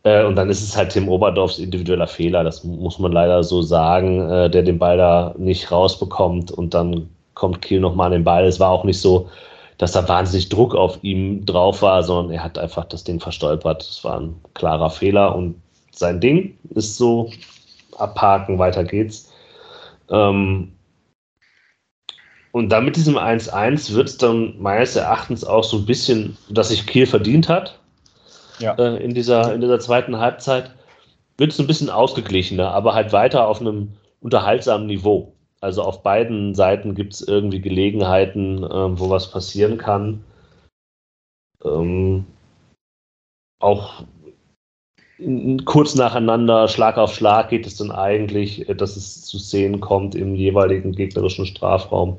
Äh, 0.03 0.25
und 0.25 0.37
dann 0.37 0.49
ist 0.49 0.63
es 0.63 0.77
halt 0.77 0.91
Tim 0.93 1.09
Oberdorfs 1.09 1.59
individueller 1.59 2.07
Fehler, 2.07 2.45
das 2.45 2.65
muss 2.65 2.99
man 2.99 3.13
leider 3.13 3.43
so 3.45 3.63
sagen, 3.63 4.29
äh, 4.31 4.51
der 4.51 4.63
den 4.63 4.79
Ball 4.79 4.97
da 4.97 5.35
nicht 5.39 5.71
rausbekommt 5.71 6.51
und 6.51 6.75
dann 6.75 7.09
kommt 7.35 7.63
Kiel 7.63 7.81
nochmal 7.81 8.07
an 8.07 8.13
den 8.13 8.25
Ball. 8.25 8.45
Es 8.47 8.61
war 8.61 8.71
auch 8.71 8.85
nicht 8.85 9.01
so, 9.01 9.29
dass 9.79 9.93
da 9.93 10.07
wahnsinnig 10.09 10.49
Druck 10.49 10.75
auf 10.75 10.99
ihm 11.03 11.45
drauf 11.47 11.83
war, 11.83 12.03
sondern 12.03 12.35
er 12.35 12.45
hat 12.45 12.59
einfach 12.59 12.85
das 12.85 13.05
Ding 13.05 13.21
verstolpert. 13.21 13.83
Es 13.83 14.05
war 14.05 14.21
ein 14.21 14.37
klarer 14.55 14.91
Fehler 14.91 15.35
und 15.35 15.57
sein 15.91 16.21
Ding 16.21 16.59
ist 16.75 16.97
so, 16.97 17.31
abhaken, 17.99 18.59
weiter 18.59 18.85
geht's. 18.85 19.33
Ähm, 20.11 20.73
und 22.53 22.69
dann 22.71 22.85
mit 22.85 22.97
diesem 22.97 23.17
1-1 23.17 23.95
wird 23.95 24.09
es 24.09 24.19
dann 24.19 24.55
meines 24.61 24.97
Erachtens 24.97 25.45
auch 25.45 25.65
so 25.65 25.79
ein 25.79 25.87
bisschen, 25.87 26.37
dass 26.49 26.69
sich 26.71 26.87
Kiel 26.87 27.07
verdient 27.07 27.49
hat 27.49 27.80
ja. 28.61 28.75
äh, 28.75 29.03
in, 29.03 29.15
dieser, 29.15 29.55
in 29.55 29.61
dieser 29.61 29.81
zweiten 29.81 30.19
Halbzeit, 30.19 30.71
wird 31.37 31.53
es 31.53 31.59
ein 31.59 31.67
bisschen 31.67 31.91
ausgeglichener, 31.91 32.71
aber 32.73 32.95
halt 32.95 33.13
weiter 33.13 33.49
auf 33.49 33.61
einem 33.61 33.93
unterhaltsamen 34.21 34.87
Niveau. 34.87 35.33
Also 35.61 35.83
auf 35.83 36.03
beiden 36.03 36.55
Seiten 36.55 36.95
gibt 36.95 37.15
es 37.15 37.27
irgendwie 37.27 37.61
Gelegenheiten, 37.61 38.63
äh, 38.63 38.99
wo 38.99 39.11
was 39.11 39.31
passieren 39.31 39.79
kann. 39.79 40.25
Ähm, 41.65 42.27
auch 43.59 44.05
kurz 45.67 45.95
nacheinander, 45.95 46.69
Schlag 46.69 46.97
auf 46.97 47.15
Schlag 47.15 47.51
geht 47.51 47.67
es 47.67 47.77
dann 47.77 47.91
eigentlich, 47.91 48.69
äh, 48.69 48.75
dass 48.75 48.97
es 48.97 49.25
zu 49.25 49.39
Szenen 49.39 49.81
kommt 49.81 50.15
im 50.15 50.35
jeweiligen 50.35 50.93
gegnerischen 50.93 51.47
Strafraum, 51.47 52.19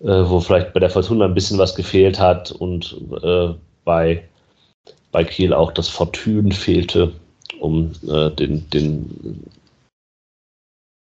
äh, 0.00 0.06
wo 0.06 0.40
vielleicht 0.40 0.72
bei 0.72 0.80
der 0.80 0.90
Fortuna 0.90 1.26
ein 1.26 1.34
bisschen 1.34 1.58
was 1.58 1.74
gefehlt 1.74 2.18
hat 2.18 2.50
und 2.52 3.00
äh, 3.22 3.54
bei 3.84 4.24
bei 5.16 5.24
Kiel 5.24 5.54
auch 5.54 5.72
das 5.72 5.88
Fortune 5.88 6.52
fehlte, 6.52 7.10
um 7.58 7.90
äh, 8.06 8.30
den, 8.32 8.68
den, 8.68 9.50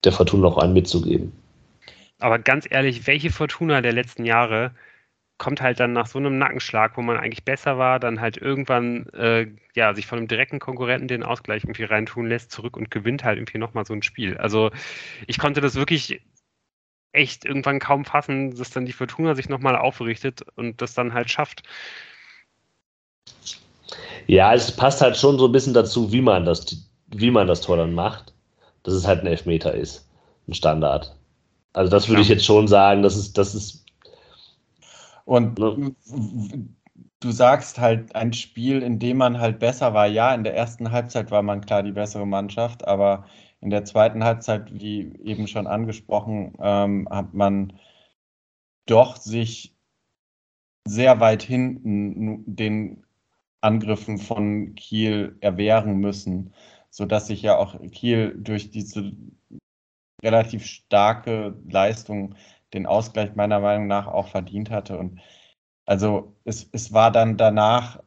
der 0.05 0.12
Fortuna 0.12 0.42
noch 0.42 0.59
einen 0.59 0.75
mitzugeben. 0.75 1.33
Aber 2.21 2.38
ganz 2.38 2.69
ehrlich, 2.71 3.09
welche 3.09 3.33
Fortuna 3.33 3.81
der 3.81 3.92
letzten 3.92 4.25
Jahre 4.25 4.71
kommt 5.38 5.61
halt 5.61 5.81
dann 5.81 5.92
nach 5.92 6.07
so 6.07 6.21
einem 6.21 6.38
Nackenschlag, 6.38 6.97
wo 6.97 7.03
man 7.03 7.16
eigentlich 7.16 7.45
besser 7.45 7.79
war, 7.79 7.99
dann 7.99 8.21
halt 8.21 8.37
irgendwann 8.37 9.09
äh, 9.09 9.49
ja, 9.75 9.92
sich 9.92 10.07
von 10.07 10.19
einem 10.19 10.29
direkten 10.29 10.61
Konkurrenten 10.61 11.09
den 11.09 11.25
Ausgleich 11.25 11.64
irgendwie 11.64 11.83
reintun 11.83 12.29
lässt, 12.29 12.53
zurück 12.53 12.77
und 12.77 12.92
gewinnt 12.92 13.25
halt 13.25 13.38
irgendwie 13.38 13.59
nochmal 13.59 13.87
so 13.87 13.92
ein 13.92 14.05
Spiel. 14.05 14.37
Also 14.37 14.71
ich 15.27 15.38
konnte 15.38 15.61
das 15.61 15.75
wirklich 15.75 16.23
echt 17.11 17.45
irgendwann 17.45 17.81
kaum 17.81 18.05
fassen, 18.05 18.55
dass 18.55 18.71
dann 18.71 18.87
die 18.87 18.92
Fortuna 18.92 19.35
sich 19.35 19.49
nochmal 19.49 19.75
aufrichtet 19.75 20.42
und 20.55 20.81
das 20.81 20.95
dann 20.95 21.12
halt 21.12 21.29
schafft. 21.29 21.64
Ja, 24.27 24.55
es 24.55 24.72
passt 24.72 25.01
halt 25.01 25.16
schon 25.16 25.38
so 25.38 25.46
ein 25.46 25.53
bisschen 25.53 25.75
dazu, 25.75 26.12
wie 26.12 26.20
man 26.20 26.44
das, 26.44 26.88
wie 27.09 27.31
man 27.31 27.46
das 27.46 27.61
Tor 27.61 27.77
dann 27.77 27.94
macht, 27.94 28.35
dass 28.83 28.94
es 28.94 29.07
halt 29.07 29.22
ein 29.22 29.27
Elfmeter 29.27 29.75
ist, 29.75 30.09
ein 30.49 30.55
Standard. 30.55 31.16
Also 31.72 31.90
das 31.90 32.09
würde 32.09 32.20
ja. 32.20 32.22
ich 32.22 32.29
jetzt 32.29 32.44
schon 32.44 32.68
sagen, 32.68 33.03
das 33.03 33.16
ist, 33.16 33.37
das 33.38 33.55
ist. 33.55 33.85
Und 35.25 35.59
ne? 35.59 35.94
du 37.20 37.31
sagst 37.31 37.79
halt 37.79 38.14
ein 38.14 38.33
Spiel, 38.33 38.83
in 38.83 38.99
dem 38.99 39.18
man 39.18 39.38
halt 39.38 39.59
besser 39.59 39.94
war. 39.94 40.07
Ja, 40.07 40.35
in 40.35 40.44
der 40.44 40.57
ersten 40.57 40.90
Halbzeit 40.90 41.31
war 41.31 41.42
man 41.42 41.61
klar 41.61 41.83
die 41.83 41.92
bessere 41.92 42.27
Mannschaft, 42.27 42.87
aber 42.87 43.27
in 43.61 43.70
der 43.70 43.85
zweiten 43.85 44.25
Halbzeit, 44.25 44.72
wie 44.72 45.12
eben 45.25 45.49
schon 45.49 45.66
angesprochen, 45.66 46.55
ähm, 46.61 47.09
hat 47.11 47.35
man 47.35 47.72
doch 48.87 49.16
sich 49.16 49.75
sehr 50.87 51.18
weit 51.20 51.42
hinten 51.42 52.44
den 52.46 53.06
Angriffen 53.67 54.19
von 54.19 54.75
Kiel 54.77 55.37
erwehren 55.40 55.98
müssen, 55.98 56.54
sodass 56.90 57.27
sich 57.29 57.42
ja 57.42 57.56
auch 57.58 57.81
Kiel 57.92 58.35
durch 58.38 58.71
diese 58.71 59.12
relativ 60.23 60.64
starke 60.67 61.56
Leistung 61.69 62.35
den 62.75 62.87
Ausgleich 62.87 63.35
meiner 63.37 63.60
Meinung 63.60 63.87
nach 63.87 64.06
auch 64.06 64.29
verdient 64.29 64.71
hatte. 64.71 64.98
Und 64.98 65.21
Also 65.87 66.37
es, 66.44 66.69
es 66.73 66.92
war 66.92 67.12
dann 67.12 67.37
danach 67.38 68.00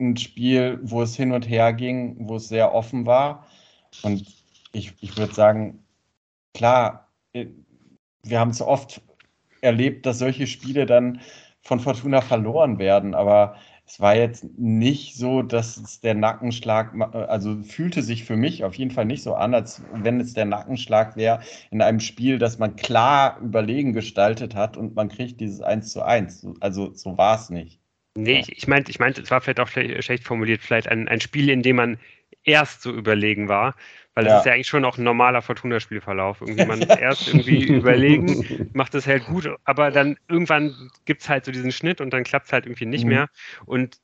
ein 0.00 0.16
Spiel, 0.16 0.78
wo 0.82 1.02
es 1.02 1.16
hin 1.16 1.32
und 1.32 1.48
her 1.48 1.72
ging, 1.72 2.28
wo 2.28 2.36
es 2.36 2.48
sehr 2.48 2.74
offen 2.74 3.06
war. 3.06 3.46
Und 4.02 4.26
ich, 4.72 4.94
ich 5.00 5.16
würde 5.16 5.34
sagen, 5.34 5.84
klar, 6.54 7.08
äh, 7.34 7.48
wir 8.24 8.40
haben 8.40 8.50
es 8.50 8.62
oft 8.62 9.02
erlebt, 9.62 10.06
dass 10.06 10.18
solche 10.20 10.46
Spiele 10.46 10.86
dann 10.86 11.20
von 11.62 11.80
Fortuna 11.80 12.22
verloren 12.22 12.78
werden, 12.78 13.14
aber 13.14 13.56
es 13.86 14.00
war 14.00 14.16
jetzt 14.16 14.44
nicht 14.56 15.16
so, 15.16 15.42
dass 15.42 15.76
es 15.76 16.00
der 16.00 16.14
Nackenschlag, 16.14 16.94
also 17.12 17.62
fühlte 17.62 18.02
sich 18.02 18.24
für 18.24 18.36
mich 18.36 18.64
auf 18.64 18.74
jeden 18.74 18.90
Fall 18.90 19.04
nicht 19.04 19.22
so 19.22 19.34
an, 19.34 19.54
als 19.54 19.82
wenn 19.92 20.20
es 20.20 20.34
der 20.34 20.44
Nackenschlag 20.44 21.16
wäre 21.16 21.40
in 21.70 21.82
einem 21.82 22.00
Spiel, 22.00 22.38
das 22.38 22.58
man 22.58 22.76
klar 22.76 23.38
überlegen 23.42 23.92
gestaltet 23.92 24.54
hat 24.54 24.76
und 24.76 24.94
man 24.94 25.08
kriegt 25.08 25.40
dieses 25.40 25.60
1 25.60 25.92
zu 25.92 26.02
1. 26.02 26.46
Also 26.60 26.94
so 26.94 27.18
war 27.18 27.36
es 27.36 27.50
nicht. 27.50 27.80
Nee, 28.14 28.40
ich, 28.40 28.52
ich 28.52 28.68
meinte, 28.68 28.90
ich 28.90 28.98
meinte, 28.98 29.22
es 29.22 29.30
war 29.30 29.40
vielleicht 29.40 29.60
auch 29.60 29.68
schlecht 29.68 30.24
formuliert, 30.24 30.60
vielleicht 30.60 30.88
ein, 30.88 31.08
ein 31.08 31.20
Spiel, 31.20 31.48
in 31.48 31.62
dem 31.62 31.76
man 31.76 31.98
erst 32.44 32.82
so 32.82 32.92
überlegen 32.92 33.48
war, 33.48 33.74
weil 34.14 34.24
das 34.24 34.32
ja. 34.32 34.38
ist 34.38 34.46
ja 34.46 34.52
eigentlich 34.52 34.66
schon 34.66 34.84
auch 34.84 34.98
ein 34.98 35.04
normaler 35.04 35.42
Fortuna-Spielverlauf. 35.42 36.40
Irgendwie 36.40 36.66
man 36.66 36.80
erst 36.98 37.28
irgendwie 37.28 37.64
überlegen, 37.64 38.70
macht 38.74 38.94
es 38.94 39.06
halt 39.06 39.24
gut, 39.24 39.48
aber 39.64 39.90
dann 39.90 40.18
irgendwann 40.28 40.90
gibt 41.04 41.22
es 41.22 41.28
halt 41.28 41.44
so 41.44 41.52
diesen 41.52 41.72
Schnitt 41.72 42.00
und 42.00 42.10
dann 42.10 42.24
klappt 42.24 42.46
es 42.46 42.52
halt 42.52 42.66
irgendwie 42.66 42.86
nicht 42.86 43.04
mhm. 43.04 43.10
mehr. 43.10 43.28
Und 43.64 43.98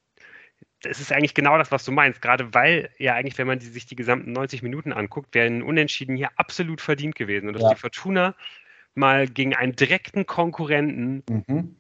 es 0.85 1.01
ist 1.01 1.13
eigentlich 1.13 1.35
genau 1.35 1.59
das, 1.59 1.73
was 1.73 1.85
du 1.85 1.93
meinst. 1.93 2.23
Gerade 2.23 2.55
weil 2.55 2.91
ja 2.99 3.15
eigentlich, 3.15 3.37
wenn 3.37 3.47
man 3.47 3.59
die, 3.59 3.67
sich 3.67 3.87
die 3.87 3.97
gesamten 3.97 4.33
90 4.33 4.63
Minuten 4.63 4.93
anguckt, 4.93 5.35
wäre 5.35 5.47
ein 5.47 5.63
Unentschieden 5.63 6.17
hier 6.17 6.31
absolut 6.37 6.81
verdient 6.81 7.15
gewesen. 7.15 7.49
Und 7.49 7.55
dass 7.55 7.63
ja. 7.63 7.71
die 7.71 7.81
Fortuna 7.81 8.35
mal 8.95 9.27
gegen 9.27 9.55
einen 9.55 9.77
direkten 9.77 10.27
Konkurrenten 10.27 11.23
mhm 11.29 11.77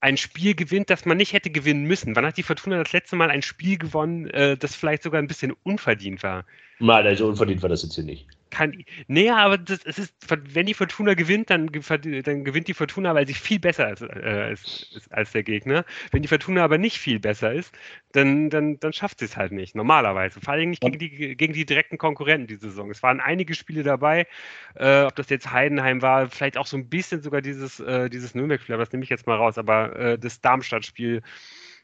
ein 0.00 0.16
Spiel 0.16 0.54
gewinnt, 0.54 0.90
das 0.90 1.04
man 1.04 1.16
nicht 1.16 1.32
hätte 1.32 1.50
gewinnen 1.50 1.84
müssen. 1.84 2.14
Wann 2.16 2.26
hat 2.26 2.36
die 2.36 2.42
Fortuna 2.42 2.82
das 2.82 2.92
letzte 2.92 3.16
Mal 3.16 3.30
ein 3.30 3.42
Spiel 3.42 3.78
gewonnen, 3.78 4.28
äh, 4.30 4.56
das 4.56 4.74
vielleicht 4.74 5.02
sogar 5.02 5.20
ein 5.20 5.26
bisschen 5.26 5.54
unverdient 5.64 6.22
war? 6.22 6.44
Nein, 6.78 7.06
also 7.06 7.26
unverdient 7.26 7.62
war 7.62 7.68
das 7.68 7.82
jetzt 7.82 7.96
hier 7.96 8.04
nicht 8.04 8.26
kann. 8.50 8.84
Nee, 9.06 9.30
aber 9.30 9.58
das, 9.58 9.84
es 9.84 9.98
ist, 9.98 10.14
wenn 10.28 10.66
die 10.66 10.74
Fortuna 10.74 11.14
gewinnt, 11.14 11.50
dann, 11.50 11.66
dann 11.68 12.44
gewinnt 12.44 12.68
die 12.68 12.74
Fortuna, 12.74 13.14
weil 13.14 13.26
sie 13.26 13.34
viel 13.34 13.58
besser 13.58 13.92
ist, 13.92 14.02
äh, 14.02 14.52
ist, 14.52 15.08
als 15.10 15.32
der 15.32 15.42
Gegner. 15.42 15.84
Wenn 16.10 16.22
die 16.22 16.28
Fortuna 16.28 16.64
aber 16.64 16.78
nicht 16.78 16.98
viel 16.98 17.20
besser 17.20 17.52
ist, 17.52 17.74
dann, 18.12 18.50
dann, 18.50 18.80
dann 18.80 18.92
schafft 18.92 19.20
sie 19.20 19.26
es 19.26 19.36
halt 19.36 19.52
nicht, 19.52 19.74
normalerweise. 19.74 20.40
Vor 20.40 20.54
allem 20.54 20.70
nicht 20.70 20.82
gegen 20.82 20.98
die, 20.98 21.36
gegen 21.36 21.52
die 21.52 21.66
direkten 21.66 21.98
Konkurrenten 21.98 22.46
diese 22.46 22.70
Saison. 22.70 22.90
Es 22.90 23.02
waren 23.02 23.20
einige 23.20 23.54
Spiele 23.54 23.82
dabei, 23.82 24.26
äh, 24.74 25.02
ob 25.02 25.14
das 25.16 25.28
jetzt 25.30 25.52
Heidenheim 25.52 26.02
war, 26.02 26.28
vielleicht 26.28 26.56
auch 26.56 26.66
so 26.66 26.76
ein 26.76 26.88
bisschen 26.88 27.22
sogar 27.22 27.42
dieses, 27.42 27.80
äh, 27.80 28.08
dieses 28.08 28.34
Nürnberg-Spiel, 28.34 28.74
aber 28.74 28.84
das 28.84 28.92
nehme 28.92 29.04
ich 29.04 29.10
jetzt 29.10 29.26
mal 29.26 29.36
raus, 29.36 29.58
aber 29.58 29.96
äh, 29.96 30.18
das 30.18 30.40
Darmstadt-Spiel 30.40 31.22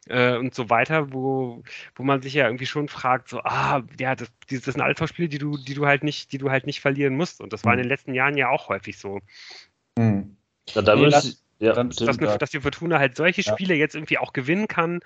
äh, 0.08 0.36
und 0.36 0.54
so 0.54 0.70
weiter, 0.70 1.12
wo, 1.12 1.62
wo 1.94 2.02
man 2.02 2.22
sich 2.22 2.34
ja 2.34 2.46
irgendwie 2.46 2.66
schon 2.66 2.88
fragt, 2.88 3.28
so, 3.28 3.40
ah, 3.40 3.82
ja, 3.98 4.14
das, 4.14 4.28
das 4.50 4.64
sind 4.64 4.80
alles 4.80 5.08
Spiele, 5.08 5.28
die 5.28 5.38
du, 5.38 5.56
die 5.56 5.74
du 5.74 5.86
halt 5.86 6.04
nicht, 6.04 6.32
die 6.32 6.38
du 6.38 6.50
halt 6.50 6.66
nicht 6.66 6.80
verlieren 6.80 7.16
musst. 7.16 7.40
Und 7.40 7.52
das 7.52 7.64
war 7.64 7.72
in 7.72 7.78
den 7.78 7.86
mhm. 7.86 7.90
letzten 7.90 8.14
Jahren 8.14 8.36
ja 8.36 8.48
auch 8.48 8.68
häufig 8.68 8.98
so. 8.98 9.20
Mhm. 9.98 10.36
Ja, 10.70 10.82
da 10.82 10.96
nee, 10.96 11.10
das, 11.10 11.42
ja, 11.58 11.72
dass, 11.72 11.96
dass, 11.96 12.38
dass, 12.38 12.50
die 12.50 12.60
Fortuna 12.60 12.98
halt 12.98 13.16
solche 13.16 13.42
Spiele 13.42 13.74
ja. 13.74 13.80
jetzt 13.80 13.94
irgendwie 13.94 14.18
auch 14.18 14.32
gewinnen 14.32 14.68
kann, 14.68 15.00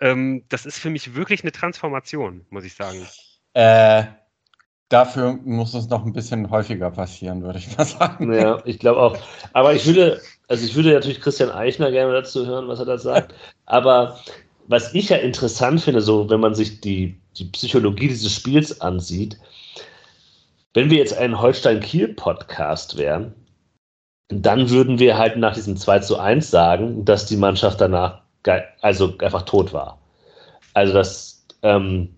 ähm, 0.00 0.44
das 0.48 0.66
ist 0.66 0.78
für 0.78 0.90
mich 0.90 1.14
wirklich 1.14 1.42
eine 1.42 1.52
Transformation, 1.52 2.46
muss 2.50 2.64
ich 2.64 2.74
sagen. 2.74 3.06
Äh, 3.54 4.04
dafür 4.88 5.38
muss 5.44 5.74
es 5.74 5.88
noch 5.88 6.04
ein 6.04 6.12
bisschen 6.12 6.50
häufiger 6.50 6.90
passieren, 6.90 7.42
würde 7.42 7.58
ich 7.58 7.76
mal 7.76 7.84
sagen. 7.84 8.32
Ja, 8.32 8.60
ich 8.64 8.78
glaube 8.78 9.00
auch. 9.00 9.16
Aber 9.52 9.74
ich 9.74 9.86
würde, 9.86 10.20
also 10.48 10.64
ich 10.64 10.74
würde 10.74 10.92
natürlich 10.92 11.20
Christian 11.20 11.50
Eichner 11.50 11.90
gerne 11.90 12.12
dazu 12.12 12.46
hören, 12.46 12.68
was 12.68 12.78
er 12.78 12.86
da 12.86 12.98
sagt. 12.98 13.34
Aber 13.66 14.18
was 14.66 14.94
ich 14.94 15.08
ja 15.08 15.16
interessant 15.16 15.80
finde, 15.80 16.00
so 16.00 16.28
wenn 16.30 16.40
man 16.40 16.54
sich 16.54 16.80
die, 16.80 17.18
die 17.36 17.44
Psychologie 17.44 18.08
dieses 18.08 18.32
Spiels 18.32 18.80
ansieht, 18.80 19.38
wenn 20.74 20.90
wir 20.90 20.98
jetzt 20.98 21.16
ein 21.16 21.40
Holstein-Kiel-Podcast 21.40 22.96
wären, 22.96 23.34
dann 24.28 24.68
würden 24.68 24.98
wir 24.98 25.16
halt 25.16 25.38
nach 25.38 25.54
diesem 25.54 25.76
2 25.76 26.00
zu 26.00 26.18
1 26.18 26.50
sagen, 26.50 27.04
dass 27.04 27.26
die 27.26 27.36
Mannschaft 27.36 27.80
danach 27.80 28.20
also 28.82 29.16
einfach 29.18 29.42
tot 29.42 29.72
war. 29.72 29.98
Also 30.74 30.92
das, 30.92 31.46
ähm, 31.62 32.14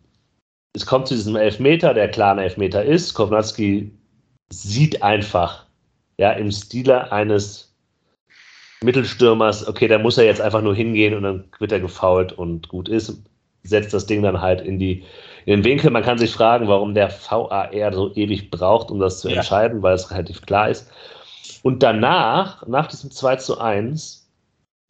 es 0.74 0.86
kommt 0.86 1.08
zu 1.08 1.14
diesem 1.14 1.36
Elfmeter, 1.36 1.94
der 1.94 2.08
klar 2.08 2.32
ein 2.32 2.38
Elfmeter 2.38 2.84
ist. 2.84 3.14
Kovnatski 3.14 3.90
sieht 4.50 5.02
einfach, 5.02 5.66
ja, 6.18 6.32
im 6.32 6.50
Stile 6.50 7.10
eines 7.12 7.74
Mittelstürmers, 8.82 9.68
okay, 9.68 9.88
da 9.88 9.98
muss 9.98 10.18
er 10.18 10.24
jetzt 10.24 10.40
einfach 10.40 10.62
nur 10.62 10.74
hingehen 10.74 11.14
und 11.14 11.22
dann 11.22 11.44
wird 11.58 11.72
er 11.72 11.80
gefault 11.80 12.32
und 12.32 12.68
gut 12.68 12.88
ist. 12.88 13.22
Setzt 13.62 13.92
das 13.92 14.06
Ding 14.06 14.22
dann 14.22 14.40
halt 14.40 14.62
in, 14.62 14.78
die, 14.78 15.04
in 15.44 15.56
den 15.56 15.64
Winkel. 15.64 15.90
Man 15.90 16.02
kann 16.02 16.16
sich 16.16 16.32
fragen, 16.32 16.66
warum 16.66 16.94
der 16.94 17.10
VAR 17.10 17.92
so 17.92 18.14
ewig 18.14 18.50
braucht, 18.50 18.90
um 18.90 19.00
das 19.00 19.20
zu 19.20 19.28
ja. 19.28 19.36
entscheiden, 19.36 19.82
weil 19.82 19.94
es 19.94 20.10
relativ 20.10 20.42
klar 20.42 20.70
ist. 20.70 20.90
Und 21.62 21.82
danach, 21.82 22.66
nach 22.66 22.86
diesem 22.86 23.10
2 23.10 23.36
zu 23.36 23.60
1, 23.60 24.30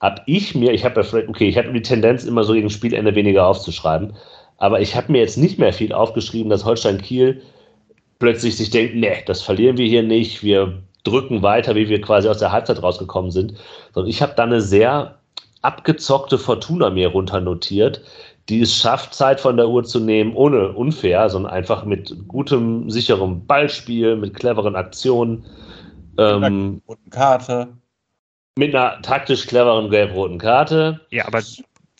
habe 0.00 0.22
ich 0.26 0.54
mir, 0.54 0.72
ich 0.72 0.84
habe 0.84 1.00
ja 1.00 1.02
vielleicht, 1.02 1.28
okay, 1.28 1.48
ich 1.48 1.58
habe 1.58 1.72
die 1.72 1.82
Tendenz, 1.82 2.24
immer 2.24 2.44
so 2.44 2.52
gegen 2.52 2.70
Spielende 2.70 3.14
weniger 3.16 3.46
aufzuschreiben, 3.46 4.14
aber 4.60 4.80
ich 4.80 4.94
habe 4.94 5.10
mir 5.10 5.18
jetzt 5.18 5.38
nicht 5.38 5.58
mehr 5.58 5.72
viel 5.72 5.92
aufgeschrieben, 5.92 6.50
dass 6.50 6.64
Holstein 6.64 7.00
Kiel 7.00 7.42
plötzlich 8.18 8.56
sich 8.56 8.70
denkt, 8.70 8.94
nee, 8.94 9.16
das 9.26 9.42
verlieren 9.42 9.78
wir 9.78 9.86
hier 9.86 10.02
nicht, 10.02 10.44
wir 10.44 10.82
drücken 11.02 11.42
weiter, 11.42 11.74
wie 11.74 11.88
wir 11.88 12.00
quasi 12.02 12.28
aus 12.28 12.38
der 12.38 12.52
Halbzeit 12.52 12.82
rausgekommen 12.82 13.30
sind. 13.30 13.54
Sondern 13.94 14.10
ich 14.10 14.20
habe 14.20 14.34
da 14.36 14.44
eine 14.44 14.60
sehr 14.60 15.18
abgezockte 15.62 16.38
Fortuna 16.38 16.90
mir 16.90 17.08
runternotiert, 17.08 18.02
die 18.50 18.60
es 18.60 18.76
schafft, 18.76 19.14
Zeit 19.14 19.40
von 19.40 19.56
der 19.56 19.68
Uhr 19.68 19.82
zu 19.84 19.98
nehmen, 19.98 20.34
ohne 20.34 20.72
unfair, 20.72 21.30
sondern 21.30 21.52
einfach 21.52 21.86
mit 21.86 22.14
gutem, 22.28 22.90
sicherem 22.90 23.46
Ballspiel, 23.46 24.16
mit 24.16 24.34
cleveren 24.34 24.76
Aktionen. 24.76 25.46
Ähm, 26.18 26.40
mit 26.40 26.44
einer 26.44 26.80
roten 26.86 27.10
Karte. 27.10 27.68
Mit 28.58 28.74
einer 28.74 29.00
taktisch 29.00 29.46
cleveren 29.46 29.88
gelb-roten 29.88 30.36
Karte. 30.36 31.00
Ja, 31.10 31.26
aber 31.26 31.40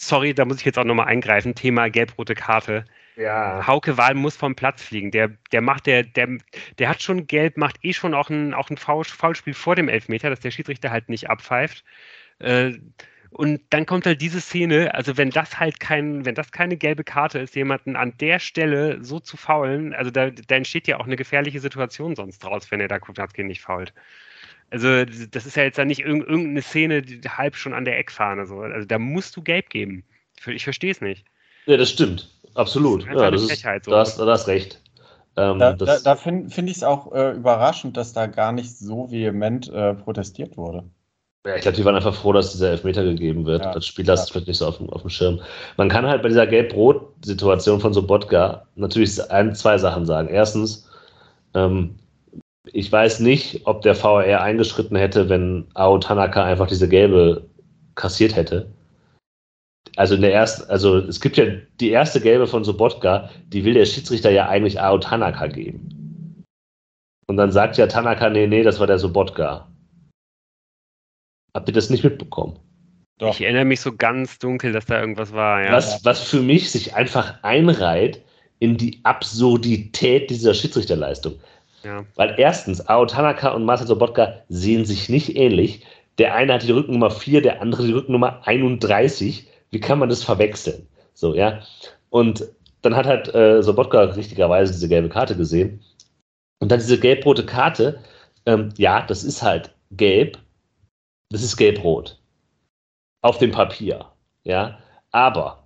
sorry, 0.00 0.34
da 0.34 0.44
muss 0.44 0.58
ich 0.58 0.64
jetzt 0.64 0.78
auch 0.78 0.84
nochmal 0.84 1.06
eingreifen. 1.06 1.54
Thema 1.54 1.88
gelb-rote 1.88 2.34
Karte. 2.34 2.84
Ja. 3.16 3.66
Hauke 3.66 3.96
Wahl 3.98 4.14
muss 4.14 4.36
vom 4.36 4.54
Platz 4.54 4.82
fliegen. 4.82 5.10
Der, 5.10 5.28
der 5.52 5.60
macht, 5.60 5.86
der, 5.86 6.04
der, 6.04 6.38
der 6.78 6.88
hat 6.88 7.02
schon 7.02 7.26
gelb, 7.26 7.56
macht 7.56 7.76
eh 7.82 7.92
schon 7.92 8.14
auch 8.14 8.30
ein, 8.30 8.54
auch 8.54 8.70
ein 8.70 8.78
Foulspiel 8.78 9.54
vor 9.54 9.76
dem 9.76 9.88
Elfmeter, 9.88 10.30
dass 10.30 10.40
der 10.40 10.50
Schiedsrichter 10.50 10.90
halt 10.90 11.08
nicht 11.08 11.28
abpfeift. 11.28 11.84
Äh, 12.38 12.72
und 13.30 13.60
dann 13.70 13.86
kommt 13.86 14.06
halt 14.06 14.20
diese 14.20 14.40
Szene, 14.40 14.92
also 14.94 15.16
wenn 15.16 15.30
das 15.30 15.60
halt 15.60 15.78
kein, 15.78 16.24
wenn 16.24 16.34
das 16.34 16.50
keine 16.50 16.76
gelbe 16.76 17.04
Karte 17.04 17.38
ist, 17.38 17.54
jemanden 17.54 17.94
an 17.94 18.16
der 18.18 18.40
Stelle 18.40 19.04
so 19.04 19.20
zu 19.20 19.36
faulen, 19.36 19.94
also 19.94 20.10
da, 20.10 20.30
da 20.30 20.56
entsteht 20.56 20.88
ja 20.88 20.98
auch 20.98 21.06
eine 21.06 21.16
gefährliche 21.16 21.60
Situation 21.60 22.16
sonst 22.16 22.40
draus, 22.40 22.70
wenn 22.72 22.80
er 22.80 22.88
da 22.88 22.98
Kubnatski 22.98 23.44
nicht 23.44 23.60
fault. 23.60 23.92
Also 24.70 25.04
das 25.04 25.46
ist 25.46 25.56
ja 25.56 25.64
jetzt 25.64 25.78
dann 25.78 25.88
nicht 25.88 26.00
irgendeine 26.00 26.62
Szene, 26.62 27.02
die 27.02 27.20
halb 27.28 27.56
schon 27.56 27.74
an 27.74 27.84
der 27.84 27.98
Eckfahne 27.98 28.46
so. 28.46 28.60
Also 28.60 28.86
da 28.86 28.98
musst 28.98 29.36
du 29.36 29.42
gelb 29.42 29.68
geben. 29.70 30.04
Ich 30.46 30.64
verstehe 30.64 30.92
es 30.92 31.00
nicht. 31.00 31.24
Ja, 31.66 31.76
das 31.76 31.90
stimmt. 31.90 32.30
Absolut. 32.54 33.06
Das 33.06 33.20
ja, 33.20 33.30
das 33.30 33.42
ist, 33.42 33.62
so. 33.84 33.90
da, 33.90 33.98
hast, 33.98 34.18
da 34.18 34.26
hast 34.26 34.48
recht. 34.48 34.80
Ähm, 35.36 35.58
da, 35.58 35.72
da, 35.72 35.98
da 35.98 36.16
finde 36.16 36.50
find 36.50 36.68
ich 36.68 36.78
es 36.78 36.82
auch 36.82 37.12
äh, 37.12 37.32
überraschend, 37.32 37.96
dass 37.96 38.12
da 38.12 38.26
gar 38.26 38.52
nicht 38.52 38.76
so 38.76 39.10
vehement 39.10 39.68
äh, 39.68 39.94
protestiert 39.94 40.56
wurde. 40.56 40.84
Ja, 41.46 41.56
ich 41.56 41.62
glaube, 41.62 41.76
die 41.76 41.84
waren 41.84 41.96
einfach 41.96 42.14
froh, 42.14 42.32
dass 42.32 42.52
dieser 42.52 42.70
Elfmeter 42.70 43.02
gegeben 43.02 43.46
wird. 43.46 43.64
Ja, 43.64 43.72
das 43.72 43.86
Spiel 43.86 44.06
hast 44.08 44.28
ja. 44.28 44.32
vielleicht 44.32 44.48
nicht 44.48 44.58
so 44.58 44.66
auf, 44.66 44.80
auf, 44.80 45.00
dem 45.00 45.10
Schirm. 45.10 45.40
Man 45.78 45.88
kann 45.88 46.06
halt 46.06 46.22
bei 46.22 46.28
dieser 46.28 46.46
Gelb-Rot-Situation 46.46 47.80
von 47.80 47.94
Sobotka 47.94 48.66
natürlich 48.74 49.30
ein, 49.30 49.54
zwei 49.54 49.78
Sachen 49.78 50.04
sagen. 50.04 50.28
Erstens, 50.28 50.86
ähm, 51.54 51.94
ich 52.72 52.90
weiß 52.90 53.20
nicht, 53.20 53.66
ob 53.66 53.82
der 53.82 53.94
VR 53.94 54.42
eingeschritten 54.42 54.96
hätte, 54.96 55.28
wenn 55.28 55.66
Ao 55.74 55.98
Tanaka 55.98 56.44
einfach 56.44 56.66
diese 56.66 56.88
gelbe 56.88 57.48
kassiert 57.94 58.36
hätte 58.36 58.70
also 59.96 60.14
in 60.14 60.22
der 60.22 60.32
ersten, 60.32 60.70
also 60.70 60.98
es 60.98 61.20
gibt 61.20 61.36
ja 61.36 61.44
die 61.80 61.90
erste 61.90 62.20
gelbe 62.20 62.46
von 62.46 62.64
Sobotka, 62.64 63.30
die 63.48 63.64
will 63.64 63.74
der 63.74 63.86
Schiedsrichter 63.86 64.30
ja 64.30 64.48
eigentlich 64.48 64.80
Ao 64.80 64.98
Tanaka 64.98 65.46
geben. 65.46 66.44
Und 67.26 67.36
dann 67.36 67.52
sagt 67.52 67.76
ja 67.76 67.86
Tanaka, 67.86 68.28
nee, 68.30 68.46
nee, 68.46 68.62
das 68.62 68.80
war 68.80 68.86
der 68.86 68.98
Sobotka. 68.98 69.68
Habt 71.54 71.68
ihr 71.68 71.74
das 71.74 71.90
nicht 71.90 72.04
mitbekommen? 72.04 72.58
Doch. 73.18 73.34
Ich 73.34 73.42
erinnere 73.42 73.64
mich 73.64 73.80
so 73.80 73.94
ganz 73.94 74.38
dunkel, 74.38 74.72
dass 74.72 74.86
da 74.86 75.00
irgendwas 75.00 75.32
war. 75.32 75.62
Ja. 75.62 75.72
Was, 75.72 76.04
was 76.04 76.22
für 76.22 76.40
mich 76.40 76.70
sich 76.70 76.94
einfach 76.94 77.42
einreiht 77.42 78.22
in 78.58 78.76
die 78.76 79.00
Absurdität 79.04 80.30
dieser 80.30 80.54
Schiedsrichterleistung. 80.54 81.38
Ja. 81.82 82.04
Weil 82.16 82.34
erstens, 82.38 82.86
Ao 82.88 83.06
Tanaka 83.06 83.50
und 83.50 83.64
Marcel 83.64 83.86
Sobotka 83.86 84.42
sehen 84.48 84.84
sich 84.84 85.08
nicht 85.08 85.36
ähnlich. 85.36 85.84
Der 86.18 86.34
eine 86.34 86.54
hat 86.54 86.62
die 86.62 86.72
Rückennummer 86.72 87.10
4, 87.10 87.40
der 87.40 87.62
andere 87.62 87.86
die 87.86 87.92
Rückennummer 87.92 88.46
31 88.46 89.46
wie 89.70 89.80
kann 89.80 89.98
man 89.98 90.08
das 90.08 90.22
verwechseln? 90.22 90.86
So, 91.14 91.34
ja. 91.34 91.62
Und 92.10 92.44
dann 92.82 92.96
hat 92.96 93.06
halt 93.06 93.34
äh, 93.34 93.62
Sobotka 93.62 94.00
richtigerweise 94.02 94.72
diese 94.72 94.88
gelbe 94.88 95.08
Karte 95.08 95.36
gesehen. 95.36 95.82
Und 96.60 96.70
dann 96.70 96.80
diese 96.80 96.98
gelb-rote 96.98 97.46
Karte, 97.46 98.02
ähm, 98.46 98.70
ja, 98.76 99.06
das 99.06 99.24
ist 99.24 99.42
halt 99.42 99.74
gelb, 99.92 100.38
das 101.30 101.42
ist 101.42 101.56
gelb-rot. 101.56 102.18
Auf 103.22 103.38
dem 103.38 103.50
Papier. 103.50 104.06
Ja. 104.44 104.78
Aber, 105.12 105.59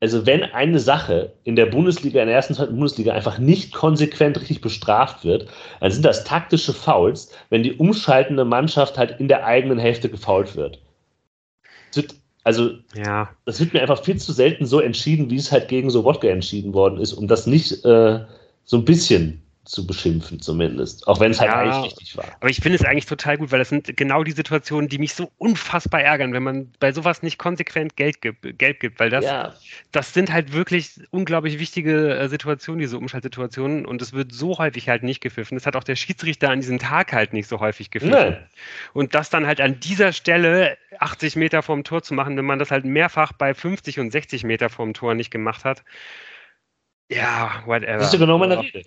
also 0.00 0.26
wenn 0.26 0.44
eine 0.44 0.78
Sache 0.78 1.32
in 1.44 1.56
der 1.56 1.66
Bundesliga, 1.66 2.20
in 2.20 2.28
der 2.28 2.36
ersten, 2.36 2.54
zweiten 2.54 2.74
Bundesliga 2.74 3.12
einfach 3.12 3.38
nicht 3.38 3.72
konsequent 3.72 4.40
richtig 4.40 4.60
bestraft 4.60 5.24
wird, 5.24 5.48
dann 5.80 5.90
sind 5.90 6.04
das 6.04 6.24
taktische 6.24 6.72
Fouls, 6.72 7.32
wenn 7.50 7.64
die 7.64 7.74
umschaltende 7.74 8.44
Mannschaft 8.44 8.96
halt 8.96 9.18
in 9.18 9.28
der 9.28 9.44
eigenen 9.44 9.78
Hälfte 9.78 10.08
gefault 10.08 10.54
wird. 10.54 10.80
wird 11.94 12.14
also, 12.44 12.70
ja. 12.94 13.28
das 13.44 13.60
wird 13.60 13.74
mir 13.74 13.82
einfach 13.82 14.02
viel 14.02 14.16
zu 14.16 14.32
selten 14.32 14.64
so 14.64 14.80
entschieden, 14.80 15.28
wie 15.30 15.36
es 15.36 15.52
halt 15.52 15.68
gegen 15.68 15.90
so 15.90 16.04
Wodka 16.04 16.28
entschieden 16.28 16.72
worden 16.72 16.98
ist, 16.98 17.12
um 17.12 17.28
das 17.28 17.46
nicht 17.46 17.84
äh, 17.84 18.20
so 18.64 18.76
ein 18.76 18.84
bisschen 18.84 19.42
zu 19.68 19.86
beschimpfen, 19.86 20.40
zumindest. 20.40 21.06
Auch 21.06 21.20
wenn 21.20 21.30
es 21.30 21.40
halt 21.40 21.50
ja, 21.50 21.60
eigentlich 21.60 21.92
richtig 21.92 22.16
war. 22.16 22.24
Aber 22.40 22.48
ich 22.48 22.60
finde 22.60 22.76
es 22.76 22.84
eigentlich 22.84 23.06
total 23.06 23.36
gut, 23.36 23.52
weil 23.52 23.58
das 23.58 23.68
sind 23.68 23.96
genau 23.96 24.24
die 24.24 24.32
Situationen, 24.32 24.88
die 24.88 24.98
mich 24.98 25.14
so 25.14 25.30
unfassbar 25.36 26.00
ärgern, 26.00 26.32
wenn 26.32 26.42
man 26.42 26.72
bei 26.80 26.92
sowas 26.92 27.22
nicht 27.22 27.38
konsequent 27.38 27.94
Geld 27.96 28.22
gibt, 28.22 28.58
Geld 28.58 28.80
gibt 28.80 28.98
weil 28.98 29.10
das, 29.10 29.24
ja. 29.24 29.54
das 29.92 30.14
sind 30.14 30.32
halt 30.32 30.52
wirklich 30.52 31.00
unglaublich 31.10 31.58
wichtige 31.58 32.16
äh, 32.16 32.28
Situationen, 32.28 32.80
diese 32.80 32.96
Umschaltsituationen 32.96 33.84
und 33.84 34.00
es 34.00 34.14
wird 34.14 34.32
so 34.32 34.56
häufig 34.58 34.88
halt 34.88 35.02
nicht 35.02 35.20
gepfiffen. 35.20 35.56
Das 35.56 35.66
hat 35.66 35.76
auch 35.76 35.84
der 35.84 35.96
Schiedsrichter 35.96 36.50
an 36.50 36.60
diesem 36.60 36.78
Tag 36.78 37.12
halt 37.12 37.34
nicht 37.34 37.46
so 37.46 37.60
häufig 37.60 37.90
gepfiffen. 37.90 38.14
Nein. 38.14 38.48
Und 38.94 39.14
das 39.14 39.28
dann 39.28 39.46
halt 39.46 39.60
an 39.60 39.80
dieser 39.80 40.12
Stelle 40.12 40.78
80 40.98 41.36
Meter 41.36 41.62
vorm 41.62 41.84
Tor 41.84 42.02
zu 42.02 42.14
machen, 42.14 42.36
wenn 42.38 42.46
man 42.46 42.58
das 42.58 42.70
halt 42.70 42.86
mehrfach 42.86 43.32
bei 43.32 43.52
50 43.52 44.00
und 44.00 44.10
60 44.10 44.44
Meter 44.44 44.70
vorm 44.70 44.94
Tor 44.94 45.14
nicht 45.14 45.30
gemacht 45.30 45.64
hat. 45.64 45.84
Ja, 47.10 47.62
whatever. 47.66 47.98
Ist 47.98 48.12
ja 48.12 48.18
genau 48.18 48.38
meine 48.38 48.60
Rede. 48.60 48.82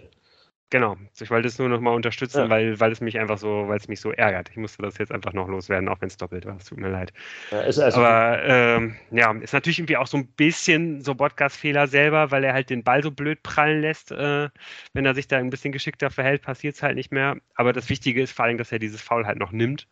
Genau, 0.72 0.96
ich 1.20 1.30
wollte 1.30 1.50
es 1.50 1.60
nur 1.60 1.68
noch 1.68 1.82
mal 1.82 1.94
unterstützen, 1.94 2.44
ja. 2.44 2.50
weil, 2.50 2.80
weil 2.80 2.94
es 2.94 3.02
mich 3.02 3.20
einfach 3.20 3.38
so, 3.38 3.68
weil 3.68 3.76
es 3.76 3.90
mich 3.90 4.00
so 4.00 4.14
ärgert. 4.14 4.50
Ich 4.52 4.56
musste 4.56 4.82
das 4.82 4.98
jetzt 5.00 5.12
einfach 5.12 5.34
noch 5.34 5.50
loswerden, 5.50 5.90
auch 5.90 6.00
wenn 6.00 6.08
es 6.08 6.16
doppelt 6.16 6.46
war. 6.46 6.56
Es 6.56 6.64
tut 6.64 6.78
mir 6.78 6.88
leid. 6.88 7.12
Ja, 7.52 7.60
also 7.60 7.84
Aber 7.84 8.42
ähm, 8.42 8.96
ja, 9.12 9.34
ist 9.34 9.52
natürlich 9.52 9.80
irgendwie 9.80 9.98
auch 9.98 10.08
so 10.08 10.16
ein 10.16 10.28
bisschen 10.28 11.02
so 11.02 11.14
Podcast-Fehler 11.14 11.88
selber, 11.88 12.32
weil 12.32 12.46
er 12.46 12.54
halt 12.54 12.70
den 12.70 12.86
Ball 12.86 13.04
so 13.04 13.12
blöd 13.12 13.44
prallen 13.44 13.82
lässt. 13.82 14.14
Äh, 14.14 14.48
wenn 14.94 15.06
er 15.06 15.14
sich 15.14 15.28
da 15.28 15.40
ein 15.40 15.50
bisschen 15.50 15.74
geschickter 15.74 16.10
verhält, 16.10 16.42
passiert 16.42 16.76
es 16.76 16.84
halt 16.84 16.96
nicht 16.96 17.12
mehr. 17.12 17.36
Aber 17.56 17.74
das 17.74 17.90
Wichtige 17.90 18.22
ist 18.22 18.32
vor 18.32 18.46
allem, 18.46 18.58
dass 18.58 18.72
er 18.72 18.80
dieses 18.80 19.02
Foul 19.02 19.28
halt 19.28 19.40
noch 19.40 19.52
nimmt. 19.52 19.90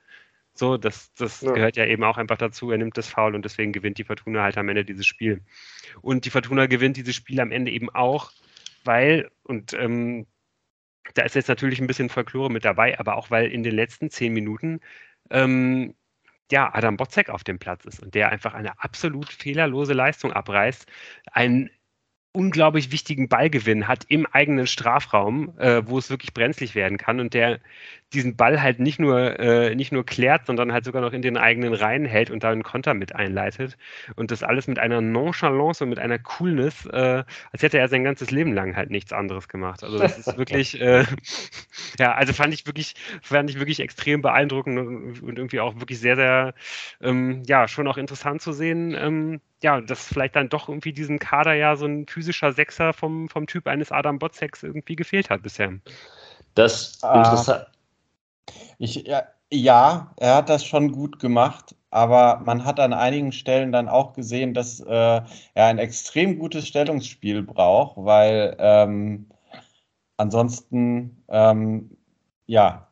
So, 0.53 0.77
das, 0.77 1.13
das 1.15 1.41
ja. 1.41 1.51
gehört 1.51 1.75
ja 1.75 1.87
eben 1.87 2.05
auch 2.05 2.17
einfach 2.17 2.37
dazu. 2.37 2.71
Er 2.71 2.77
nimmt 2.77 2.97
das 2.97 3.09
Foul 3.09 3.35
und 3.35 3.43
deswegen 3.43 3.73
gewinnt 3.73 3.97
die 3.97 4.05
Fortuna 4.05 4.43
halt 4.43 4.57
am 4.57 4.69
Ende 4.69 4.85
dieses 4.85 5.05
Spiel. 5.05 5.41
Und 6.01 6.23
die 6.23 6.29
Fortuna 6.29 6.67
gewinnt 6.67 6.95
dieses 6.95 7.15
Spiel 7.15 7.41
am 7.41 7.51
Ende 7.51 7.69
eben 7.69 7.89
auch, 7.89 8.31
weil, 8.85 9.29
und 9.43 9.73
ähm, 9.73 10.25
da 11.13 11.23
ist 11.23 11.35
jetzt 11.35 11.47
natürlich 11.49 11.79
ein 11.79 11.87
bisschen 11.87 12.09
Folklore 12.09 12.51
mit 12.51 12.65
dabei, 12.65 12.99
aber 12.99 13.15
auch 13.17 13.31
weil 13.31 13.51
in 13.51 13.63
den 13.63 13.75
letzten 13.75 14.09
zehn 14.09 14.33
Minuten 14.33 14.79
ähm, 15.31 15.95
ja, 16.51 16.73
Adam 16.73 16.97
Botzek 16.97 17.29
auf 17.29 17.43
dem 17.43 17.59
Platz 17.59 17.85
ist 17.85 18.01
und 18.01 18.15
der 18.15 18.29
einfach 18.29 18.53
eine 18.53 18.79
absolut 18.81 19.29
fehlerlose 19.31 19.93
Leistung 19.93 20.33
abreißt. 20.33 20.87
Ein 21.31 21.69
unglaublich 22.31 22.91
wichtigen 22.91 23.27
Ballgewinn 23.27 23.87
hat 23.87 24.05
im 24.07 24.25
eigenen 24.27 24.67
Strafraum, 24.67 25.57
äh, 25.57 25.81
wo 25.85 25.97
es 25.97 26.09
wirklich 26.09 26.33
brenzlig 26.33 26.75
werden 26.75 26.97
kann 26.97 27.19
und 27.19 27.33
der 27.33 27.59
diesen 28.13 28.35
Ball 28.35 28.61
halt 28.61 28.79
nicht 28.79 28.99
nur, 28.99 29.39
äh, 29.39 29.75
nicht 29.75 29.91
nur 29.91 30.05
klärt, 30.05 30.47
sondern 30.47 30.73
halt 30.73 30.83
sogar 30.83 31.01
noch 31.01 31.13
in 31.13 31.21
den 31.21 31.37
eigenen 31.37 31.73
Reihen 31.73 32.05
hält 32.05 32.31
und 32.31 32.43
da 32.43 32.49
einen 32.49 32.63
Konter 32.63 32.93
mit 32.93 33.15
einleitet. 33.15 33.77
Und 34.15 34.31
das 34.31 34.41
alles 34.41 34.67
mit 34.67 34.79
einer 34.79 35.01
Nonchalance 35.01 35.83
und 35.83 35.89
mit 35.89 35.99
einer 35.99 36.17
Coolness, 36.17 36.85
äh, 36.87 37.23
als 37.51 37.61
hätte 37.61 37.77
er 37.77 37.87
sein 37.87 38.03
ganzes 38.03 38.31
Leben 38.31 38.53
lang 38.53 38.75
halt 38.75 38.89
nichts 38.89 39.13
anderes 39.13 39.47
gemacht. 39.47 39.83
Also 39.83 39.99
das 39.99 40.17
ist 40.17 40.37
wirklich, 40.37 40.81
äh, 40.81 41.05
ja, 41.97 42.13
also 42.13 42.33
fand 42.33 42.53
ich 42.53 42.65
wirklich, 42.65 42.93
fand 43.21 43.49
ich 43.49 43.57
wirklich 43.57 43.79
extrem 43.79 44.21
beeindruckend 44.21 44.77
und, 44.79 45.21
und 45.21 45.37
irgendwie 45.37 45.59
auch 45.59 45.79
wirklich 45.79 45.99
sehr, 45.99 46.15
sehr, 46.15 46.53
ähm, 47.01 47.43
ja, 47.47 47.67
schon 47.67 47.87
auch 47.87 47.97
interessant 47.97 48.41
zu 48.41 48.51
sehen, 48.51 48.95
ähm, 48.97 49.41
ja, 49.61 49.81
dass 49.81 50.07
vielleicht 50.07 50.35
dann 50.35 50.49
doch 50.49 50.69
irgendwie 50.69 50.93
diesem 50.93 51.19
Kader 51.19 51.53
ja 51.53 51.75
so 51.75 51.85
ein 51.85 52.07
physischer 52.07 52.53
Sechser 52.53 52.93
vom, 52.93 53.29
vom 53.29 53.47
Typ 53.47 53.67
eines 53.67 53.91
Adam 53.91 54.19
Botzeks 54.19 54.63
irgendwie 54.63 54.95
gefehlt 54.95 55.29
hat 55.29 55.43
bisher. 55.43 55.73
Das 56.55 56.99
ah. 57.03 57.17
interessant. 57.17 57.65
Ich, 58.77 58.95
ja, 59.07 59.23
ja, 59.51 60.13
er 60.17 60.35
hat 60.35 60.49
das 60.49 60.65
schon 60.65 60.91
gut 60.91 61.19
gemacht, 61.19 61.75
aber 61.89 62.41
man 62.45 62.65
hat 62.65 62.79
an 62.79 62.93
einigen 62.93 63.31
Stellen 63.31 63.71
dann 63.71 63.89
auch 63.89 64.13
gesehen, 64.13 64.53
dass 64.53 64.79
äh, 64.79 64.85
er 64.87 65.25
ein 65.55 65.79
extrem 65.79 66.37
gutes 66.37 66.67
Stellungsspiel 66.67 67.43
braucht, 67.43 67.97
weil 67.97 68.55
ähm, 68.59 69.27
ansonsten, 70.19 71.23
ähm, 71.29 71.97
ja, 72.45 72.87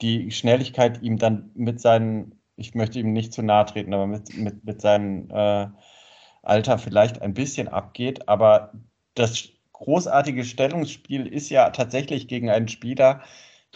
die 0.00 0.30
Schnelligkeit 0.30 1.02
ihm 1.02 1.18
dann 1.18 1.50
mit 1.54 1.80
seinen, 1.80 2.40
ich 2.56 2.74
möchte 2.74 2.98
ihm 2.98 3.12
nicht 3.12 3.32
zu 3.32 3.42
nahe 3.42 3.66
treten, 3.66 3.92
aber 3.92 4.06
mit, 4.06 4.36
mit, 4.36 4.64
mit 4.64 4.80
seinem 4.80 5.28
äh, 5.30 5.68
Alter 6.42 6.78
vielleicht 6.78 7.20
ein 7.20 7.34
bisschen 7.34 7.68
abgeht. 7.68 8.28
Aber 8.28 8.72
das 9.14 9.48
großartige 9.72 10.44
Stellungsspiel 10.44 11.26
ist 11.26 11.50
ja 11.50 11.70
tatsächlich 11.70 12.26
gegen 12.28 12.48
einen 12.48 12.68
Spieler, 12.68 13.22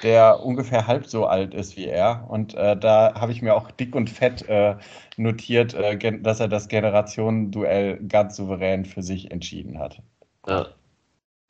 der 0.03 0.41
ungefähr 0.43 0.87
halb 0.87 1.07
so 1.07 1.27
alt 1.27 1.55
ist 1.55 1.77
wie 1.77 1.87
er. 1.87 2.27
Und 2.31 2.55
äh, 2.55 2.77
da 2.77 3.15
habe 3.15 3.33
ich 3.33 3.43
mir 3.43 3.55
auch 3.55 3.71
dick 3.71 3.95
und 3.95 4.09
fett 4.09 4.49
äh, 4.49 4.77
notiert, 5.17 5.75
äh, 5.75 6.21
dass 6.21 6.41
er 6.41 6.49
das 6.49 6.69
Generationenduell 6.69 7.99
ganz 8.07 8.37
souverän 8.37 8.85
für 8.85 9.03
sich 9.03 9.31
entschieden 9.31 9.79
hat. 9.79 10.01
Ja, 10.47 10.69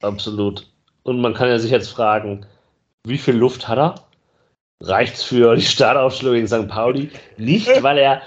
absolut. 0.02 0.66
Und 1.02 1.20
man 1.20 1.34
kann 1.34 1.48
ja 1.48 1.58
sich 1.58 1.70
jetzt 1.70 1.88
fragen, 1.88 2.46
wie 3.04 3.18
viel 3.18 3.34
Luft 3.34 3.66
hat 3.68 3.78
er? 3.78 3.94
Reicht 4.80 5.14
es 5.14 5.22
für 5.22 5.54
die 5.54 5.62
Startaufstellung 5.62 6.34
gegen 6.34 6.48
St. 6.48 6.68
Pauli? 6.68 7.10
Nicht, 7.36 7.68
weil 7.82 7.98
er 7.98 8.22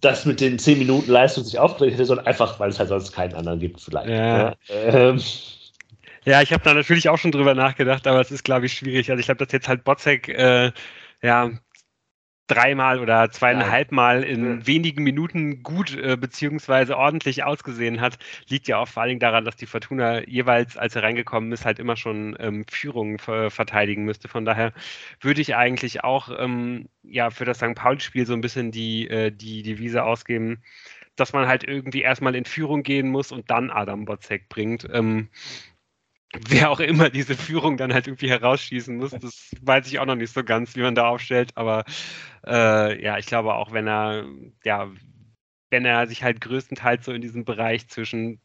das 0.00 0.24
mit 0.24 0.40
den 0.40 0.58
10 0.58 0.78
Minuten 0.78 1.10
Leistung 1.10 1.44
sich 1.44 1.58
aufgeregt 1.58 1.94
hätte, 1.94 2.06
sondern 2.06 2.26
einfach, 2.26 2.58
weil 2.60 2.70
es 2.70 2.78
halt 2.78 2.88
sonst 2.88 3.12
keinen 3.12 3.34
anderen 3.34 3.60
gibt, 3.60 3.80
vielleicht. 3.80 4.08
Ja. 4.08 4.48
ja. 4.48 4.54
Ähm, 4.68 5.20
ja, 6.24 6.42
ich 6.42 6.52
habe 6.52 6.62
da 6.62 6.74
natürlich 6.74 7.08
auch 7.08 7.16
schon 7.16 7.32
drüber 7.32 7.54
nachgedacht, 7.54 8.06
aber 8.06 8.20
es 8.20 8.30
ist, 8.30 8.44
glaube 8.44 8.66
ich, 8.66 8.74
schwierig. 8.74 9.10
Also 9.10 9.20
ich 9.20 9.26
glaube, 9.26 9.44
dass 9.44 9.52
jetzt 9.52 9.68
halt 9.68 9.84
Botzek 9.84 10.28
äh, 10.28 10.72
ja 11.22 11.50
dreimal 12.50 12.98
oder 12.98 13.30
zweieinhalb 13.30 13.92
Mal 13.92 14.22
in 14.22 14.66
wenigen 14.66 15.04
Minuten 15.04 15.62
gut 15.62 15.96
äh, 15.96 16.16
beziehungsweise 16.16 16.96
ordentlich 16.96 17.44
ausgesehen 17.44 18.00
hat, 18.00 18.18
liegt 18.48 18.68
ja 18.68 18.78
auch 18.78 18.88
vor 18.88 19.02
allen 19.02 19.10
Dingen 19.10 19.20
daran, 19.20 19.44
dass 19.44 19.56
die 19.56 19.66
Fortuna 19.66 20.26
jeweils, 20.26 20.76
als 20.76 20.96
er 20.96 21.02
reingekommen 21.02 21.52
ist, 21.52 21.64
halt 21.64 21.78
immer 21.78 21.96
schon 21.96 22.36
ähm, 22.40 22.64
Führungen 22.68 23.18
verteidigen 23.18 24.04
müsste. 24.04 24.28
Von 24.28 24.44
daher 24.44 24.72
würde 25.20 25.40
ich 25.40 25.54
eigentlich 25.54 26.02
auch 26.04 26.30
ähm, 26.36 26.88
ja 27.02 27.30
für 27.30 27.44
das 27.44 27.58
St. 27.58 27.74
Pauli-Spiel 27.74 28.26
so 28.26 28.34
ein 28.34 28.40
bisschen 28.40 28.70
die, 28.70 29.08
äh, 29.08 29.30
die 29.30 29.62
Devise 29.62 30.02
ausgeben, 30.02 30.62
dass 31.16 31.32
man 31.32 31.46
halt 31.46 31.64
irgendwie 31.64 32.02
erstmal 32.02 32.34
in 32.34 32.44
Führung 32.44 32.82
gehen 32.82 33.08
muss 33.08 33.30
und 33.32 33.50
dann 33.50 33.70
Adam 33.70 34.04
Botzek 34.06 34.48
bringt. 34.48 34.88
Ähm, 34.92 35.28
wer 36.48 36.70
auch 36.70 36.80
immer 36.80 37.10
diese 37.10 37.36
Führung 37.36 37.76
dann 37.76 37.92
halt 37.92 38.06
irgendwie 38.06 38.30
herausschießen 38.30 38.96
muss, 38.96 39.10
das 39.18 39.50
weiß 39.62 39.86
ich 39.88 39.98
auch 39.98 40.06
noch 40.06 40.14
nicht 40.16 40.32
so 40.32 40.44
ganz, 40.44 40.76
wie 40.76 40.82
man 40.82 40.94
da 40.94 41.08
aufstellt. 41.08 41.52
Aber 41.56 41.84
äh, 42.46 43.02
ja, 43.02 43.18
ich 43.18 43.26
glaube 43.26 43.54
auch, 43.54 43.72
wenn 43.72 43.86
er, 43.88 44.24
ja, 44.64 44.90
wenn 45.70 45.84
er 45.84 46.06
sich 46.08 46.22
halt 46.22 46.40
größtenteils 46.40 47.04
so 47.04 47.12
in 47.12 47.22
diesem 47.22 47.44
Bereich 47.44 47.88
zwischen 47.88 48.40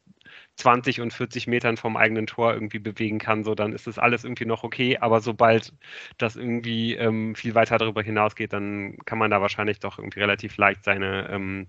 20 0.57 1.01
und 1.01 1.13
40 1.13 1.47
Metern 1.47 1.77
vom 1.77 1.97
eigenen 1.97 2.27
Tor 2.27 2.53
irgendwie 2.53 2.79
bewegen 2.79 3.19
kann, 3.19 3.43
so 3.43 3.55
dann 3.55 3.73
ist 3.73 3.87
das 3.87 3.99
alles 3.99 4.23
irgendwie 4.23 4.45
noch 4.45 4.63
okay. 4.63 4.97
Aber 4.99 5.21
sobald 5.21 5.73
das 6.17 6.35
irgendwie 6.35 6.95
ähm, 6.95 7.35
viel 7.35 7.55
weiter 7.55 7.77
darüber 7.77 8.01
hinausgeht, 8.03 8.53
dann 8.53 8.97
kann 9.05 9.19
man 9.19 9.31
da 9.31 9.41
wahrscheinlich 9.41 9.79
doch 9.79 9.99
irgendwie 9.99 10.19
relativ 10.21 10.57
leicht 10.57 10.83
seine, 10.83 11.29
ähm, 11.29 11.67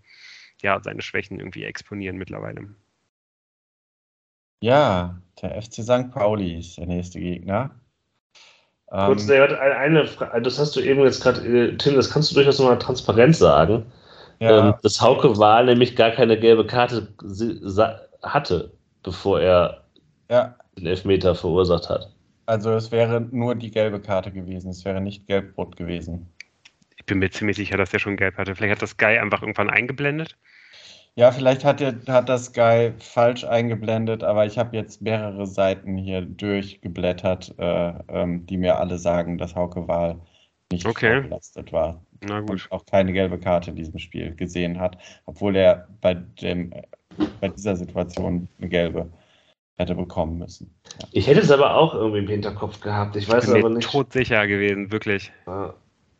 ja, 0.63 0.81
seine 0.83 1.03
Schwächen 1.03 1.39
irgendwie 1.41 1.65
exponieren 1.65 2.17
mittlerweile. 2.19 2.75
Ja, 4.61 5.17
der 5.43 5.61
FC 5.61 5.83
St. 5.83 6.11
Pauli 6.13 6.59
ist 6.59 6.79
der 6.79 6.87
nächste 6.87 7.21
Gegner. 7.21 7.71
Kurz, 8.89 9.29
ähm, 9.29 9.57
eine 9.61 10.07
Frage, 10.07 10.43
das 10.43 10.59
hast 10.59 10.77
du 10.77 10.81
eben 10.81 11.03
jetzt 11.03 11.23
gerade, 11.23 11.41
äh, 11.41 11.77
Tim, 11.77 11.97
das 11.97 12.09
kannst 12.09 12.31
du 12.31 12.37
durchaus 12.37 12.59
nochmal 12.59 12.79
transparent 12.79 13.37
sagen. 13.37 13.85
Ja. 14.39 14.69
Ähm, 14.69 14.75
dass 14.83 15.01
Hauke 15.01 15.37
Wahl 15.39 15.65
nämlich 15.65 15.97
gar 15.97 16.11
keine 16.11 16.39
gelbe 16.39 16.67
Karte 16.67 17.09
hatte, 18.23 18.73
bevor 19.03 19.41
er 19.41 19.85
ja. 20.31 20.55
den 20.79 20.87
Elfmeter 20.87 21.35
verursacht 21.35 21.89
hat. 21.89 22.13
Also 22.47 22.71
es 22.73 22.93
wäre 22.93 23.21
nur 23.21 23.57
die 23.57 23.73
gelbe 23.73 24.01
Karte 24.01 24.31
gewesen, 24.31 24.71
es 24.71 24.85
wäre 24.85 25.01
nicht 25.01 25.27
gelb-rot 25.27 25.77
gewesen. 25.77 26.29
Ich 26.97 27.05
bin 27.07 27.19
mir 27.19 27.31
ziemlich 27.31 27.57
sicher, 27.57 27.77
dass 27.77 27.93
er 27.93 27.99
schon 27.99 28.17
gelb 28.17 28.37
hatte. 28.37 28.55
Vielleicht 28.55 28.77
hat 28.77 28.83
das 28.83 28.97
Guy 28.97 29.19
einfach 29.19 29.43
irgendwann 29.43 29.71
eingeblendet. 29.71 30.37
Ja, 31.19 31.33
vielleicht 31.33 31.65
hat, 31.65 31.81
der, 31.81 31.95
hat 32.09 32.29
das 32.29 32.53
Guy 32.53 32.93
falsch 32.99 33.45
eingeblendet, 33.45 34.23
aber 34.23 34.45
ich 34.45 34.59
habe 34.59 34.77
jetzt 34.77 35.01
mehrere 35.01 35.47
Seiten 35.47 35.97
hier 35.97 36.21
durchgeblättert, 36.21 37.55
äh, 37.59 37.95
ähm, 38.09 38.45
die 38.45 38.59
mir 38.59 38.79
alle 38.79 38.99
sagen, 38.99 39.39
dass 39.39 39.55
Hauke 39.55 39.89
Wahl 39.89 40.21
nicht 40.71 40.87
okay. 40.87 41.23
belastet 41.23 41.73
war. 41.73 42.03
Na 42.21 42.41
gut. 42.41 42.51
Und 42.51 42.73
auch 42.73 42.85
keine 42.85 43.15
gelbe 43.15 43.39
Karte 43.39 43.71
in 43.71 43.77
diesem 43.77 43.99
Spiel 43.99 44.35
gesehen 44.35 44.79
hat, 44.79 44.99
obwohl 45.25 45.57
er 45.57 45.89
bei, 46.03 46.15
dem, 46.15 46.75
bei 47.41 47.49
dieser 47.49 47.77
Situation 47.77 48.47
eine 48.59 48.69
gelbe 48.69 49.11
hätte 49.79 49.95
bekommen 49.95 50.37
müssen. 50.39 50.75
Ja. 51.01 51.09
Ich 51.13 51.27
hätte 51.27 51.41
es 51.41 51.51
aber 51.51 51.77
auch 51.77 51.95
irgendwie 51.95 52.21
im 52.21 52.29
Hinterkopf 52.29 52.81
gehabt. 52.81 53.17
Ich 53.17 53.27
weiß 53.27 53.45
ich 53.45 53.53
bin 53.55 53.65
aber 53.65 53.75
nicht. 53.75 53.91
Todsicher 53.91 54.47
gewesen, 54.47 54.93
wirklich. 54.93 55.33
Ja. 55.47 55.75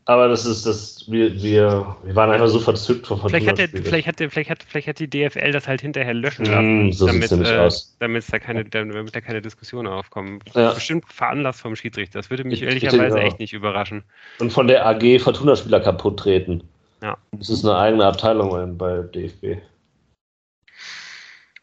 Aber 0.09 0.29
das 0.29 0.47
ist 0.47 0.65
das, 0.65 1.05
wir, 1.11 1.35
wir, 1.43 1.97
wir 2.05 2.15
waren 2.15 2.31
einfach 2.31 2.47
so 2.47 2.61
verzückt 2.61 3.09
von 3.09 3.19
vielleicht 3.19 3.49
hat, 3.49 3.59
der, 3.59 3.69
vielleicht, 3.69 4.07
hat 4.07 4.21
der, 4.21 4.31
vielleicht, 4.31 4.51
hat, 4.51 4.63
vielleicht 4.63 4.87
hat 4.87 5.01
die 5.01 5.11
DFL 5.11 5.51
das 5.51 5.67
halt 5.67 5.81
hinterher 5.81 6.15
löschen 6.15 6.47
mm, 6.47 6.51
lassen, 6.51 6.87
mm, 6.87 6.93
so 6.93 7.07
damit, 7.09 7.33
äh, 7.33 7.69
damit 7.99 8.33
da 8.33 8.39
keine, 8.39 8.65
damit 8.65 9.17
da 9.17 9.21
keine 9.21 9.43
Diskussion 9.43 9.89
aufkommen. 9.89 10.39
Ja. 10.55 10.75
Bestimmt 10.75 11.07
veranlasst 11.13 11.61
vom 11.61 11.75
Schiedsrichter. 11.75 12.21
Das 12.21 12.31
würde 12.31 12.45
mich 12.45 12.63
ich, 12.63 12.69
ehrlicherweise 12.69 13.19
ich 13.19 13.25
echt 13.25 13.41
nicht 13.41 13.53
überraschen. 13.53 14.05
Und 14.39 14.53
von 14.53 14.69
der 14.69 14.87
AG 14.87 15.19
Fortuna-Spieler 15.19 15.81
kaputt 15.81 16.21
treten. 16.21 16.63
Ja. 17.03 17.17
Das 17.33 17.51
ist 17.51 17.65
eine 17.65 17.77
eigene 17.77 18.07
Abteilung 18.07 18.79
bei 18.79 18.99
DFB. 19.13 19.61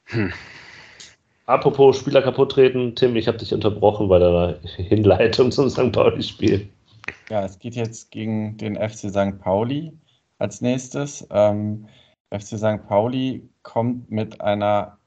Hm. 0.07 0.33
Apropos 1.45 1.97
Spieler 1.97 2.21
kaputt 2.21 2.51
treten, 2.51 2.93
Tim, 2.95 3.15
ich 3.15 3.29
habe 3.29 3.37
dich 3.37 3.53
unterbrochen 3.53 4.09
bei 4.09 4.19
deiner 4.19 4.59
Hinleitung 4.75 5.49
zum 5.49 5.69
St. 5.69 5.93
Pauli-Spiel. 5.93 6.67
Ja, 7.29 7.43
es 7.43 7.59
geht 7.59 7.75
jetzt 7.75 8.11
gegen 8.11 8.57
den 8.57 8.75
FC 8.75 9.09
St. 9.09 9.39
Pauli 9.39 9.97
als 10.37 10.61
nächstes. 10.61 11.27
Ähm, 11.31 11.87
FC 12.31 12.57
St. 12.57 12.87
Pauli 12.87 13.49
kommt 13.61 14.09
mit 14.11 14.41
einer 14.41 14.97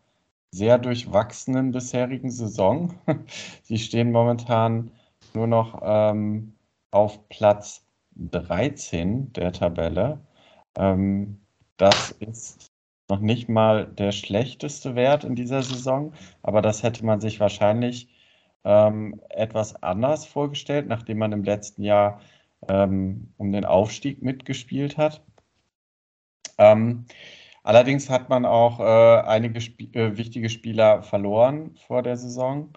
sehr 0.50 0.78
durchwachsenen 0.78 1.72
bisherigen 1.72 2.30
Saison. 2.30 2.94
Sie 3.62 3.78
stehen 3.78 4.12
momentan 4.12 4.90
nur 5.34 5.46
noch 5.46 5.80
ähm, 5.82 6.54
auf 6.90 7.28
Platz 7.28 7.84
13 8.16 9.32
der 9.32 9.52
Tabelle. 9.52 10.20
Ähm, 10.76 11.40
das 11.76 12.12
ist 12.12 12.68
noch 13.08 13.20
nicht 13.20 13.48
mal 13.48 13.86
der 13.86 14.12
schlechteste 14.12 14.94
Wert 14.94 15.24
in 15.24 15.36
dieser 15.36 15.62
Saison, 15.62 16.12
aber 16.42 16.62
das 16.62 16.82
hätte 16.82 17.04
man 17.04 17.20
sich 17.20 17.38
wahrscheinlich 17.38 18.08
ähm, 18.66 19.20
etwas 19.30 19.80
anders 19.82 20.26
vorgestellt, 20.26 20.88
nachdem 20.88 21.18
man 21.18 21.32
im 21.32 21.44
letzten 21.44 21.82
Jahr 21.82 22.20
ähm, 22.68 23.32
um 23.38 23.52
den 23.52 23.64
Aufstieg 23.64 24.22
mitgespielt 24.22 24.98
hat. 24.98 25.22
Ähm, 26.58 27.06
allerdings 27.62 28.10
hat 28.10 28.28
man 28.28 28.44
auch 28.44 28.80
äh, 28.80 29.22
einige 29.26 29.58
Sp 29.62 29.94
äh, 29.94 30.16
wichtige 30.16 30.50
Spieler 30.50 31.02
verloren 31.02 31.76
vor 31.86 32.02
der 32.02 32.16
Saison. 32.16 32.72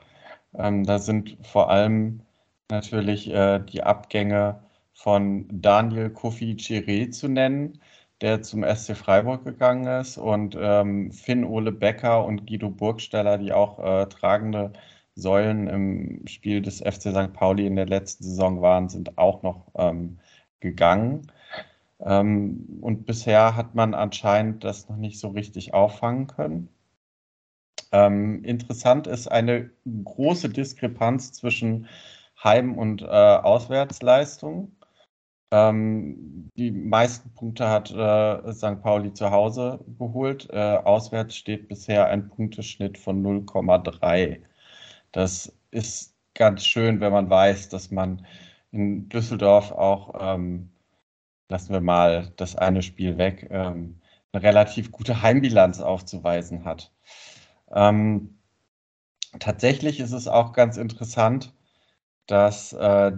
Ähm, 0.54 0.84
da 0.86 1.00
sind 1.00 1.38
vor 1.42 1.70
allem 1.72 2.22
natürlich 2.70 3.30
äh, 3.32 3.60
die 3.60 3.84
Abgänge 3.84 4.62
von 4.94 5.48
Daniel 5.52 6.12
Kofi 6.12 6.56
Chiré 6.60 7.10
zu 7.12 7.30
nennen, 7.30 7.82
der 8.22 8.42
zum 8.42 8.64
SC 8.64 8.96
Freiburg 8.96 9.46
gegangen 9.46 9.88
ist, 9.88 10.18
und 10.18 10.58
ähm, 10.60 11.12
Finn 11.12 11.46
Ole 11.46 11.72
Becker 11.72 12.26
und 12.26 12.46
Guido 12.48 12.70
Burgsteller, 12.70 13.38
die 13.38 13.54
auch 13.54 13.80
äh, 13.80 14.06
tragende 14.08 14.74
Säulen 15.20 15.68
im 15.68 16.28
Spiel 16.28 16.62
des 16.62 16.80
FC 16.82 17.12
St. 17.12 17.34
Pauli 17.34 17.66
in 17.68 17.76
der 17.76 17.86
letzten 17.86 18.24
Saison 18.24 18.62
waren, 18.62 18.90
sind 18.90 19.18
auch 19.18 19.44
noch 19.44 19.72
ähm, 19.76 20.20
gegangen. 20.60 21.32
Ähm, 22.02 22.80
und 22.82 23.06
bisher 23.06 23.56
hat 23.56 23.76
man 23.76 23.94
anscheinend 23.94 24.64
das 24.64 24.90
noch 24.90 24.98
nicht 24.98 25.20
so 25.20 25.30
richtig 25.30 25.74
auffangen 25.74 26.28
können. 26.28 26.70
Ähm, 27.92 28.44
interessant 28.44 29.08
ist 29.08 29.28
eine 29.28 29.72
große 30.04 30.50
Diskrepanz 30.50 31.34
zwischen 31.34 31.88
Heim- 32.44 32.78
und 32.78 33.02
äh, 33.02 33.06
Auswärtsleistung. 33.06 34.76
Ähm, 35.52 36.50
die 36.56 36.72
meisten 36.72 37.34
Punkte 37.34 37.70
hat 37.70 37.92
äh, 37.92 38.54
St. 38.54 38.82
Pauli 38.82 39.14
zu 39.14 39.32
Hause 39.32 39.84
geholt. 39.98 40.48
Äh, 40.52 40.78
auswärts 40.78 41.36
steht 41.36 41.68
bisher 41.68 42.08
ein 42.08 42.30
Punkteschnitt 42.30 42.98
von 42.98 43.24
0,3. 43.24 44.42
Das 45.12 45.54
ist 45.72 46.16
ganz 46.36 46.66
schön, 46.66 47.00
wenn 47.00 47.12
man 47.12 47.30
weiß, 47.30 47.70
dass 47.70 47.92
man 47.92 48.26
in 48.72 49.10
Düsseldorf 49.10 49.72
auch, 49.72 50.16
ähm, 50.20 50.70
lassen 51.50 51.74
wir 51.74 51.82
mal 51.82 52.32
das 52.38 52.56
eine 52.56 52.82
Spiel 52.84 53.18
weg, 53.18 53.48
ähm, 53.52 54.00
eine 54.32 54.44
relativ 54.44 54.92
gute 54.92 55.22
Heimbilanz 55.22 55.80
aufzuweisen 55.82 56.66
hat. 56.66 56.92
Ähm, 57.72 58.40
tatsächlich 59.40 60.00
ist 60.00 60.12
es 60.12 60.28
auch 60.28 60.54
ganz 60.54 60.78
interessant, 60.78 61.54
dass 62.28 62.74
äh, 62.74 63.12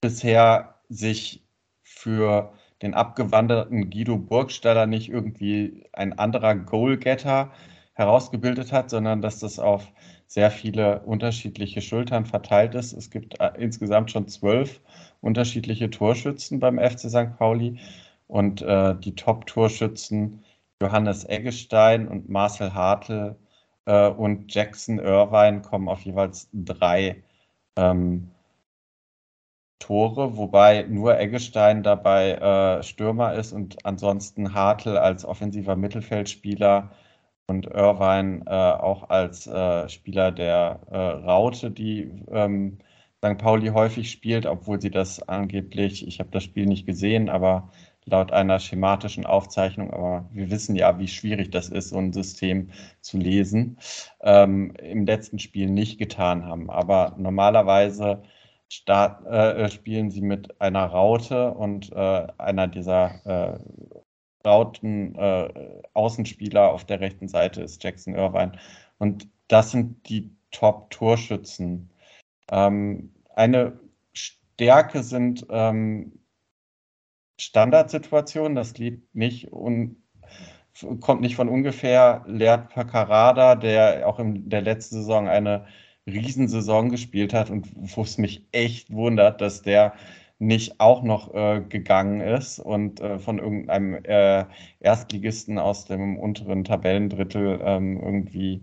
bisher 0.00 0.80
sich 0.88 1.42
für 1.82 2.52
den 2.82 2.94
abgewanderten 2.94 3.90
Guido 3.90 4.18
Burgstaller 4.18 4.86
nicht 4.86 5.08
irgendwie 5.08 5.86
ein 5.92 6.18
anderer 6.18 6.54
Goalgetter 6.54 7.52
herausgebildet 7.94 8.72
hat, 8.72 8.90
sondern 8.90 9.22
dass 9.22 9.38
das 9.38 9.58
auf 9.58 9.90
sehr 10.26 10.50
viele 10.50 11.00
unterschiedliche 11.00 11.80
Schultern 11.80 12.26
verteilt 12.26 12.74
ist. 12.74 12.92
Es 12.92 13.10
gibt 13.10 13.40
äh, 13.40 13.50
insgesamt 13.58 14.10
schon 14.10 14.28
zwölf 14.28 14.80
unterschiedliche 15.20 15.90
Torschützen 15.90 16.60
beim 16.60 16.78
FC 16.78 17.10
St. 17.10 17.36
Pauli 17.38 17.78
und 18.26 18.62
äh, 18.62 18.94
die 18.96 19.14
Top-Torschützen 19.14 20.44
Johannes 20.82 21.24
Eggestein 21.24 22.08
und 22.08 22.28
Marcel 22.28 22.74
Hartl 22.74 23.36
äh, 23.86 24.08
und 24.08 24.52
Jackson 24.54 24.98
Irvine 24.98 25.62
kommen 25.62 25.88
auf 25.88 26.00
jeweils 26.02 26.48
drei 26.52 27.22
ähm, 27.76 28.30
Tore, 29.78 30.36
wobei 30.36 30.82
nur 30.88 31.18
Eggestein 31.18 31.82
dabei 31.82 32.32
äh, 32.32 32.82
Stürmer 32.82 33.34
ist 33.34 33.52
und 33.52 33.84
ansonsten 33.84 34.54
Hartl 34.54 34.96
als 34.96 35.24
offensiver 35.24 35.76
Mittelfeldspieler 35.76 36.90
und 37.46 37.66
Irvine 37.66 38.42
äh, 38.46 38.50
auch 38.50 39.10
als 39.10 39.46
äh, 39.46 39.88
Spieler 39.88 40.32
der 40.32 40.80
äh, 40.90 40.96
Raute, 40.96 41.70
die 41.70 42.10
ähm, 42.30 42.78
St. 43.24 43.38
Pauli 43.38 43.68
häufig 43.68 44.10
spielt, 44.10 44.46
obwohl 44.46 44.80
sie 44.80 44.90
das 44.90 45.26
angeblich, 45.28 46.06
ich 46.06 46.20
habe 46.20 46.30
das 46.30 46.44
Spiel 46.44 46.66
nicht 46.66 46.86
gesehen, 46.86 47.28
aber 47.28 47.70
laut 48.06 48.32
einer 48.32 48.58
schematischen 48.60 49.24
Aufzeichnung, 49.26 49.90
aber 49.92 50.28
wir 50.32 50.50
wissen 50.50 50.76
ja, 50.76 50.98
wie 50.98 51.08
schwierig 51.08 51.50
das 51.50 51.68
ist, 51.70 51.90
so 51.90 51.98
ein 51.98 52.12
System 52.12 52.70
zu 53.00 53.16
lesen, 53.18 53.78
ähm, 54.20 54.74
im 54.82 55.06
letzten 55.06 55.38
Spiel 55.38 55.70
nicht 55.70 55.98
getan 55.98 56.44
haben. 56.44 56.70
Aber 56.70 57.14
normalerweise 57.18 58.22
start, 58.68 59.24
äh, 59.26 59.70
spielen 59.70 60.10
sie 60.10 60.20
mit 60.20 60.60
einer 60.60 60.84
Raute 60.86 61.52
und 61.52 61.92
äh, 61.92 62.26
einer 62.38 62.68
dieser 62.68 63.54
äh, 63.54 63.58
Rauten 64.44 65.14
äh, 65.16 65.82
Außenspieler 65.94 66.70
auf 66.70 66.84
der 66.84 67.00
rechten 67.00 67.28
Seite 67.28 67.62
ist 67.62 67.82
Jackson 67.82 68.14
Irvine. 68.14 68.52
Und 68.98 69.28
das 69.48 69.70
sind 69.70 70.08
die 70.08 70.30
Top-Torschützen. 70.50 71.90
Ähm, 72.50 73.12
eine 73.34 73.80
Stärke 74.12 75.02
sind 75.02 75.46
ähm, 75.50 76.18
Standardsituationen. 77.40 78.54
Das 78.54 78.76
liegt 78.78 79.14
nicht 79.14 79.52
un 79.52 79.96
kommt 81.00 81.20
nicht 81.20 81.36
von 81.36 81.48
ungefähr. 81.48 82.24
Leert 82.26 82.70
Pacarada, 82.70 83.54
der 83.54 84.06
auch 84.08 84.18
in 84.18 84.48
der 84.48 84.62
letzten 84.62 84.96
Saison 84.96 85.28
eine 85.28 85.66
Riesensaison 86.06 86.90
gespielt 86.90 87.32
hat 87.32 87.50
und 87.50 87.68
wo 87.74 88.02
es 88.02 88.18
mich 88.18 88.44
echt 88.52 88.92
wundert, 88.92 89.40
dass 89.40 89.62
der 89.62 89.94
nicht 90.38 90.80
auch 90.80 91.02
noch 91.02 91.32
äh, 91.34 91.60
gegangen 91.68 92.20
ist 92.20 92.58
und 92.58 93.00
äh, 93.00 93.18
von 93.18 93.38
irgendeinem 93.38 93.94
äh, 94.04 94.46
Erstligisten 94.80 95.58
aus 95.58 95.84
dem 95.86 96.18
unteren 96.18 96.64
Tabellendrittel 96.64 97.60
ähm, 97.62 98.00
irgendwie 98.00 98.62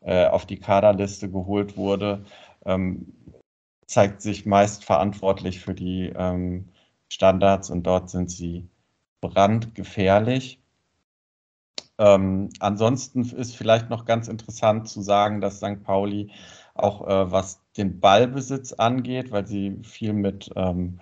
äh, 0.00 0.26
auf 0.26 0.46
die 0.46 0.58
Kaderliste 0.58 1.30
geholt 1.30 1.76
wurde, 1.76 2.24
ähm, 2.66 3.12
zeigt 3.86 4.22
sich 4.22 4.46
meist 4.46 4.84
verantwortlich 4.84 5.60
für 5.60 5.74
die 5.74 6.12
ähm, 6.16 6.68
Standards 7.08 7.70
und 7.70 7.84
dort 7.84 8.10
sind 8.10 8.30
sie 8.30 8.68
brandgefährlich. 9.20 10.60
Ähm, 11.98 12.50
ansonsten 12.58 13.22
ist 13.22 13.56
vielleicht 13.56 13.88
noch 13.88 14.04
ganz 14.04 14.28
interessant 14.28 14.88
zu 14.88 15.00
sagen, 15.00 15.40
dass 15.40 15.58
St. 15.58 15.82
Pauli 15.84 16.30
auch 16.74 17.06
äh, 17.06 17.30
was 17.30 17.60
den 17.76 18.00
Ballbesitz 18.00 18.72
angeht, 18.72 19.30
weil 19.32 19.46
sie 19.46 19.78
viel 19.82 20.12
mit 20.12 20.50
ähm, 20.56 21.00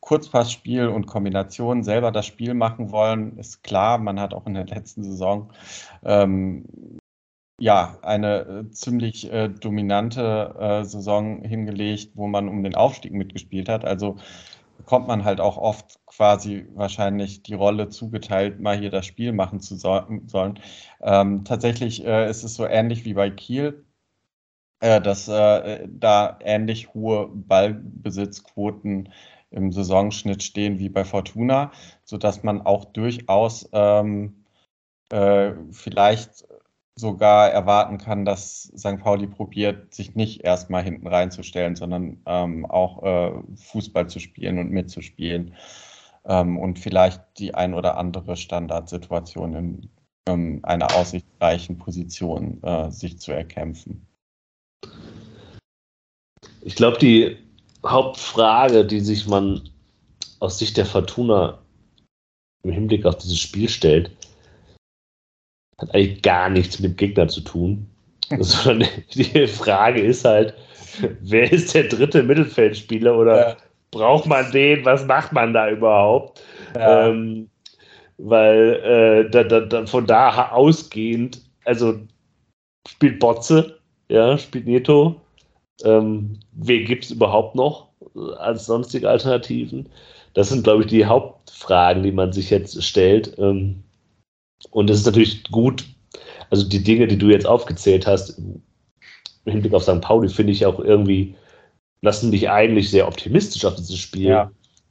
Kurzpassspiel 0.00 0.88
und 0.88 1.06
Kombinationen 1.06 1.82
selber 1.82 2.12
das 2.12 2.26
Spiel 2.26 2.54
machen 2.54 2.92
wollen, 2.92 3.36
ist 3.38 3.62
klar. 3.62 3.98
Man 3.98 4.20
hat 4.20 4.32
auch 4.32 4.46
in 4.46 4.54
der 4.54 4.66
letzten 4.66 5.02
Saison 5.02 5.50
ähm, 6.04 6.64
ja 7.60 7.98
eine 8.02 8.40
äh, 8.40 8.70
ziemlich 8.70 9.30
äh, 9.32 9.48
dominante 9.48 10.54
äh, 10.58 10.84
Saison 10.84 11.42
hingelegt, 11.42 12.12
wo 12.14 12.28
man 12.28 12.48
um 12.48 12.62
den 12.62 12.76
Aufstieg 12.76 13.12
mitgespielt 13.12 13.68
hat. 13.68 13.84
Also 13.84 14.16
bekommt 14.78 15.08
man 15.08 15.24
halt 15.24 15.40
auch 15.40 15.56
oft 15.58 15.98
quasi 16.06 16.66
wahrscheinlich 16.74 17.42
die 17.42 17.54
Rolle 17.54 17.88
zugeteilt, 17.88 18.60
mal 18.60 18.78
hier 18.78 18.90
das 18.90 19.06
Spiel 19.06 19.32
machen 19.32 19.60
zu 19.60 19.76
so 19.76 20.00
sollen. 20.26 20.60
Ähm, 21.02 21.44
tatsächlich 21.44 22.04
äh, 22.06 22.30
ist 22.30 22.44
es 22.44 22.54
so 22.54 22.66
ähnlich 22.66 23.04
wie 23.04 23.14
bei 23.14 23.30
Kiel 23.30 23.84
äh, 24.80 25.00
dass 25.00 25.28
äh, 25.28 25.86
da 25.88 26.38
ähnlich 26.42 26.94
hohe 26.94 27.28
Ballbesitzquoten 27.28 29.10
im 29.50 29.72
Saisonschnitt 29.72 30.42
stehen 30.42 30.78
wie 30.78 30.88
bei 30.88 31.04
Fortuna, 31.04 31.72
sodass 32.04 32.42
man 32.42 32.62
auch 32.62 32.84
durchaus 32.84 33.68
ähm, 33.72 34.44
äh, 35.10 35.52
vielleicht 35.72 36.46
sogar 36.98 37.50
erwarten 37.50 37.98
kann, 37.98 38.24
dass 38.24 38.64
St. 38.76 38.98
Pauli 38.98 39.28
probiert, 39.28 39.94
sich 39.94 40.14
nicht 40.16 40.42
erstmal 40.42 40.82
hinten 40.82 41.06
reinzustellen, 41.06 41.76
sondern 41.76 42.20
ähm, 42.26 42.66
auch 42.66 43.02
äh, 43.04 43.32
Fußball 43.56 44.08
zu 44.08 44.18
spielen 44.18 44.58
und 44.58 44.70
mitzuspielen 44.70 45.54
ähm, 46.24 46.58
und 46.58 46.78
vielleicht 46.78 47.22
die 47.38 47.54
ein 47.54 47.74
oder 47.74 47.96
andere 47.96 48.36
Standardsituation 48.36 49.54
in 49.54 49.90
ähm, 50.26 50.60
einer 50.64 50.94
aussichtsreichen 50.96 51.78
Position 51.78 52.62
äh, 52.62 52.90
sich 52.90 53.20
zu 53.20 53.32
erkämpfen. 53.32 54.07
Ich 56.62 56.74
glaube, 56.74 56.98
die 56.98 57.36
Hauptfrage, 57.86 58.84
die 58.84 59.00
sich 59.00 59.26
man 59.26 59.68
aus 60.40 60.58
Sicht 60.58 60.76
der 60.76 60.86
Fortuna 60.86 61.58
im 62.62 62.72
Hinblick 62.72 63.06
auf 63.06 63.16
dieses 63.16 63.38
Spiel 63.38 63.68
stellt, 63.68 64.10
hat 65.78 65.94
eigentlich 65.94 66.22
gar 66.22 66.50
nichts 66.50 66.78
mit 66.80 66.98
Gegner 66.98 67.28
zu 67.28 67.40
tun. 67.40 67.86
Sondern 68.38 68.88
die 69.14 69.46
Frage 69.46 70.02
ist 70.02 70.24
halt, 70.24 70.54
wer 71.20 71.50
ist 71.50 71.74
der 71.74 71.84
dritte 71.84 72.22
Mittelfeldspieler 72.22 73.16
oder 73.16 73.48
ja. 73.48 73.56
braucht 73.90 74.26
man 74.26 74.50
den? 74.52 74.84
Was 74.84 75.06
macht 75.06 75.32
man 75.32 75.54
da 75.54 75.70
überhaupt? 75.70 76.42
Ja. 76.74 77.08
Ähm, 77.08 77.48
weil 78.18 78.74
äh, 79.26 79.30
da, 79.30 79.44
da, 79.44 79.60
da, 79.60 79.86
von 79.86 80.06
da 80.06 80.50
ausgehend, 80.50 81.40
also 81.64 81.98
spielt 82.86 83.20
Botze, 83.20 83.77
ja, 84.08 84.38
spielt 84.38 84.66
Neto. 84.66 85.20
Ähm, 85.84 86.40
wer 86.52 86.80
gibt 86.80 87.04
es 87.04 87.10
überhaupt 87.10 87.54
noch 87.54 87.88
als 88.38 88.66
sonstige 88.66 89.08
Alternativen? 89.08 89.88
Das 90.34 90.48
sind, 90.48 90.64
glaube 90.64 90.82
ich, 90.82 90.88
die 90.88 91.06
Hauptfragen, 91.06 92.02
die 92.02 92.12
man 92.12 92.32
sich 92.32 92.50
jetzt 92.50 92.82
stellt. 92.82 93.36
Ähm, 93.38 93.82
und 94.70 94.90
es 94.90 95.00
ist 95.00 95.06
natürlich 95.06 95.44
gut, 95.44 95.84
also 96.50 96.68
die 96.68 96.82
Dinge, 96.82 97.06
die 97.06 97.18
du 97.18 97.28
jetzt 97.28 97.46
aufgezählt 97.46 98.06
hast, 98.06 98.38
im 98.38 98.62
Hinblick 99.44 99.74
auf 99.74 99.82
St. 99.82 100.00
Pauli, 100.00 100.28
finde 100.28 100.52
ich 100.52 100.66
auch 100.66 100.80
irgendwie, 100.80 101.34
lassen 102.02 102.30
dich 102.30 102.50
eigentlich 102.50 102.90
sehr 102.90 103.06
optimistisch 103.06 103.64
auf 103.64 103.76
dieses 103.76 103.98
Spiel 103.98 104.28
ja. 104.28 104.50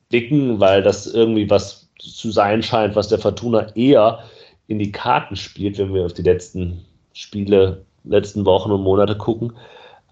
blicken, 0.09 0.59
weil 0.59 0.81
das 0.81 1.07
irgendwie 1.07 1.49
was 1.49 1.89
zu 1.99 2.31
sein 2.31 2.63
scheint, 2.63 2.95
was 2.95 3.07
der 3.07 3.19
Fortuna 3.19 3.75
eher 3.75 4.23
in 4.67 4.79
die 4.79 4.91
Karten 4.91 5.35
spielt, 5.35 5.77
wenn 5.77 5.93
wir 5.93 6.05
auf 6.05 6.13
die 6.13 6.23
letzten 6.23 6.85
Spiele, 7.13 7.85
letzten 8.09 8.45
Wochen 8.45 8.71
und 8.71 8.81
Monate 8.81 9.15
gucken. 9.15 9.53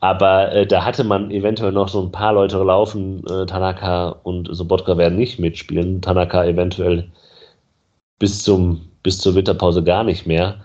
Aber 0.01 0.51
äh, 0.51 0.67
da 0.67 0.85
hatte 0.85 1.03
man 1.03 1.31
eventuell 1.31 1.71
noch 1.71 1.89
so 1.89 2.01
ein 2.01 2.11
paar 2.11 2.33
Leute 2.33 2.57
laufen. 2.63 3.25
Äh, 3.27 3.45
Tanaka 3.45 4.09
und 4.23 4.49
Sobotka 4.51 4.97
werden 4.97 5.17
nicht 5.17 5.39
mitspielen. 5.39 6.01
Tanaka 6.01 6.45
eventuell 6.45 7.09
bis 8.19 8.43
zum 8.43 8.81
bis 9.03 9.19
zur 9.19 9.35
Winterpause 9.35 9.83
gar 9.83 10.03
nicht 10.03 10.25
mehr. 10.25 10.61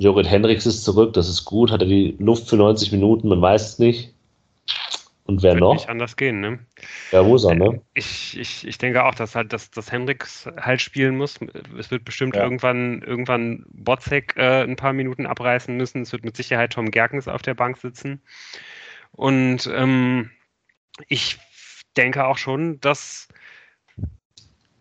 Jorrit 0.00 0.28
Hendricks 0.28 0.66
ist 0.66 0.84
zurück, 0.84 1.12
das 1.14 1.28
ist 1.28 1.44
gut. 1.44 1.70
Hat 1.70 1.82
er 1.82 1.88
die 1.88 2.16
Luft 2.18 2.48
für 2.48 2.56
90 2.56 2.92
Minuten? 2.92 3.28
Man 3.28 3.40
weiß 3.40 3.74
es 3.74 3.78
nicht. 3.78 4.11
Und 5.24 5.42
wer 5.42 5.52
Wird 5.52 5.60
noch? 5.60 5.74
Nicht 5.74 5.88
anders 5.88 6.16
gehen, 6.16 6.40
ne? 6.40 6.58
Ja, 7.12 7.22
muss 7.22 7.44
er, 7.44 7.54
ne? 7.54 7.80
Ich, 7.94 8.36
ich, 8.38 8.66
ich 8.66 8.78
denke 8.78 9.04
auch, 9.04 9.14
dass 9.14 9.36
halt, 9.36 9.52
dass, 9.52 9.70
dass 9.70 9.92
Hendricks 9.92 10.48
halt 10.56 10.80
spielen 10.80 11.16
muss. 11.16 11.38
Es 11.78 11.90
wird 11.90 12.04
bestimmt 12.04 12.34
ja. 12.34 12.42
irgendwann, 12.42 13.02
irgendwann 13.02 13.64
Botzek 13.68 14.34
äh, 14.36 14.62
ein 14.62 14.76
paar 14.76 14.92
Minuten 14.92 15.26
abreißen 15.26 15.76
müssen. 15.76 16.02
Es 16.02 16.12
wird 16.12 16.24
mit 16.24 16.36
Sicherheit 16.36 16.72
Tom 16.72 16.90
Gerkens 16.90 17.28
auf 17.28 17.42
der 17.42 17.54
Bank 17.54 17.78
sitzen. 17.78 18.20
Und 19.12 19.70
ähm, 19.72 20.30
ich 21.06 21.38
denke 21.96 22.26
auch 22.26 22.38
schon, 22.38 22.80
dass 22.80 23.28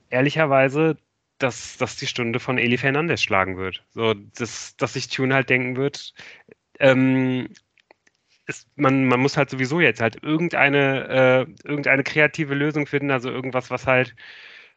ehrlicherweise 0.10 0.98
dass, 1.42 1.78
dass 1.78 1.96
die 1.96 2.08
Stunde 2.08 2.40
von 2.40 2.58
Eli 2.58 2.78
Fernandez 2.78 3.22
schlagen 3.22 3.58
wird. 3.58 3.84
So, 3.94 4.14
dass, 4.14 4.76
dass 4.78 4.94
sich 4.94 5.10
Tune 5.10 5.34
halt 5.34 5.50
denken 5.50 5.76
wird, 5.76 6.14
ähm, 6.80 7.50
ist, 8.52 8.68
man, 8.78 9.06
man 9.06 9.20
muss 9.20 9.38
halt 9.38 9.50
sowieso 9.50 9.80
jetzt 9.80 10.02
halt 10.02 10.24
irgendeine, 10.24 11.48
äh, 11.66 11.68
irgendeine 11.68 12.04
kreative 12.04 12.54
Lösung 12.56 12.86
finden, 12.88 13.12
also 13.12 13.30
irgendwas, 13.32 13.72
was 13.72 13.88
halt 13.88 14.16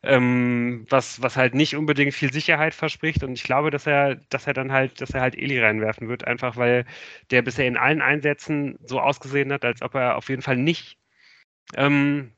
ähm, 0.05 0.87
was, 0.91 1.23
was 1.23 1.37
halt 1.37 1.55
nicht 1.55 1.77
unbedingt 1.77 2.15
viel 2.15 2.33
Sicherheit 2.33 2.75
verspricht. 2.75 3.23
Und 3.25 3.33
ich 3.35 3.45
glaube, 3.45 3.71
dass 3.71 3.87
er, 3.87 4.17
dass 4.31 4.47
er 4.47 4.55
dann 4.55 4.73
halt, 4.73 5.01
dass 5.01 5.11
er 5.11 5.21
halt 5.23 5.37
Eli 5.37 5.61
reinwerfen 5.61 6.09
wird, 6.09 6.27
einfach 6.27 6.57
weil 6.57 6.85
der 7.31 7.43
bisher 7.43 7.67
in 7.67 7.77
allen 7.77 8.03
Einsätzen 8.03 8.79
so 8.85 9.01
ausgesehen 9.01 9.53
hat, 9.53 9.65
als 9.65 9.83
ob 9.83 9.95
er 9.95 10.17
auf 10.17 10.29
jeden 10.29 10.43
Fall 10.43 10.57
nicht 10.57 10.99
ähm, 11.77 12.33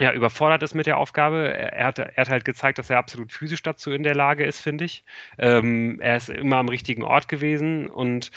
ja, 0.00 0.12
überfordert 0.12 0.62
ist 0.62 0.74
mit 0.74 0.86
der 0.86 0.98
Aufgabe. 0.98 1.48
Er 1.54 1.86
hat, 1.86 1.98
er 1.98 2.16
hat 2.16 2.28
halt 2.28 2.44
gezeigt, 2.44 2.78
dass 2.78 2.90
er 2.90 2.98
absolut 2.98 3.32
physisch 3.32 3.62
dazu 3.62 3.92
in 3.92 4.02
der 4.02 4.14
Lage 4.14 4.44
ist, 4.44 4.60
finde 4.60 4.84
ich. 4.84 5.04
Ähm, 5.38 6.00
er 6.00 6.16
ist 6.18 6.28
immer 6.28 6.58
am 6.58 6.68
richtigen 6.68 7.02
Ort 7.02 7.28
gewesen 7.28 7.88
und 7.88 8.30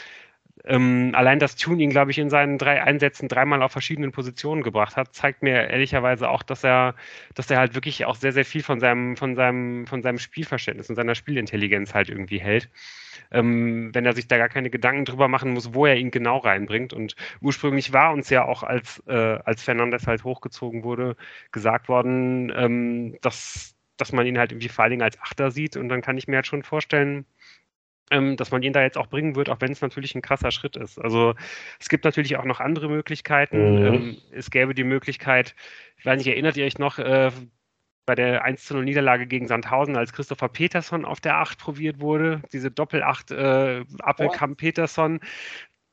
ähm, 0.64 1.12
allein 1.14 1.38
das 1.38 1.56
Tune 1.56 1.82
ihn, 1.82 1.90
glaube 1.90 2.10
ich, 2.10 2.18
in 2.18 2.30
seinen 2.30 2.58
drei 2.58 2.82
Einsätzen 2.82 3.28
dreimal 3.28 3.62
auf 3.62 3.72
verschiedenen 3.72 4.12
Positionen 4.12 4.62
gebracht 4.62 4.96
hat, 4.96 5.14
zeigt 5.14 5.42
mir 5.42 5.68
ehrlicherweise 5.68 6.28
auch, 6.28 6.42
dass 6.42 6.64
er, 6.64 6.94
dass 7.34 7.50
er 7.50 7.58
halt 7.58 7.74
wirklich 7.74 8.04
auch 8.04 8.16
sehr, 8.16 8.32
sehr 8.32 8.44
viel 8.44 8.62
von 8.62 8.80
seinem, 8.80 9.16
von 9.16 9.34
seinem, 9.36 9.86
von 9.86 10.02
seinem 10.02 10.18
Spielverständnis 10.18 10.90
und 10.90 10.96
seiner 10.96 11.14
Spielintelligenz 11.14 11.94
halt 11.94 12.10
irgendwie 12.10 12.40
hält. 12.40 12.68
Ähm, 13.32 13.90
wenn 13.94 14.06
er 14.06 14.12
sich 14.14 14.28
da 14.28 14.38
gar 14.38 14.48
keine 14.48 14.70
Gedanken 14.70 15.04
drüber 15.04 15.28
machen 15.28 15.52
muss, 15.52 15.74
wo 15.74 15.86
er 15.86 15.96
ihn 15.96 16.10
genau 16.10 16.38
reinbringt. 16.38 16.92
Und 16.92 17.16
ursprünglich 17.40 17.92
war 17.92 18.12
uns 18.12 18.28
ja 18.30 18.44
auch, 18.44 18.62
als, 18.62 19.02
äh, 19.06 19.38
als 19.44 19.62
Fernandes 19.62 20.06
halt 20.06 20.24
hochgezogen 20.24 20.84
wurde, 20.84 21.16
gesagt 21.52 21.88
worden, 21.88 22.52
ähm, 22.54 23.16
dass, 23.22 23.74
dass 23.96 24.12
man 24.12 24.26
ihn 24.26 24.38
halt 24.38 24.52
irgendwie 24.52 24.68
vor 24.68 24.84
allen 24.84 24.90
Dingen 24.90 25.02
als 25.02 25.20
Achter 25.20 25.50
sieht. 25.50 25.76
Und 25.76 25.88
dann 25.88 26.02
kann 26.02 26.18
ich 26.18 26.28
mir 26.28 26.36
halt 26.36 26.46
schon 26.46 26.62
vorstellen, 26.62 27.24
ähm, 28.10 28.36
dass 28.36 28.50
man 28.50 28.62
ihn 28.62 28.72
da 28.72 28.82
jetzt 28.82 28.98
auch 28.98 29.08
bringen 29.08 29.36
wird, 29.36 29.48
auch 29.48 29.60
wenn 29.60 29.72
es 29.72 29.80
natürlich 29.80 30.14
ein 30.14 30.22
krasser 30.22 30.50
Schritt 30.50 30.76
ist. 30.76 30.98
Also 30.98 31.34
es 31.78 31.88
gibt 31.88 32.04
natürlich 32.04 32.36
auch 32.36 32.44
noch 32.44 32.60
andere 32.60 32.88
Möglichkeiten. 32.88 33.80
Mhm. 33.80 33.86
Ähm, 33.86 34.16
es 34.32 34.50
gäbe 34.50 34.74
die 34.74 34.84
Möglichkeit, 34.84 35.54
ich 35.96 36.06
weiß 36.06 36.18
nicht, 36.18 36.26
erinnert 36.26 36.56
ihr 36.56 36.66
euch 36.66 36.78
noch, 36.78 36.98
äh, 36.98 37.30
bei 38.06 38.14
der 38.16 38.42
1 38.44 38.70
0 38.70 38.84
Niederlage 38.84 39.26
gegen 39.26 39.46
Sandhausen, 39.46 39.96
als 39.96 40.12
Christopher 40.12 40.48
Peterson 40.48 41.04
auf 41.04 41.20
der 41.20 41.36
8 41.36 41.58
probiert 41.58 42.00
wurde, 42.00 42.42
diese 42.52 42.70
Doppel-8 42.70 43.34
äh, 43.34 43.84
Appelkamp-Peterson, 44.00 45.20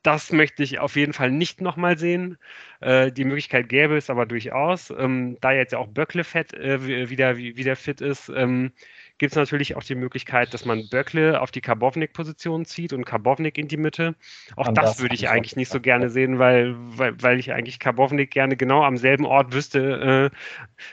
das 0.01 0.31
möchte 0.31 0.63
ich 0.63 0.79
auf 0.79 0.95
jeden 0.95 1.13
Fall 1.13 1.31
nicht 1.31 1.61
nochmal 1.61 1.97
sehen. 1.97 2.37
Äh, 2.79 3.11
die 3.11 3.25
Möglichkeit 3.25 3.67
gäbe 3.69 3.97
es 3.97 4.09
aber 4.09 4.25
durchaus. 4.25 4.89
Ähm, 4.89 5.37
da 5.41 5.51
jetzt 5.51 5.73
ja 5.73 5.79
auch 5.79 5.87
Böckle 5.87 6.23
fett, 6.23 6.53
äh, 6.53 7.09
wieder, 7.09 7.37
wieder 7.37 7.75
fit 7.75 8.01
ist, 8.01 8.29
ähm, 8.29 8.71
gibt 9.17 9.33
es 9.33 9.35
natürlich 9.35 9.75
auch 9.75 9.83
die 9.83 9.95
Möglichkeit, 9.95 10.53
dass 10.53 10.65
man 10.65 10.89
Böckle 10.89 11.41
auf 11.41 11.51
die 11.51 11.61
Karbovnik-Position 11.61 12.65
zieht 12.65 12.93
und 12.93 13.05
Karbovnik 13.05 13.57
in 13.57 13.67
die 13.67 13.77
Mitte. 13.77 14.15
Auch 14.55 14.67
das, 14.67 14.91
das, 14.91 14.99
würde 14.99 15.15
ich 15.15 15.29
eigentlich 15.29 15.55
nicht 15.55 15.71
so 15.71 15.79
gerne 15.79 16.09
sehen, 16.09 16.39
weil, 16.39 16.75
weil, 16.77 17.21
weil 17.21 17.39
ich 17.39 17.51
eigentlich 17.51 17.79
Karbovnik 17.79 18.31
gerne 18.31 18.57
genau 18.57 18.83
am 18.83 18.97
selben 18.97 19.25
Ort 19.25 19.53
wüsste, 19.53 20.31
äh, 20.31 20.37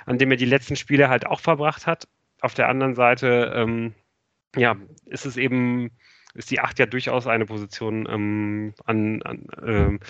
an 0.07 0.19
dem 0.19 0.31
er 0.31 0.37
die 0.37 0.45
letzten 0.45 0.77
Spiele 0.77 1.09
halt 1.09 1.27
auch 1.27 1.41
verbracht 1.41 1.87
hat. 1.87 2.09
Auf 2.41 2.55
der 2.55 2.69
anderen 2.69 2.95
Seite, 2.95 3.53
ähm, 3.55 3.95
ja, 4.57 4.77
ist 5.07 5.27
es 5.27 5.37
eben 5.37 5.91
ist 6.35 6.51
die 6.51 6.61
8 6.61 6.79
ja 6.81 6.87
durchaus 6.87 7.27
eine 7.27 7.47
Position, 7.47 8.09
ähm, 8.11 8.75
an, 8.85 9.23
an, 9.23 9.47
ähm, 9.65 10.01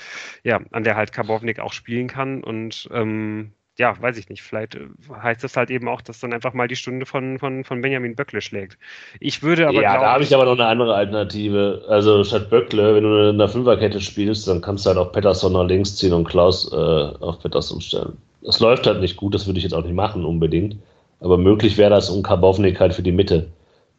ja, 0.42 0.60
an 0.70 0.82
der 0.82 0.96
halt 0.96 1.12
Karbovnik 1.12 1.60
auch 1.60 1.72
spielen 1.72 2.08
kann. 2.08 2.42
Und 2.42 2.88
ähm, 2.92 3.52
ja, 3.76 4.00
weiß 4.00 4.18
ich 4.18 4.28
nicht, 4.28 4.42
vielleicht 4.42 4.76
äh, 4.76 4.86
heißt 5.20 5.42
das 5.42 5.56
halt 5.56 5.70
eben 5.70 5.88
auch, 5.88 6.00
dass 6.00 6.20
dann 6.20 6.32
einfach 6.32 6.54
mal 6.54 6.68
die 6.68 6.76
Stunde 6.76 7.06
von, 7.06 7.38
von, 7.38 7.64
von 7.64 7.80
Benjamin 7.80 8.14
Böckle 8.14 8.40
schlägt. 8.40 8.78
Ich 9.18 9.42
würde 9.42 9.66
aber. 9.66 9.82
Ja, 9.82 9.92
glauben, 9.92 10.02
da 10.02 10.12
habe 10.12 10.22
ich 10.22 10.34
aber 10.34 10.44
noch 10.44 10.52
eine 10.52 10.66
andere 10.66 10.94
Alternative. 10.94 11.84
Also 11.88 12.22
statt 12.22 12.50
Böckle, 12.50 12.94
wenn 12.94 13.02
du 13.02 13.30
in 13.30 13.38
der 13.38 13.48
Fünferkette 13.48 14.00
spielst, 14.00 14.46
dann 14.46 14.60
kannst 14.60 14.86
du 14.86 14.90
halt 14.90 14.98
auch 14.98 15.12
Pettersson 15.12 15.54
nach 15.54 15.66
links 15.66 15.96
ziehen 15.96 16.12
und 16.12 16.28
Klaus 16.28 16.72
äh, 16.72 16.76
auf 16.76 17.40
Pettersson 17.40 17.80
stellen. 17.80 18.16
Das 18.42 18.60
läuft 18.60 18.86
halt 18.86 19.00
nicht 19.00 19.16
gut, 19.16 19.34
das 19.34 19.46
würde 19.46 19.58
ich 19.58 19.64
jetzt 19.64 19.74
auch 19.74 19.84
nicht 19.84 19.94
machen 19.94 20.24
unbedingt. 20.24 20.76
Aber 21.20 21.38
möglich 21.38 21.76
wäre 21.76 21.90
das, 21.90 22.10
um 22.10 22.22
Karbovnik 22.22 22.78
halt 22.78 22.94
für 22.94 23.02
die 23.02 23.12
Mitte 23.12 23.48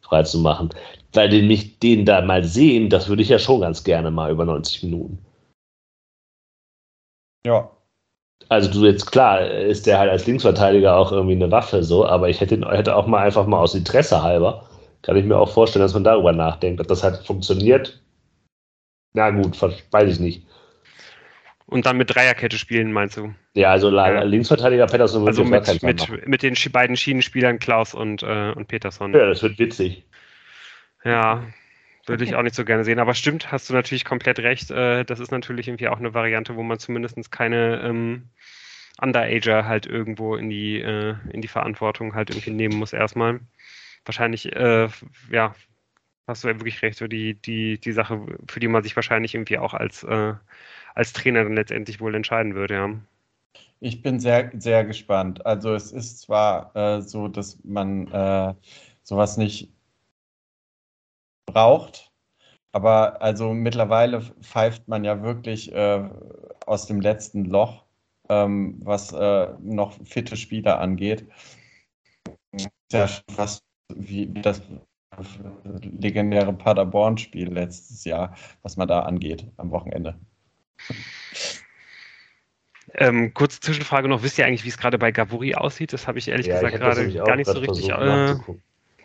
freizumachen. 0.00 0.70
Weil 1.12 1.28
den 1.28 1.48
mich 1.48 1.78
den 1.80 2.06
da 2.06 2.22
mal 2.22 2.44
sehen, 2.44 2.88
das 2.88 3.08
würde 3.08 3.22
ich 3.22 3.28
ja 3.28 3.38
schon 3.38 3.60
ganz 3.60 3.84
gerne 3.84 4.10
mal 4.10 4.30
über 4.30 4.44
90 4.44 4.84
Minuten. 4.84 5.18
Ja, 7.44 7.70
also 8.48 8.70
du 8.70 8.86
jetzt 8.86 9.10
klar, 9.10 9.40
ist 9.46 9.86
der 9.86 9.98
halt 9.98 10.10
als 10.10 10.26
Linksverteidiger 10.26 10.96
auch 10.96 11.12
irgendwie 11.12 11.34
eine 11.34 11.50
Waffe 11.50 11.82
so, 11.82 12.06
aber 12.06 12.28
ich 12.28 12.40
hätte, 12.40 12.60
hätte 12.70 12.94
auch 12.94 13.06
mal 13.06 13.24
einfach 13.24 13.46
mal 13.46 13.58
aus 13.58 13.74
Interesse 13.74 14.22
halber, 14.22 14.68
kann 15.02 15.16
ich 15.16 15.24
mir 15.24 15.36
auch 15.36 15.52
vorstellen, 15.52 15.82
dass 15.82 15.94
man 15.94 16.04
darüber 16.04 16.32
nachdenkt, 16.32 16.80
ob 16.80 16.88
das 16.88 17.02
halt 17.02 17.18
funktioniert. 17.18 18.02
Na 19.14 19.30
gut, 19.30 19.60
weiß 19.62 20.12
ich 20.12 20.20
nicht. 20.20 20.46
Und 21.68 21.84
dann 21.84 21.96
mit 21.96 22.14
Dreierkette 22.14 22.58
spielen, 22.58 22.92
meinst 22.92 23.16
du? 23.16 23.34
Ja, 23.54 23.72
also 23.72 23.90
ja. 23.90 24.22
Linksverteidiger 24.22 24.86
Pettersson 24.86 25.26
also 25.26 25.44
mit, 25.44 25.82
mit, 25.82 26.28
mit 26.28 26.42
den 26.42 26.54
beiden 26.70 26.96
Schienenspielern 26.96 27.58
Klaus 27.58 27.92
und, 27.92 28.22
äh, 28.22 28.52
und 28.52 28.68
Peterson. 28.68 29.12
Ja, 29.12 29.26
das 29.26 29.42
wird 29.42 29.58
witzig. 29.58 30.04
Ja, 31.04 31.42
würde 32.06 32.24
ich 32.24 32.34
auch 32.34 32.42
nicht 32.42 32.54
so 32.54 32.64
gerne 32.64 32.84
sehen. 32.84 32.98
Aber 32.98 33.14
stimmt, 33.14 33.52
hast 33.52 33.68
du 33.70 33.74
natürlich 33.74 34.04
komplett 34.04 34.38
recht. 34.38 34.70
Äh, 34.70 35.04
das 35.04 35.20
ist 35.20 35.30
natürlich 35.32 35.68
irgendwie 35.68 35.88
auch 35.88 35.98
eine 35.98 36.14
Variante, 36.14 36.56
wo 36.56 36.62
man 36.62 36.78
zumindest 36.78 37.30
keine 37.30 37.80
ähm, 37.82 38.30
Underager 39.00 39.66
halt 39.66 39.86
irgendwo 39.86 40.36
in 40.36 40.48
die, 40.48 40.80
äh, 40.80 41.14
in 41.30 41.42
die 41.42 41.48
Verantwortung 41.48 42.14
halt 42.14 42.30
irgendwie 42.30 42.50
nehmen 42.50 42.78
muss 42.78 42.92
erstmal. 42.92 43.40
Wahrscheinlich, 44.04 44.54
äh, 44.54 44.88
ja, 45.30 45.54
hast 46.26 46.44
du 46.44 46.48
ja 46.48 46.54
wirklich 46.54 46.82
recht, 46.82 46.98
so 46.98 47.06
die, 47.06 47.34
die, 47.34 47.78
die 47.78 47.92
Sache, 47.92 48.20
für 48.48 48.60
die 48.60 48.68
man 48.68 48.82
sich 48.82 48.96
wahrscheinlich 48.96 49.34
irgendwie 49.34 49.58
auch 49.58 49.74
als, 49.74 50.02
äh, 50.04 50.34
als 50.94 51.12
Trainer 51.12 51.44
dann 51.44 51.54
letztendlich 51.54 52.00
wohl 52.00 52.14
entscheiden 52.14 52.54
würde, 52.54 52.74
ja. 52.74 52.90
Ich 53.80 54.02
bin 54.02 54.20
sehr, 54.20 54.50
sehr 54.56 54.84
gespannt. 54.84 55.44
Also 55.44 55.74
es 55.74 55.92
ist 55.92 56.20
zwar 56.20 56.74
äh, 56.74 57.02
so, 57.02 57.28
dass 57.28 57.62
man 57.62 58.08
äh, 58.08 58.54
sowas 59.02 59.36
nicht 59.36 59.70
braucht, 61.56 62.12
aber 62.72 63.22
also 63.22 63.54
mittlerweile 63.54 64.20
pfeift 64.20 64.88
man 64.88 65.04
ja 65.04 65.22
wirklich 65.22 65.72
äh, 65.72 66.06
aus 66.66 66.86
dem 66.86 67.00
letzten 67.00 67.46
Loch, 67.46 67.86
ähm, 68.28 68.78
was 68.84 69.10
äh, 69.12 69.48
noch 69.62 69.94
fitte 70.04 70.36
Spieler 70.36 70.78
angeht. 70.78 71.26
Ja, 72.92 73.08
fast 73.34 73.64
wie 73.94 74.26
das 74.26 74.60
legendäre 75.80 76.52
Paderborn-Spiel 76.52 77.50
letztes 77.50 78.04
Jahr, 78.04 78.36
was 78.60 78.76
man 78.76 78.86
da 78.86 79.00
angeht 79.00 79.50
am 79.56 79.70
Wochenende. 79.70 80.18
Ähm, 82.92 83.32
kurze 83.32 83.60
Zwischenfrage 83.60 84.08
noch, 84.08 84.22
wisst 84.22 84.36
ihr 84.36 84.44
eigentlich, 84.44 84.64
wie 84.64 84.68
es 84.68 84.76
gerade 84.76 84.98
bei 84.98 85.10
Gavuri 85.10 85.54
aussieht? 85.54 85.94
Das 85.94 86.06
habe 86.06 86.18
ich 86.18 86.28
ehrlich 86.28 86.48
ja, 86.48 86.56
gesagt 86.56 86.76
gerade 86.76 87.10
gar 87.14 87.36
nicht 87.36 87.46
so 87.46 87.58
richtig, 87.60 87.88
äh, 87.88 88.36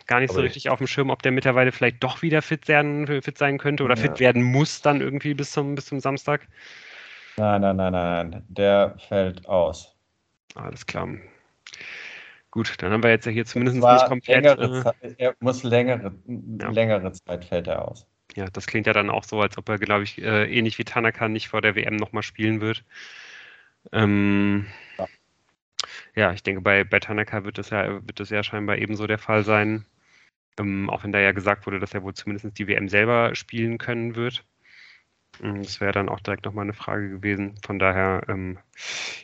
gar 0.06 0.20
nicht 0.20 0.32
so 0.32 0.40
richtig 0.40 0.70
auf 0.70 0.78
dem 0.78 0.86
Schirm, 0.86 1.10
ob 1.10 1.22
der 1.22 1.32
mittlerweile 1.32 1.72
vielleicht 1.72 2.02
doch 2.02 2.22
wieder 2.22 2.42
fit, 2.42 2.68
werden, 2.68 3.22
fit 3.22 3.38
sein 3.38 3.58
könnte 3.58 3.84
oder 3.84 3.96
ja. 3.96 4.02
fit 4.02 4.20
werden 4.20 4.42
muss 4.42 4.82
dann 4.82 5.00
irgendwie 5.00 5.34
bis 5.34 5.52
zum, 5.52 5.74
bis 5.74 5.86
zum 5.86 6.00
Samstag. 6.00 6.46
Nein, 7.36 7.62
nein, 7.62 7.76
nein, 7.76 7.92
nein, 7.92 8.44
der 8.48 8.96
fällt 9.08 9.46
aus. 9.48 9.96
Alles 10.54 10.86
klar. 10.86 11.08
Gut, 12.50 12.74
dann 12.78 12.92
haben 12.92 13.02
wir 13.02 13.10
jetzt 13.10 13.24
ja 13.24 13.32
hier 13.32 13.46
zumindest 13.46 13.78
nicht 13.78 14.06
komplett. 14.06 14.44
Längere 14.44 14.78
äh, 14.78 14.82
Zeit, 14.82 15.14
er 15.16 15.34
muss 15.40 15.62
längere, 15.62 16.12
ja. 16.60 16.70
längere 16.70 17.12
Zeit 17.12 17.46
fällt 17.46 17.66
er 17.66 17.88
aus. 17.88 18.06
Ja, 18.34 18.46
das 18.52 18.66
klingt 18.66 18.86
ja 18.86 18.92
dann 18.92 19.10
auch 19.10 19.24
so, 19.24 19.40
als 19.40 19.56
ob 19.56 19.68
er, 19.68 19.78
glaube 19.78 20.04
ich, 20.04 20.20
äh, 20.20 20.44
ähnlich 20.44 20.78
wie 20.78 20.84
Tanaka 20.84 21.28
nicht 21.28 21.48
vor 21.48 21.62
der 21.62 21.74
WM 21.76 21.96
nochmal 21.96 22.22
spielen 22.22 22.60
wird. 22.60 22.84
Ähm, 23.92 24.66
ja. 24.98 25.06
Ja. 26.14 26.32
ich 26.32 26.42
denke, 26.42 26.60
bei, 26.62 26.84
bei 26.84 27.00
Tanaka 27.00 27.44
wird 27.44 27.58
das 27.58 27.70
ja, 27.70 28.06
wird 28.06 28.20
das 28.20 28.30
ja 28.30 28.42
scheinbar 28.42 28.78
ebenso 28.78 29.06
der 29.06 29.18
Fall 29.18 29.44
sein. 29.44 29.86
Ähm, 30.58 30.90
auch 30.90 31.04
wenn 31.04 31.12
da 31.12 31.20
ja 31.20 31.32
gesagt 31.32 31.66
wurde, 31.66 31.80
dass 31.80 31.94
er 31.94 32.02
wohl 32.02 32.14
zumindest 32.14 32.58
die 32.58 32.68
WM 32.68 32.88
selber 32.88 33.34
spielen 33.34 33.78
können 33.78 34.16
wird. 34.16 34.44
Ähm, 35.42 35.62
das 35.62 35.80
wäre 35.80 35.92
dann 35.92 36.08
auch 36.08 36.20
direkt 36.20 36.44
nochmal 36.44 36.64
eine 36.64 36.72
Frage 36.72 37.08
gewesen. 37.08 37.54
Von 37.64 37.78
daher, 37.78 38.22
ähm, 38.28 38.58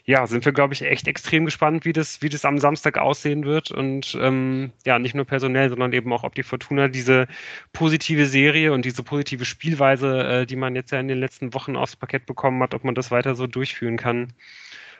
ja, 0.04 0.26
sind 0.26 0.44
wir, 0.44 0.52
glaube 0.52 0.74
ich, 0.74 0.82
echt 0.82 1.06
extrem 1.08 1.44
gespannt, 1.44 1.84
wie 1.84 1.92
das, 1.92 2.22
wie 2.22 2.28
das 2.28 2.44
am 2.44 2.58
Samstag 2.58 2.98
aussehen 2.98 3.44
wird. 3.44 3.70
Und 3.70 4.16
ähm, 4.20 4.72
ja, 4.86 4.98
nicht 4.98 5.14
nur 5.14 5.24
personell, 5.24 5.68
sondern 5.68 5.92
eben 5.92 6.12
auch, 6.12 6.24
ob 6.24 6.34
die 6.34 6.42
Fortuna 6.42 6.88
diese 6.88 7.26
positive 7.72 8.26
Serie 8.26 8.72
und 8.72 8.84
diese 8.84 9.02
positive 9.02 9.44
Spielweise, 9.44 10.24
äh, 10.24 10.46
die 10.46 10.56
man 10.56 10.74
jetzt 10.74 10.92
ja 10.92 11.00
in 11.00 11.08
den 11.08 11.18
letzten 11.18 11.54
Wochen 11.54 11.76
aufs 11.76 11.96
Parkett 11.96 12.26
bekommen 12.26 12.62
hat, 12.62 12.74
ob 12.74 12.84
man 12.84 12.94
das 12.94 13.10
weiter 13.10 13.34
so 13.34 13.46
durchführen 13.46 13.96
kann. 13.96 14.32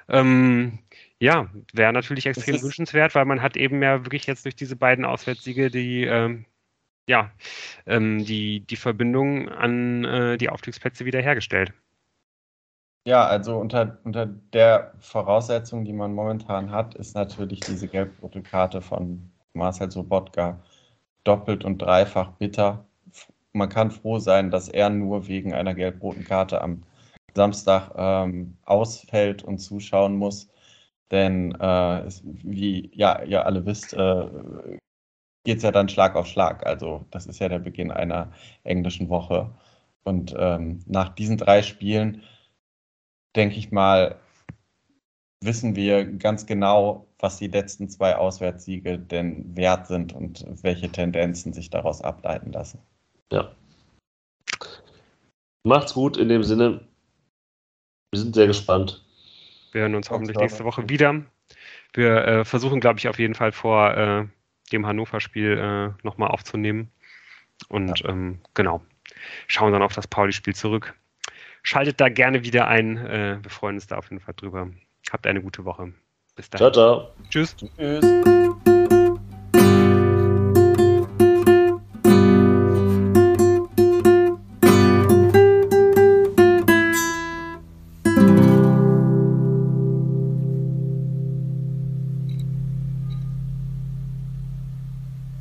Ähm, 0.08 0.78
ja, 1.20 1.50
wäre 1.72 1.92
natürlich 1.92 2.26
extrem 2.26 2.62
wünschenswert, 2.62 3.14
weil 3.14 3.24
man 3.24 3.42
hat 3.42 3.56
eben 3.56 3.82
ja 3.82 4.04
wirklich 4.04 4.26
jetzt 4.26 4.44
durch 4.44 4.56
diese 4.56 4.76
beiden 4.76 5.04
Auswärtssiege 5.04 5.70
die, 5.70 6.04
äh, 6.04 6.38
ja, 7.08 7.30
ähm, 7.86 8.24
die, 8.24 8.60
die 8.60 8.76
Verbindung 8.76 9.48
an 9.48 10.04
äh, 10.04 10.38
die 10.38 10.48
Aufstiegsplätze 10.48 11.04
wiederhergestellt. 11.04 11.72
Ja, 13.04 13.26
also 13.26 13.56
unter, 13.56 13.98
unter 14.04 14.26
der 14.26 14.92
Voraussetzung, 15.00 15.84
die 15.84 15.94
man 15.94 16.12
momentan 16.12 16.70
hat, 16.70 16.94
ist 16.94 17.14
natürlich 17.14 17.60
diese 17.60 17.88
gelb-rote 17.88 18.42
Karte 18.42 18.82
von 18.82 19.30
Marcel 19.54 19.90
Sobotka 19.90 20.60
doppelt 21.24 21.64
und 21.64 21.78
dreifach 21.78 22.32
bitter. 22.32 22.86
Man 23.52 23.70
kann 23.70 23.90
froh 23.90 24.18
sein, 24.18 24.50
dass 24.50 24.68
er 24.68 24.90
nur 24.90 25.26
wegen 25.26 25.54
einer 25.54 25.74
gelb-roten 25.74 26.24
Karte 26.24 26.60
am 26.60 26.82
Samstag 27.34 27.92
ähm, 27.96 28.58
ausfällt 28.66 29.42
und 29.42 29.58
zuschauen 29.58 30.16
muss. 30.16 30.50
Denn 31.10 31.54
äh, 31.60 32.00
es, 32.00 32.22
wie 32.24 32.90
ja, 32.94 33.22
ihr 33.22 33.46
alle 33.46 33.64
wisst, 33.64 33.94
äh, 33.94 34.78
geht 35.44 35.58
es 35.58 35.62
ja 35.62 35.72
dann 35.72 35.88
Schlag 35.88 36.16
auf 36.16 36.26
Schlag. 36.26 36.66
Also 36.66 37.06
das 37.10 37.26
ist 37.26 37.38
ja 37.38 37.48
der 37.48 37.58
Beginn 37.58 37.90
einer 37.90 38.32
englischen 38.64 39.08
Woche. 39.08 39.50
Und 40.04 40.34
ähm, 40.38 40.80
nach 40.86 41.10
diesen 41.10 41.38
drei 41.38 41.62
Spielen, 41.62 42.22
denke 43.34 43.56
ich 43.56 43.70
mal, 43.70 44.16
wissen 45.42 45.76
wir 45.76 46.04
ganz 46.04 46.46
genau, 46.46 47.06
was 47.18 47.38
die 47.38 47.48
letzten 47.48 47.88
zwei 47.88 48.16
Auswärtssiege 48.16 48.98
denn 48.98 49.56
wert 49.56 49.86
sind 49.86 50.12
und 50.12 50.44
welche 50.62 50.90
Tendenzen 50.90 51.52
sich 51.52 51.70
daraus 51.70 52.02
ableiten 52.02 52.52
lassen. 52.52 52.80
Ja. 53.32 53.52
Macht's 55.64 55.94
gut 55.94 56.16
in 56.16 56.28
dem 56.28 56.42
Sinne. 56.42 56.86
Wir 58.12 58.20
sind 58.20 58.34
sehr 58.34 58.46
gespannt. 58.46 59.04
Wir 59.72 59.82
hören 59.82 59.94
uns 59.94 60.10
hoffentlich 60.10 60.36
nächste 60.36 60.64
Woche 60.64 60.88
wieder. 60.88 61.22
Wir 61.92 62.24
äh, 62.26 62.44
versuchen, 62.44 62.80
glaube 62.80 62.98
ich, 62.98 63.08
auf 63.08 63.18
jeden 63.18 63.34
Fall 63.34 63.52
vor 63.52 63.96
äh, 63.96 64.26
dem 64.72 64.86
Hannover-Spiel 64.86 65.58
äh, 65.58 66.04
nochmal 66.04 66.28
aufzunehmen. 66.28 66.90
Und 67.68 68.00
ja. 68.00 68.10
ähm, 68.10 68.40
genau, 68.54 68.82
schauen 69.46 69.72
dann 69.72 69.82
auf 69.82 69.94
das 69.94 70.06
Pauli-Spiel 70.06 70.54
zurück. 70.54 70.94
Schaltet 71.62 72.00
da 72.00 72.08
gerne 72.08 72.44
wieder 72.44 72.68
ein. 72.68 72.96
Äh, 72.98 73.38
wir 73.42 73.50
freuen 73.50 73.76
uns 73.76 73.86
da 73.86 73.96
auf 73.98 74.10
jeden 74.10 74.20
Fall 74.20 74.34
drüber. 74.36 74.70
Habt 75.10 75.26
eine 75.26 75.42
gute 75.42 75.64
Woche. 75.64 75.92
Bis 76.36 76.50
dahin. 76.50 76.72
Ciao, 76.72 76.72
ciao. 76.72 77.14
Tschüss. 77.30 77.56
Tschüss. 77.56 78.77